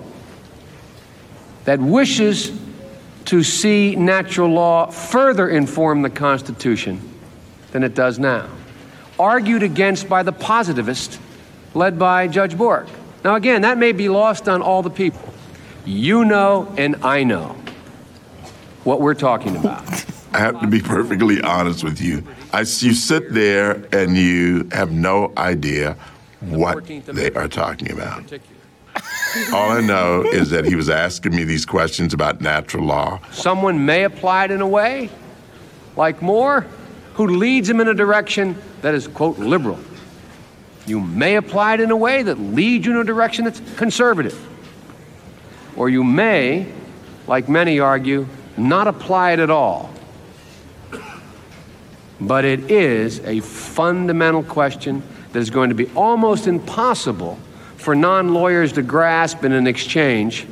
that 1.70 1.78
wishes 1.78 2.50
to 3.26 3.44
see 3.44 3.94
natural 3.94 4.48
law 4.48 4.90
further 4.90 5.48
inform 5.48 6.02
the 6.02 6.10
Constitution 6.10 7.00
than 7.70 7.84
it 7.84 7.94
does 7.94 8.18
now, 8.18 8.50
argued 9.20 9.62
against 9.62 10.08
by 10.08 10.24
the 10.24 10.32
positivist 10.32 11.20
led 11.72 11.96
by 11.96 12.26
Judge 12.26 12.58
Bork. 12.58 12.88
Now, 13.22 13.36
again, 13.36 13.62
that 13.62 13.78
may 13.78 13.92
be 13.92 14.08
lost 14.08 14.48
on 14.48 14.62
all 14.62 14.82
the 14.82 14.90
people. 14.90 15.32
You 15.84 16.24
know, 16.24 16.74
and 16.76 16.96
I 17.04 17.22
know 17.22 17.54
what 18.82 19.00
we're 19.00 19.14
talking 19.14 19.54
about. 19.54 19.84
I 20.32 20.40
have 20.40 20.60
to 20.62 20.66
be 20.66 20.80
perfectly 20.80 21.40
honest 21.40 21.84
with 21.84 22.00
you. 22.00 22.26
I, 22.52 22.62
you 22.62 22.94
sit 22.94 23.32
there 23.32 23.86
and 23.92 24.16
you 24.16 24.68
have 24.72 24.90
no 24.90 25.32
idea 25.36 25.96
what 26.40 26.84
they 26.84 27.30
are 27.30 27.46
talking 27.46 27.92
about. 27.92 28.24
All 29.52 29.70
I 29.70 29.80
know 29.80 30.22
is 30.22 30.50
that 30.50 30.64
he 30.64 30.74
was 30.74 30.90
asking 30.90 31.34
me 31.34 31.44
these 31.44 31.64
questions 31.64 32.12
about 32.12 32.40
natural 32.40 32.84
law. 32.84 33.20
Someone 33.30 33.84
may 33.86 34.04
apply 34.04 34.46
it 34.46 34.50
in 34.50 34.60
a 34.60 34.66
way, 34.66 35.10
like 35.96 36.20
Moore, 36.20 36.66
who 37.14 37.26
leads 37.26 37.68
him 37.68 37.80
in 37.80 37.88
a 37.88 37.94
direction 37.94 38.60
that 38.82 38.94
is, 38.94 39.06
quote, 39.06 39.38
liberal. 39.38 39.78
You 40.86 41.00
may 41.00 41.36
apply 41.36 41.74
it 41.74 41.80
in 41.80 41.90
a 41.90 41.96
way 41.96 42.22
that 42.22 42.38
leads 42.38 42.86
you 42.86 42.92
in 42.92 42.98
a 42.98 43.04
direction 43.04 43.44
that's 43.44 43.60
conservative. 43.76 44.38
Or 45.76 45.88
you 45.88 46.02
may, 46.02 46.66
like 47.26 47.48
many 47.48 47.78
argue, 47.78 48.26
not 48.56 48.88
apply 48.88 49.32
it 49.32 49.38
at 49.38 49.50
all. 49.50 49.90
But 52.20 52.44
it 52.44 52.70
is 52.70 53.20
a 53.20 53.40
fundamental 53.40 54.42
question 54.42 55.02
that 55.32 55.38
is 55.38 55.50
going 55.50 55.68
to 55.68 55.76
be 55.76 55.86
almost 55.94 56.46
impossible 56.46 57.38
for 57.80 57.94
non 57.94 58.34
lawyers 58.34 58.72
to 58.74 58.82
grasp 58.82 59.44
in 59.44 59.52
an 59.52 59.66
exchange. 59.66 60.46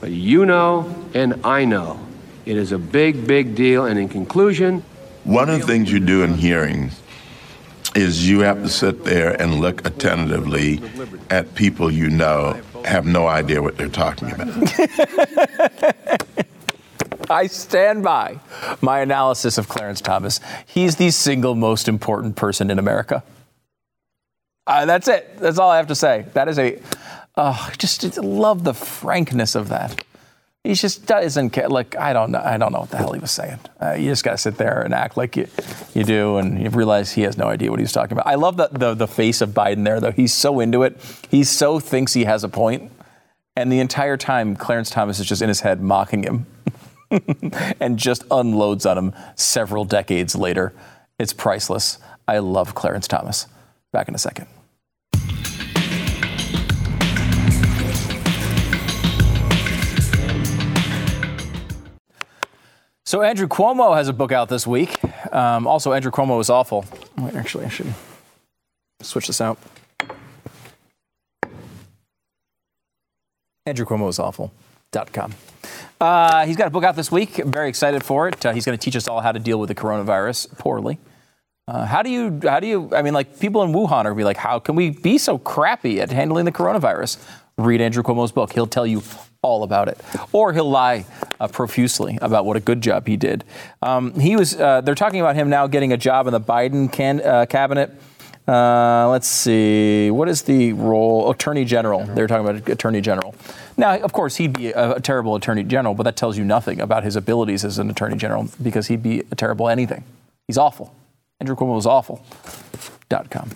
But 0.00 0.10
you 0.10 0.44
know, 0.44 0.94
and 1.14 1.40
I 1.44 1.64
know, 1.64 2.00
it 2.44 2.56
is 2.56 2.72
a 2.72 2.78
big, 2.78 3.26
big 3.26 3.54
deal. 3.54 3.86
And 3.86 3.98
in 3.98 4.08
conclusion, 4.08 4.84
one 5.22 5.48
of 5.48 5.60
the 5.60 5.66
things 5.66 5.90
you 5.90 6.00
do 6.00 6.22
in 6.22 6.34
hearings 6.34 7.00
is 7.94 8.28
you 8.28 8.40
have 8.40 8.62
to 8.62 8.68
sit 8.68 9.04
there 9.04 9.40
and 9.40 9.60
look 9.60 9.86
attentively 9.86 10.82
at 11.30 11.54
people 11.54 11.90
you 11.90 12.10
know 12.10 12.60
have 12.84 13.06
no 13.06 13.26
idea 13.26 13.62
what 13.62 13.78
they're 13.78 13.88
talking 13.88 14.32
about. 14.32 14.48
I 17.30 17.46
stand 17.46 18.02
by 18.02 18.40
my 18.82 19.00
analysis 19.00 19.56
of 19.56 19.68
Clarence 19.68 20.00
Thomas. 20.00 20.40
He's 20.66 20.96
the 20.96 21.10
single 21.10 21.54
most 21.54 21.88
important 21.88 22.36
person 22.36 22.70
in 22.70 22.78
America. 22.78 23.22
Uh, 24.66 24.86
that's 24.86 25.08
it. 25.08 25.38
That's 25.38 25.58
all 25.58 25.70
I 25.70 25.76
have 25.76 25.88
to 25.88 25.94
say. 25.94 26.26
That 26.32 26.48
is 26.48 26.58
a, 26.58 26.80
uh, 27.36 27.70
just 27.72 28.16
love 28.18 28.64
the 28.64 28.74
frankness 28.74 29.54
of 29.54 29.68
that. 29.68 30.04
He 30.64 30.72
just 30.72 31.04
doesn't 31.04 31.50
care. 31.50 31.68
Like 31.68 31.94
I 31.94 32.14
don't 32.14 32.30
know. 32.30 32.40
I 32.42 32.56
don't 32.56 32.72
know 32.72 32.80
what 32.80 32.90
the 32.90 32.96
hell 32.96 33.12
he 33.12 33.20
was 33.20 33.30
saying. 33.30 33.58
Uh, 33.82 33.92
you 33.92 34.08
just 34.08 34.24
gotta 34.24 34.38
sit 34.38 34.56
there 34.56 34.80
and 34.80 34.94
act 34.94 35.14
like 35.14 35.36
you, 35.36 35.46
you 35.92 36.04
do, 36.04 36.38
and 36.38 36.58
you 36.58 36.70
realize 36.70 37.12
he 37.12 37.20
has 37.22 37.36
no 37.36 37.48
idea 37.48 37.70
what 37.70 37.80
he's 37.80 37.92
talking 37.92 38.12
about. 38.12 38.26
I 38.26 38.36
love 38.36 38.56
the, 38.56 38.68
the 38.68 38.94
the 38.94 39.06
face 39.06 39.42
of 39.42 39.50
Biden 39.50 39.84
there, 39.84 40.00
though. 40.00 40.10
He's 40.10 40.32
so 40.32 40.60
into 40.60 40.82
it. 40.82 40.98
He 41.30 41.44
so 41.44 41.78
thinks 41.80 42.14
he 42.14 42.24
has 42.24 42.44
a 42.44 42.48
point, 42.48 42.90
and 43.54 43.70
the 43.70 43.78
entire 43.78 44.16
time, 44.16 44.56
Clarence 44.56 44.88
Thomas 44.88 45.20
is 45.20 45.26
just 45.26 45.42
in 45.42 45.48
his 45.48 45.60
head 45.60 45.82
mocking 45.82 46.22
him, 46.22 46.46
and 47.78 47.98
just 47.98 48.24
unloads 48.30 48.86
on 48.86 48.96
him 48.96 49.12
several 49.34 49.84
decades 49.84 50.34
later. 50.34 50.72
It's 51.18 51.34
priceless. 51.34 51.98
I 52.26 52.38
love 52.38 52.74
Clarence 52.74 53.06
Thomas. 53.06 53.48
Back 53.94 54.08
in 54.08 54.14
a 54.16 54.18
second. 54.18 54.48
So 63.06 63.22
Andrew 63.22 63.46
Cuomo 63.46 63.94
has 63.94 64.08
a 64.08 64.12
book 64.12 64.32
out 64.32 64.48
this 64.48 64.66
week. 64.66 64.98
Um, 65.32 65.68
also, 65.68 65.92
Andrew 65.92 66.10
Cuomo 66.10 66.40
is 66.40 66.50
awful. 66.50 66.84
Wait, 67.16 67.36
actually, 67.36 67.66
I 67.66 67.68
should 67.68 67.94
switch 69.00 69.28
this 69.28 69.40
out. 69.40 69.58
Andrew 73.64 73.86
Cuomo 73.86 74.08
is 74.08 74.18
awful.com. 74.18 75.34
Uh, 76.00 76.46
he's 76.46 76.56
got 76.56 76.66
a 76.66 76.70
book 76.70 76.82
out 76.82 76.96
this 76.96 77.12
week. 77.12 77.38
I'm 77.38 77.52
very 77.52 77.68
excited 77.68 78.02
for 78.02 78.26
it. 78.26 78.44
Uh, 78.44 78.52
he's 78.52 78.64
going 78.64 78.76
to 78.76 78.84
teach 78.84 78.96
us 78.96 79.06
all 79.06 79.20
how 79.20 79.30
to 79.30 79.38
deal 79.38 79.60
with 79.60 79.68
the 79.68 79.76
coronavirus 79.76 80.58
poorly. 80.58 80.98
Uh, 81.66 81.86
how 81.86 82.02
do 82.02 82.10
you, 82.10 82.40
how 82.42 82.60
do 82.60 82.66
you, 82.66 82.90
I 82.94 83.00
mean, 83.00 83.14
like 83.14 83.40
people 83.40 83.62
in 83.62 83.72
Wuhan 83.72 83.90
are 83.90 84.02
going 84.02 84.14
to 84.16 84.20
be 84.20 84.24
like, 84.24 84.36
how 84.36 84.58
can 84.58 84.74
we 84.74 84.90
be 84.90 85.16
so 85.16 85.38
crappy 85.38 86.00
at 86.00 86.10
handling 86.10 86.44
the 86.44 86.52
coronavirus? 86.52 87.24
Read 87.56 87.80
Andrew 87.80 88.02
Cuomo's 88.02 88.32
book. 88.32 88.52
He'll 88.52 88.66
tell 88.66 88.86
you 88.86 89.02
all 89.40 89.62
about 89.62 89.88
it. 89.88 89.98
Or 90.32 90.52
he'll 90.52 90.68
lie 90.68 91.06
uh, 91.40 91.48
profusely 91.48 92.18
about 92.20 92.44
what 92.44 92.58
a 92.58 92.60
good 92.60 92.82
job 92.82 93.06
he 93.06 93.16
did. 93.16 93.44
Um, 93.80 94.18
he 94.20 94.36
was, 94.36 94.60
uh, 94.60 94.82
they're 94.82 94.94
talking 94.94 95.20
about 95.20 95.36
him 95.36 95.48
now 95.48 95.66
getting 95.66 95.92
a 95.92 95.96
job 95.96 96.26
in 96.26 96.32
the 96.34 96.40
Biden 96.40 96.92
can, 96.92 97.22
uh, 97.22 97.46
cabinet. 97.46 97.92
Uh, 98.46 99.08
let's 99.08 99.26
see, 99.26 100.10
what 100.10 100.28
is 100.28 100.42
the 100.42 100.74
role? 100.74 101.30
Attorney 101.30 101.64
General. 101.64 102.04
They're 102.04 102.26
talking 102.26 102.46
about 102.46 102.68
Attorney 102.68 103.00
General. 103.00 103.34
Now, 103.78 103.98
of 103.98 104.12
course, 104.12 104.36
he'd 104.36 104.52
be 104.52 104.72
a, 104.72 104.96
a 104.96 105.00
terrible 105.00 105.34
Attorney 105.34 105.64
General, 105.64 105.94
but 105.94 106.02
that 106.02 106.16
tells 106.16 106.36
you 106.36 106.44
nothing 106.44 106.78
about 106.78 107.04
his 107.04 107.16
abilities 107.16 107.64
as 107.64 107.78
an 107.78 107.88
Attorney 107.88 108.16
General 108.18 108.50
because 108.62 108.88
he'd 108.88 109.02
be 109.02 109.22
a 109.30 109.34
terrible 109.34 109.70
anything. 109.70 110.04
He's 110.46 110.58
awful. 110.58 110.94
Andrew 111.44 111.56
Cuomo 111.56 111.74
was 111.74 111.84
awful.com. 111.84 113.50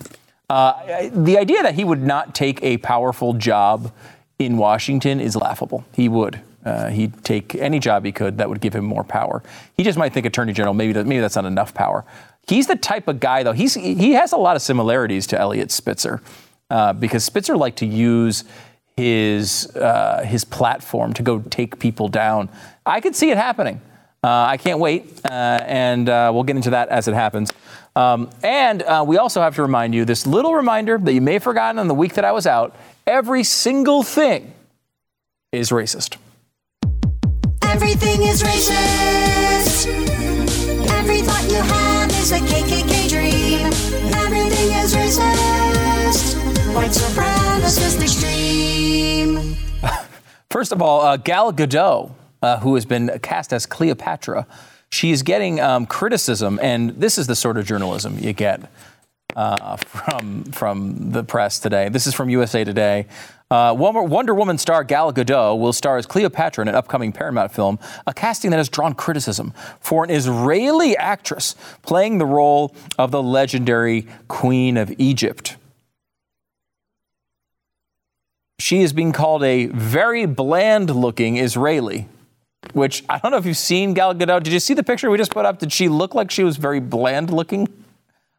Uh, 0.51 1.09
the 1.11 1.39
idea 1.39 1.63
that 1.63 1.75
he 1.75 1.85
would 1.85 2.03
not 2.03 2.35
take 2.35 2.63
a 2.63 2.77
powerful 2.77 3.33
job 3.33 3.91
in 4.39 4.59
Washington 4.59 5.21
is 5.21 5.35
laughable. 5.35 5.87
He 5.95 6.07
would. 6.07 6.39
Uh, 6.67 6.91
he'd 6.91 7.25
take 7.25 7.55
any 7.55 7.79
job 7.79 8.05
he 8.05 8.13
could 8.13 8.37
that 8.37 8.51
would 8.51 8.61
give 8.61 8.75
him 8.75 8.85
more 8.85 9.05
power. 9.05 9.43
He 9.75 9.85
just 9.85 9.97
might 9.97 10.13
think 10.13 10.27
attorney 10.27 10.53
general. 10.53 10.75
Maybe 10.75 10.93
maybe 11.03 11.21
that's 11.21 11.37
not 11.37 11.47
enough 11.47 11.73
power. 11.73 12.05
He's 12.47 12.67
the 12.67 12.77
type 12.77 13.09
of 13.09 13.21
guy 13.21 13.43
though. 13.43 13.53
He's 13.53 13.73
he 13.73 14.13
has 14.13 14.33
a 14.33 14.37
lot 14.37 14.55
of 14.55 14.61
similarities 14.61 15.27
to 15.29 15.41
Eliot 15.41 15.71
Spitzer 15.71 16.21
uh, 16.69 16.93
because 16.93 17.25
Spitzer 17.25 17.57
liked 17.57 17.79
to 17.79 17.87
use 17.87 18.45
his 18.99 19.75
uh, 19.77 20.25
his 20.27 20.45
platform 20.45 21.15
to 21.15 21.23
go 21.23 21.39
take 21.41 21.79
people 21.79 22.09
down. 22.09 22.51
I 22.85 23.01
could 23.01 23.17
see 23.17 23.31
it 23.31 23.39
happening. 23.39 23.81
Uh, 24.23 24.29
I 24.29 24.57
can't 24.57 24.81
wait, 24.81 25.21
uh, 25.25 25.29
and 25.29 26.09
uh, 26.09 26.31
we'll 26.35 26.43
get 26.43 26.57
into 26.57 26.71
that 26.71 26.89
as 26.89 27.07
it 27.09 27.15
happens. 27.15 27.53
Um, 27.95 28.31
and 28.43 28.83
we 29.07 29.17
also 29.17 29.41
have 29.41 29.55
to 29.57 29.63
remind 29.63 29.95
you 29.95 30.05
this 30.05 30.27
little 30.27 30.55
reminder 30.55 30.99
that 30.99 31.13
you 31.13 31.21
may 31.21 31.35
have 31.35 31.43
forgotten 31.43 31.79
on 31.79 31.89
the 31.89 31.95
week 31.95 32.15
that 32.15 32.25
I 32.25 32.33
was 32.33 32.47
out 32.47 32.77
every 33.09 33.43
single 33.43 34.03
thing 34.03 34.53
is 35.51 35.71
racist. 35.71 36.19
Everything 37.63 38.23
is 38.23 38.43
racist. 38.43 39.87
Every 40.91 41.23
thought 41.23 41.45
you 41.49 41.63
have 41.63 42.11
is 42.11 42.33
a 42.33 42.39
KKK 42.39 43.09
dream. 43.09 43.67
Everything 44.15 44.73
is 44.77 44.95
racist. 44.95 46.75
White 46.75 46.91
supremacist 46.91 48.03
extreme. 48.03 49.57
First 50.51 50.73
of 50.73 50.83
all, 50.83 51.01
uh, 51.01 51.17
Gal 51.17 51.53
Gadot, 51.53 52.13
uh, 52.43 52.61
who 52.61 52.75
has 52.75 52.85
been 52.85 53.19
cast 53.23 53.53
as 53.53 53.67
Cleopatra, 53.67 54.47
she 54.91 55.11
is 55.11 55.23
getting 55.23 55.61
um, 55.61 55.87
criticism, 55.87 56.59
and 56.63 56.91
this 56.91 57.19
is 57.19 57.27
the 57.27 57.37
sort 57.37 57.59
of 57.59 57.67
journalism 57.67 58.19
you 58.19 58.33
get 58.33 58.71
uh, 59.37 59.77
from 59.77 60.45
from 60.45 61.13
the 61.13 61.23
press 61.23 61.59
today. 61.59 61.89
This 61.89 62.07
is 62.07 62.15
from 62.15 62.31
USA 62.31 62.65
Today. 62.65 63.07
Uh, 63.51 63.75
Wonder 63.75 64.35
Woman 64.35 64.59
star 64.59 64.85
Gal 64.85 65.11
Gadot 65.11 65.59
will 65.59 65.73
star 65.73 65.97
as 65.97 66.05
Cleopatra 66.05 66.63
in 66.63 66.69
an 66.69 66.75
upcoming 66.75 67.13
Paramount 67.13 67.51
film, 67.51 67.79
a 68.07 68.13
casting 68.13 68.51
that 68.51 68.59
has 68.59 68.69
drawn 68.69 68.95
criticism 68.95 69.55
for 69.81 70.05
an 70.05 70.11
Israeli 70.11 70.95
actress 70.97 71.55
playing 71.83 72.19
the 72.19 72.27
role 72.27 72.75
of 72.99 73.11
the 73.11 73.23
legendary 73.23 74.07
Queen 74.29 74.77
of 74.77 74.93
Egypt. 74.99 75.57
She 78.61 78.83
is 78.83 78.93
being 78.93 79.13
called 79.13 79.45
a 79.45 79.67
very 79.67 80.27
bland 80.27 80.95
looking 80.95 81.39
Israeli, 81.39 82.07
which 82.75 83.05
I 83.09 83.19
don't 83.19 83.33
know 83.33 83.39
if 83.39 83.47
you've 83.47 83.57
seen 83.57 83.95
Gal 83.95 84.15
Gadot. 84.15 84.43
Did 84.43 84.53
you 84.53 84.61
see 84.61 84.75
the 84.75 84.83
picture 84.83 85.11
we 85.11 85.19
just 85.19 85.33
put 85.33 85.45
up? 85.45 85.59
Did 85.59 85.73
she 85.73 85.89
look 85.89 86.15
like 86.15 86.31
she 86.31 86.45
was 86.45 86.57
very 86.57 86.81
bland 86.81 87.33
looking? 87.33 87.69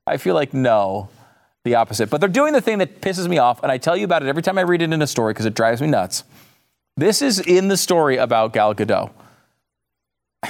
I 0.08 0.18
feel 0.18 0.36
like 0.36 0.54
no, 0.54 1.10
the 1.64 1.76
opposite. 1.76 2.10
But 2.10 2.20
they're 2.20 2.30
doing 2.30 2.54
the 2.54 2.62
thing 2.62 2.80
that 2.80 3.02
pisses 3.02 3.28
me 3.28 3.38
off, 3.38 3.62
and 3.64 3.72
I 3.72 3.78
tell 3.78 3.96
you 3.96 4.06
about 4.06 4.24
it 4.24 4.30
every 4.30 4.42
time 4.42 4.58
I 4.58 4.62
read 4.62 4.82
it 4.82 4.92
in 4.92 5.02
a 5.02 5.08
story 5.08 5.34
because 5.34 5.46
it 5.46 5.54
drives 5.54 5.82
me 5.82 5.88
nuts. 5.88 6.24
This 6.98 7.22
is 7.22 7.40
in 7.40 7.68
the 7.68 7.78
story 7.78 8.18
about 8.18 8.54
Gal 8.54 8.74
Gadot. 8.74 9.12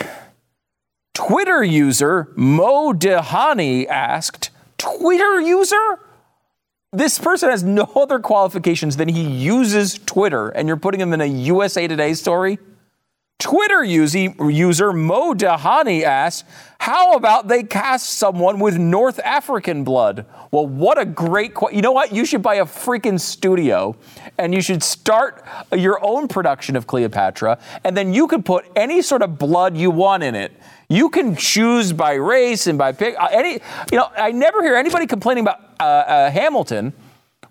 Twitter 1.13 1.63
user 1.63 2.31
Mo 2.35 2.93
Dehani 2.93 3.85
asked, 3.87 4.49
Twitter 4.77 5.41
user? 5.41 5.99
This 6.91 7.19
person 7.19 7.51
has 7.51 7.61
no 7.61 7.83
other 7.95 8.17
qualifications 8.17 8.97
than 8.97 9.09
he 9.09 9.21
uses 9.21 9.99
Twitter, 10.05 10.49
and 10.49 10.67
you're 10.67 10.77
putting 10.77 10.99
him 10.99 11.13
in 11.13 11.21
a 11.21 11.25
USA 11.25 11.87
Today 11.87 12.15
story? 12.15 12.57
Twitter 13.39 13.85
user, 13.85 14.91
Mo 14.91 15.33
Dahani 15.33 16.03
asks, 16.03 16.47
How 16.77 17.13
about 17.13 17.47
they 17.47 17.63
cast 17.63 18.09
someone 18.09 18.59
with 18.59 18.77
North 18.77 19.17
African 19.19 19.85
blood? 19.85 20.25
Well, 20.51 20.67
what 20.67 20.99
a 20.99 21.05
great 21.05 21.53
question. 21.53 21.77
You 21.77 21.81
know 21.81 21.93
what? 21.93 22.11
You 22.11 22.25
should 22.25 22.41
buy 22.41 22.55
a 22.55 22.65
freaking 22.65 23.17
studio 23.17 23.95
and 24.37 24.53
you 24.53 24.61
should 24.61 24.83
start 24.83 25.45
your 25.73 26.03
own 26.05 26.27
production 26.27 26.75
of 26.75 26.85
Cleopatra, 26.85 27.59
and 27.85 27.95
then 27.95 28.13
you 28.13 28.27
can 28.27 28.43
put 28.43 28.65
any 28.75 29.01
sort 29.01 29.21
of 29.21 29.39
blood 29.39 29.77
you 29.77 29.89
want 29.89 30.21
in 30.21 30.35
it. 30.35 30.51
You 30.89 31.09
can 31.09 31.37
choose 31.37 31.93
by 31.93 32.15
race 32.15 32.67
and 32.67 32.77
by 32.77 32.91
pick. 32.91 33.15
uh, 33.17 33.29
Any, 33.31 33.53
you 33.89 33.97
know, 33.97 34.09
I 34.17 34.31
never 34.31 34.61
hear 34.61 34.75
anybody 34.75 35.07
complaining 35.07 35.45
about 35.45 35.61
uh, 35.79 35.83
uh, 35.83 36.31
Hamilton, 36.31 36.91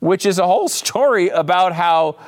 which 0.01 0.27
is 0.27 0.39
a 0.39 0.47
whole 0.47 0.69
story 0.69 1.29
about 1.31 1.73
how 1.73 2.19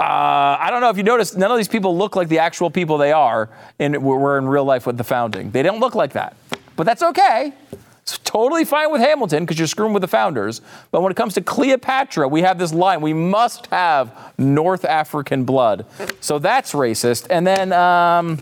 uh, 0.00 0.56
I 0.58 0.68
don't 0.70 0.80
know 0.80 0.88
if 0.88 0.96
you 0.96 1.02
noticed, 1.02 1.36
none 1.36 1.50
of 1.50 1.58
these 1.58 1.68
people 1.68 1.94
look 1.94 2.16
like 2.16 2.28
the 2.28 2.38
actual 2.38 2.70
people 2.70 2.96
they 2.96 3.12
are 3.12 3.50
in, 3.78 4.00
were 4.02 4.38
in 4.38 4.48
real 4.48 4.64
life 4.64 4.86
with 4.86 4.96
the 4.96 5.04
founding. 5.04 5.50
They 5.50 5.62
don't 5.62 5.78
look 5.78 5.94
like 5.94 6.14
that. 6.14 6.36
But 6.74 6.84
that's 6.84 7.02
okay. 7.02 7.52
It's 8.00 8.16
totally 8.24 8.64
fine 8.64 8.90
with 8.90 9.02
Hamilton 9.02 9.44
because 9.44 9.58
you're 9.58 9.68
screwing 9.68 9.92
with 9.92 10.00
the 10.00 10.08
founders. 10.08 10.62
But 10.90 11.02
when 11.02 11.12
it 11.12 11.16
comes 11.16 11.34
to 11.34 11.42
Cleopatra, 11.42 12.28
we 12.28 12.40
have 12.40 12.58
this 12.58 12.72
line 12.72 13.02
we 13.02 13.12
must 13.12 13.66
have 13.66 14.32
North 14.38 14.86
African 14.86 15.44
blood. 15.44 15.84
So 16.20 16.38
that's 16.38 16.72
racist. 16.72 17.26
And 17.28 17.46
then, 17.46 17.74
um, 17.74 18.40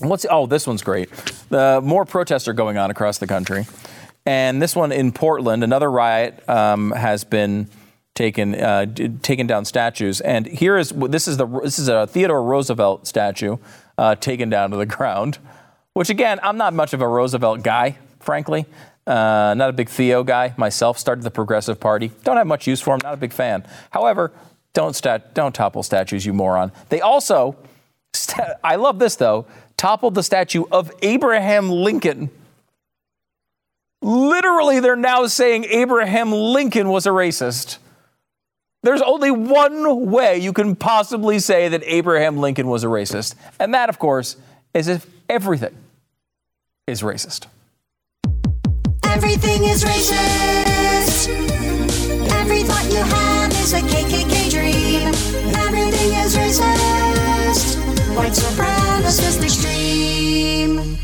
what's, 0.00 0.26
oh, 0.28 0.46
this 0.46 0.66
one's 0.66 0.82
great. 0.82 1.10
Uh, 1.52 1.80
more 1.80 2.04
protests 2.04 2.48
are 2.48 2.52
going 2.54 2.76
on 2.76 2.90
across 2.90 3.18
the 3.18 3.28
country. 3.28 3.66
And 4.26 4.60
this 4.60 4.74
one 4.74 4.90
in 4.90 5.12
Portland, 5.12 5.62
another 5.62 5.90
riot 5.90 6.42
um, 6.48 6.90
has 6.90 7.22
been 7.22 7.68
taken 8.14 8.54
uh, 8.54 8.86
taken 9.22 9.46
down 9.46 9.64
statues. 9.64 10.20
And 10.20 10.46
here 10.46 10.76
is 10.76 10.90
this 10.90 11.28
is 11.28 11.36
the 11.36 11.46
this 11.46 11.78
is 11.78 11.88
a 11.88 12.06
Theodore 12.06 12.42
Roosevelt 12.42 13.06
statue 13.06 13.56
uh, 13.98 14.14
taken 14.14 14.50
down 14.50 14.70
to 14.70 14.76
the 14.76 14.86
ground. 14.96 15.38
Which 15.94 16.08
again, 16.08 16.40
I'm 16.42 16.56
not 16.56 16.72
much 16.72 16.94
of 16.94 17.02
a 17.02 17.08
Roosevelt 17.08 17.62
guy, 17.62 17.98
frankly. 18.20 18.66
Uh, 19.06 19.54
not 19.56 19.68
a 19.68 19.72
big 19.72 19.88
Theo 19.88 20.22
guy 20.22 20.54
myself. 20.56 20.98
Started 20.98 21.22
the 21.22 21.30
Progressive 21.30 21.80
Party. 21.80 22.12
Don't 22.24 22.36
have 22.36 22.46
much 22.46 22.66
use 22.66 22.80
for 22.80 22.94
him. 22.94 23.00
Not 23.02 23.14
a 23.14 23.18
big 23.18 23.32
fan. 23.32 23.66
However, 23.90 24.32
don't 24.72 24.96
stat 24.96 25.34
don't 25.34 25.54
topple 25.54 25.82
statues, 25.82 26.24
you 26.24 26.32
moron. 26.32 26.72
They 26.88 27.00
also, 27.00 27.56
I 28.64 28.76
love 28.76 28.98
this 28.98 29.16
though, 29.16 29.46
toppled 29.76 30.14
the 30.14 30.22
statue 30.22 30.64
of 30.70 30.90
Abraham 31.02 31.68
Lincoln. 31.68 32.30
Literally, 34.00 34.80
they're 34.80 34.96
now 34.96 35.26
saying 35.26 35.64
Abraham 35.64 36.32
Lincoln 36.32 36.88
was 36.88 37.06
a 37.06 37.10
racist. 37.10 37.78
There's 38.84 39.02
only 39.02 39.30
one 39.30 40.10
way 40.10 40.38
you 40.38 40.52
can 40.52 40.74
possibly 40.74 41.38
say 41.38 41.68
that 41.68 41.84
Abraham 41.84 42.38
Lincoln 42.38 42.66
was 42.66 42.82
a 42.82 42.88
racist, 42.88 43.36
and 43.60 43.72
that, 43.74 43.88
of 43.88 44.00
course, 44.00 44.36
is 44.74 44.88
if 44.88 45.06
everything 45.28 45.76
is 46.88 47.00
racist. 47.00 47.46
Everything 49.04 49.62
is 49.64 49.84
racist. 49.84 51.28
Every 52.32 52.64
thought 52.64 52.90
you 52.90 52.98
have 52.98 53.52
is 53.52 53.72
a 53.72 53.80
KKK 53.82 54.50
dream. 54.50 55.06
Everything 55.54 56.14
is 56.18 56.36
racist. 56.36 58.16
White 58.16 58.32
supremacist 58.32 59.44
extreme. 59.44 60.98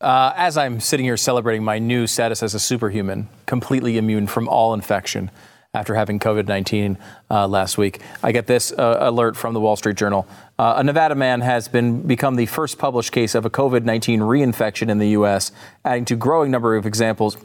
Uh, 0.00 0.32
as 0.36 0.56
I'm 0.56 0.80
sitting 0.80 1.04
here 1.04 1.18
celebrating 1.18 1.64
my 1.64 1.78
new 1.78 2.06
status 2.06 2.42
as 2.42 2.54
a 2.54 2.60
superhuman, 2.60 3.28
completely 3.44 3.98
immune 3.98 4.26
from 4.26 4.48
all 4.48 4.72
infection 4.72 5.30
after 5.76 5.94
having 5.94 6.18
COVID 6.18 6.48
19 6.48 6.96
uh, 7.30 7.46
last 7.46 7.76
week, 7.76 8.00
I 8.22 8.32
get 8.32 8.46
this 8.46 8.72
uh, 8.72 8.96
alert 9.00 9.36
from 9.36 9.52
the 9.52 9.60
Wall 9.60 9.76
Street 9.76 9.96
Journal. 9.96 10.26
Uh, 10.58 10.74
a 10.78 10.84
Nevada 10.84 11.14
man 11.14 11.42
has 11.42 11.68
been 11.68 12.00
become 12.00 12.36
the 12.36 12.46
first 12.46 12.78
published 12.78 13.12
case 13.12 13.34
of 13.34 13.44
a 13.44 13.50
COVID 13.50 13.84
19 13.84 14.20
reinfection 14.20 14.88
in 14.88 14.98
the 14.98 15.08
U.S., 15.10 15.52
adding 15.84 16.06
to 16.06 16.16
growing 16.16 16.50
number 16.50 16.76
of 16.76 16.86
examples. 16.86 17.36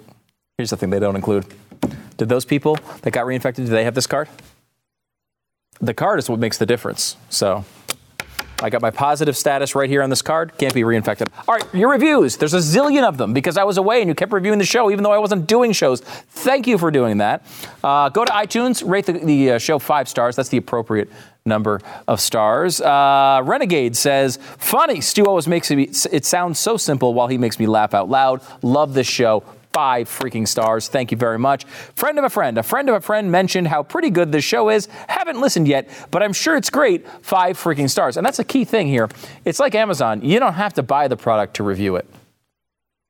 Here's 0.58 0.70
the 0.70 0.78
thing 0.78 0.92
they 0.92 1.00
don't 1.00 1.18
include. 1.18 1.46
Did 2.16 2.30
those 2.30 2.46
people 2.46 2.78
that 3.02 3.12
got 3.12 3.26
reinfected, 3.26 3.56
do 3.58 3.66
they 3.66 3.84
have 3.84 3.96
this 3.96 4.08
card? 4.08 4.30
The 5.82 5.94
card 5.94 6.20
is 6.20 6.30
what 6.30 6.40
makes 6.40 6.58
the 6.58 6.66
difference. 6.66 7.18
So 7.30 7.66
I 8.62 8.70
got 8.70 8.82
my 8.82 8.92
positive 8.92 9.36
status 9.36 9.76
right 9.76 9.90
here 9.90 10.04
on 10.04 10.10
this 10.10 10.22
card. 10.22 10.58
Can't 10.58 10.74
be 10.74 10.82
reinfected. 10.82 11.28
All 11.48 11.56
right, 11.56 11.74
your 11.74 11.90
reviews. 11.90 12.38
There's 12.38 12.54
a 12.54 12.58
zillion 12.58 13.04
of 13.04 13.18
them 13.18 13.34
because 13.34 13.58
I 13.58 13.64
was 13.64 13.78
away 13.78 14.02
and 14.02 14.08
you 14.08 14.16
kept 14.16 14.32
reviewing 14.32 14.60
the 14.60 14.66
show 14.66 14.92
even 14.92 15.04
though 15.04 15.12
I 15.12 15.18
wasn't 15.18 15.48
doing 15.48 15.72
shows. 15.72 16.02
Thank 16.02 16.68
you 16.68 16.78
for 16.78 16.92
doing 16.92 17.18
that. 17.18 17.46
Uh, 17.84 18.10
go 18.10 18.24
to 18.24 18.32
iTunes, 18.32 18.88
rate 18.88 19.06
the, 19.06 19.14
the 19.14 19.52
uh, 19.52 19.58
show 19.58 19.80
five 19.80 20.08
stars. 20.08 20.36
That's 20.36 20.50
the 20.50 20.58
appropriate 20.58 21.10
number 21.46 21.82
of 22.08 22.22
stars. 22.22 22.82
Uh, 22.82 23.42
Renegade 23.44 23.96
says, 23.96 24.38
funny. 24.58 25.02
Stu 25.02 25.26
always 25.26 25.48
makes 25.48 25.72
it, 25.72 26.06
it 26.12 26.26
sound 26.26 26.56
so 26.56 26.78
simple 26.78 27.14
while 27.14 27.28
he 27.28 27.38
makes 27.38 27.58
me 27.60 27.66
laugh 27.66 27.94
out 27.94 28.10
loud. 28.10 28.42
Love 28.62 28.94
this 28.94 29.08
show 29.08 29.44
five 29.74 30.10
freaking 30.10 30.48
stars. 30.48 30.88
Thank 30.88 31.12
you 31.12 31.18
very 31.18 31.40
much. 31.40 31.66
Friend 31.96 32.18
of 32.18 32.26
a 32.26 32.30
friend, 32.30 32.58
a 32.58 32.64
friend 32.64 32.90
of 32.90 32.96
a 32.96 33.02
friend 33.02 33.32
mentioned 33.32 33.68
how 33.68 33.84
pretty 33.84 34.10
good 34.10 34.32
this 34.32 34.44
show 34.44 34.70
is. 34.70 34.88
Haven't 35.08 35.40
listened 35.40 35.68
yet, 35.68 35.90
but 36.12 36.22
I'm 36.22 36.34
sure 36.34 36.56
it's 36.56 36.70
great. 36.70 37.08
Five 37.22 37.58
freaking 37.58 37.90
stars. 37.90 38.18
And 38.18 38.26
that's 38.26 38.40
a 38.40 38.44
key 38.44 38.66
thing 38.66 38.88
here. 38.88 39.10
It's 39.46 39.60
like 39.60 39.76
Amazon. 39.76 40.22
You 40.22 40.40
don't 40.40 40.54
have 40.54 40.74
to 40.74 40.84
buy 40.84 41.08
the 41.08 41.18
product 41.18 41.56
to 41.56 41.64
review 41.64 41.96
it. 41.96 42.06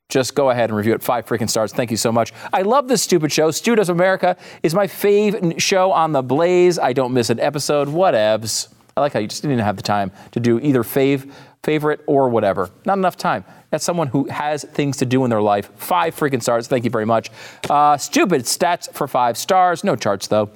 Just 0.10 0.36
go 0.36 0.50
ahead 0.50 0.70
and 0.70 0.78
review 0.78 0.94
it. 0.94 1.02
Five 1.02 1.26
freaking 1.26 1.50
stars. 1.50 1.72
Thank 1.72 1.90
you 1.90 1.96
so 1.96 2.12
much. 2.12 2.34
I 2.52 2.64
love 2.64 2.90
this 2.90 3.02
stupid 3.02 3.32
show. 3.32 3.50
Stu 3.50 3.76
Does 3.76 3.88
America 3.88 4.36
is 4.62 4.74
my 4.74 4.86
fave 4.86 5.60
show 5.60 5.92
on 5.94 6.12
the 6.12 6.22
Blaze. 6.22 6.78
I 6.78 6.92
don't 6.92 7.14
miss 7.14 7.30
an 7.30 7.40
episode. 7.40 7.88
Whatevs. 7.88 8.68
I 8.98 9.00
like 9.00 9.14
how 9.14 9.20
you 9.20 9.28
just 9.28 9.42
didn't 9.42 9.60
have 9.60 9.78
the 9.78 9.82
time 9.82 10.12
to 10.32 10.42
do 10.42 10.60
either 10.60 10.84
fave, 10.84 11.32
favorite, 11.64 12.02
or 12.08 12.30
whatever. 12.30 12.70
Not 12.86 12.98
enough 12.98 13.18
time. 13.18 13.46
That's 13.70 13.86
someone 13.86 14.08
who 14.08 14.26
has 14.26 14.64
things 14.64 14.98
to 14.98 15.06
do 15.06 15.24
in 15.24 15.30
their 15.30 15.42
life. 15.42 15.70
Five 15.78 16.16
freaking 16.16 16.42
stars. 16.42 16.68
Thank 16.68 16.84
you 16.84 16.90
very 16.90 17.06
much. 17.06 17.30
Uh, 17.70 17.98
stupid 17.98 18.44
stats 18.44 18.92
for 18.94 19.08
five 19.08 19.38
stars. 19.38 19.84
No 19.84 19.96
charts 19.96 20.28
though. 20.28 20.50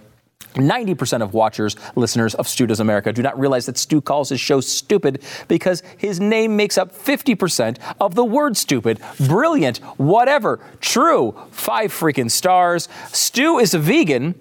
90% 0.56 1.22
of 1.22 1.34
watchers, 1.34 1.76
listeners 1.96 2.34
of 2.36 2.48
Stu 2.48 2.66
Does 2.66 2.80
America 2.80 3.12
do 3.12 3.22
not 3.22 3.38
realize 3.38 3.66
that 3.66 3.78
Stu 3.78 4.02
calls 4.02 4.30
his 4.30 4.40
show 4.40 4.62
stupid 4.62 5.22
because 5.48 5.84
his 5.98 6.20
name 6.20 6.56
makes 6.56 6.78
up 6.78 6.96
50% 6.96 7.78
of 8.00 8.16
the 8.16 8.24
word 8.24 8.56
stupid. 8.56 9.00
Brilliant, 9.20 9.78
whatever, 9.98 10.60
true, 10.80 11.36
five 11.52 11.92
freaking 11.92 12.32
stars. 12.32 12.88
Stu 13.12 13.60
is 13.60 13.74
a 13.74 13.80
vegan. 13.80 14.36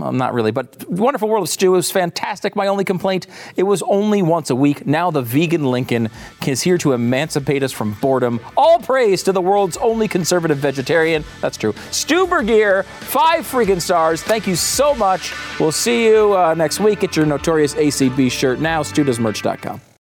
Well, 0.00 0.12
not 0.12 0.32
really, 0.32 0.50
but 0.50 0.88
Wonderful 0.88 1.28
World 1.28 1.42
of 1.42 1.48
Stu 1.50 1.74
is 1.74 1.90
fantastic. 1.90 2.56
My 2.56 2.68
only 2.68 2.84
complaint, 2.84 3.26
it 3.56 3.64
was 3.64 3.82
only 3.82 4.22
once 4.22 4.48
a 4.50 4.56
week. 4.56 4.86
Now 4.86 5.10
the 5.10 5.20
vegan 5.20 5.70
Lincoln 5.70 6.08
is 6.46 6.62
here 6.62 6.78
to 6.78 6.92
emancipate 6.92 7.62
us 7.62 7.72
from 7.72 7.94
boredom. 8.00 8.40
All 8.56 8.78
praise 8.78 9.22
to 9.24 9.32
the 9.32 9.42
world's 9.42 9.76
only 9.76 10.08
conservative 10.08 10.58
vegetarian. 10.58 11.24
That's 11.40 11.56
true. 11.56 11.74
Stu 11.90 12.26
Burguiere, 12.26 12.84
five 12.84 13.44
freaking 13.44 13.80
stars. 13.80 14.22
Thank 14.22 14.46
you 14.46 14.56
so 14.56 14.94
much. 14.94 15.34
We'll 15.60 15.72
see 15.72 16.06
you 16.06 16.36
uh, 16.36 16.54
next 16.54 16.80
week. 16.80 17.00
Get 17.00 17.16
your 17.16 17.26
notorious 17.26 17.74
ACB 17.74 18.30
shirt 18.32 18.58
now, 18.58 18.82
studosmerch.com. 18.82 19.89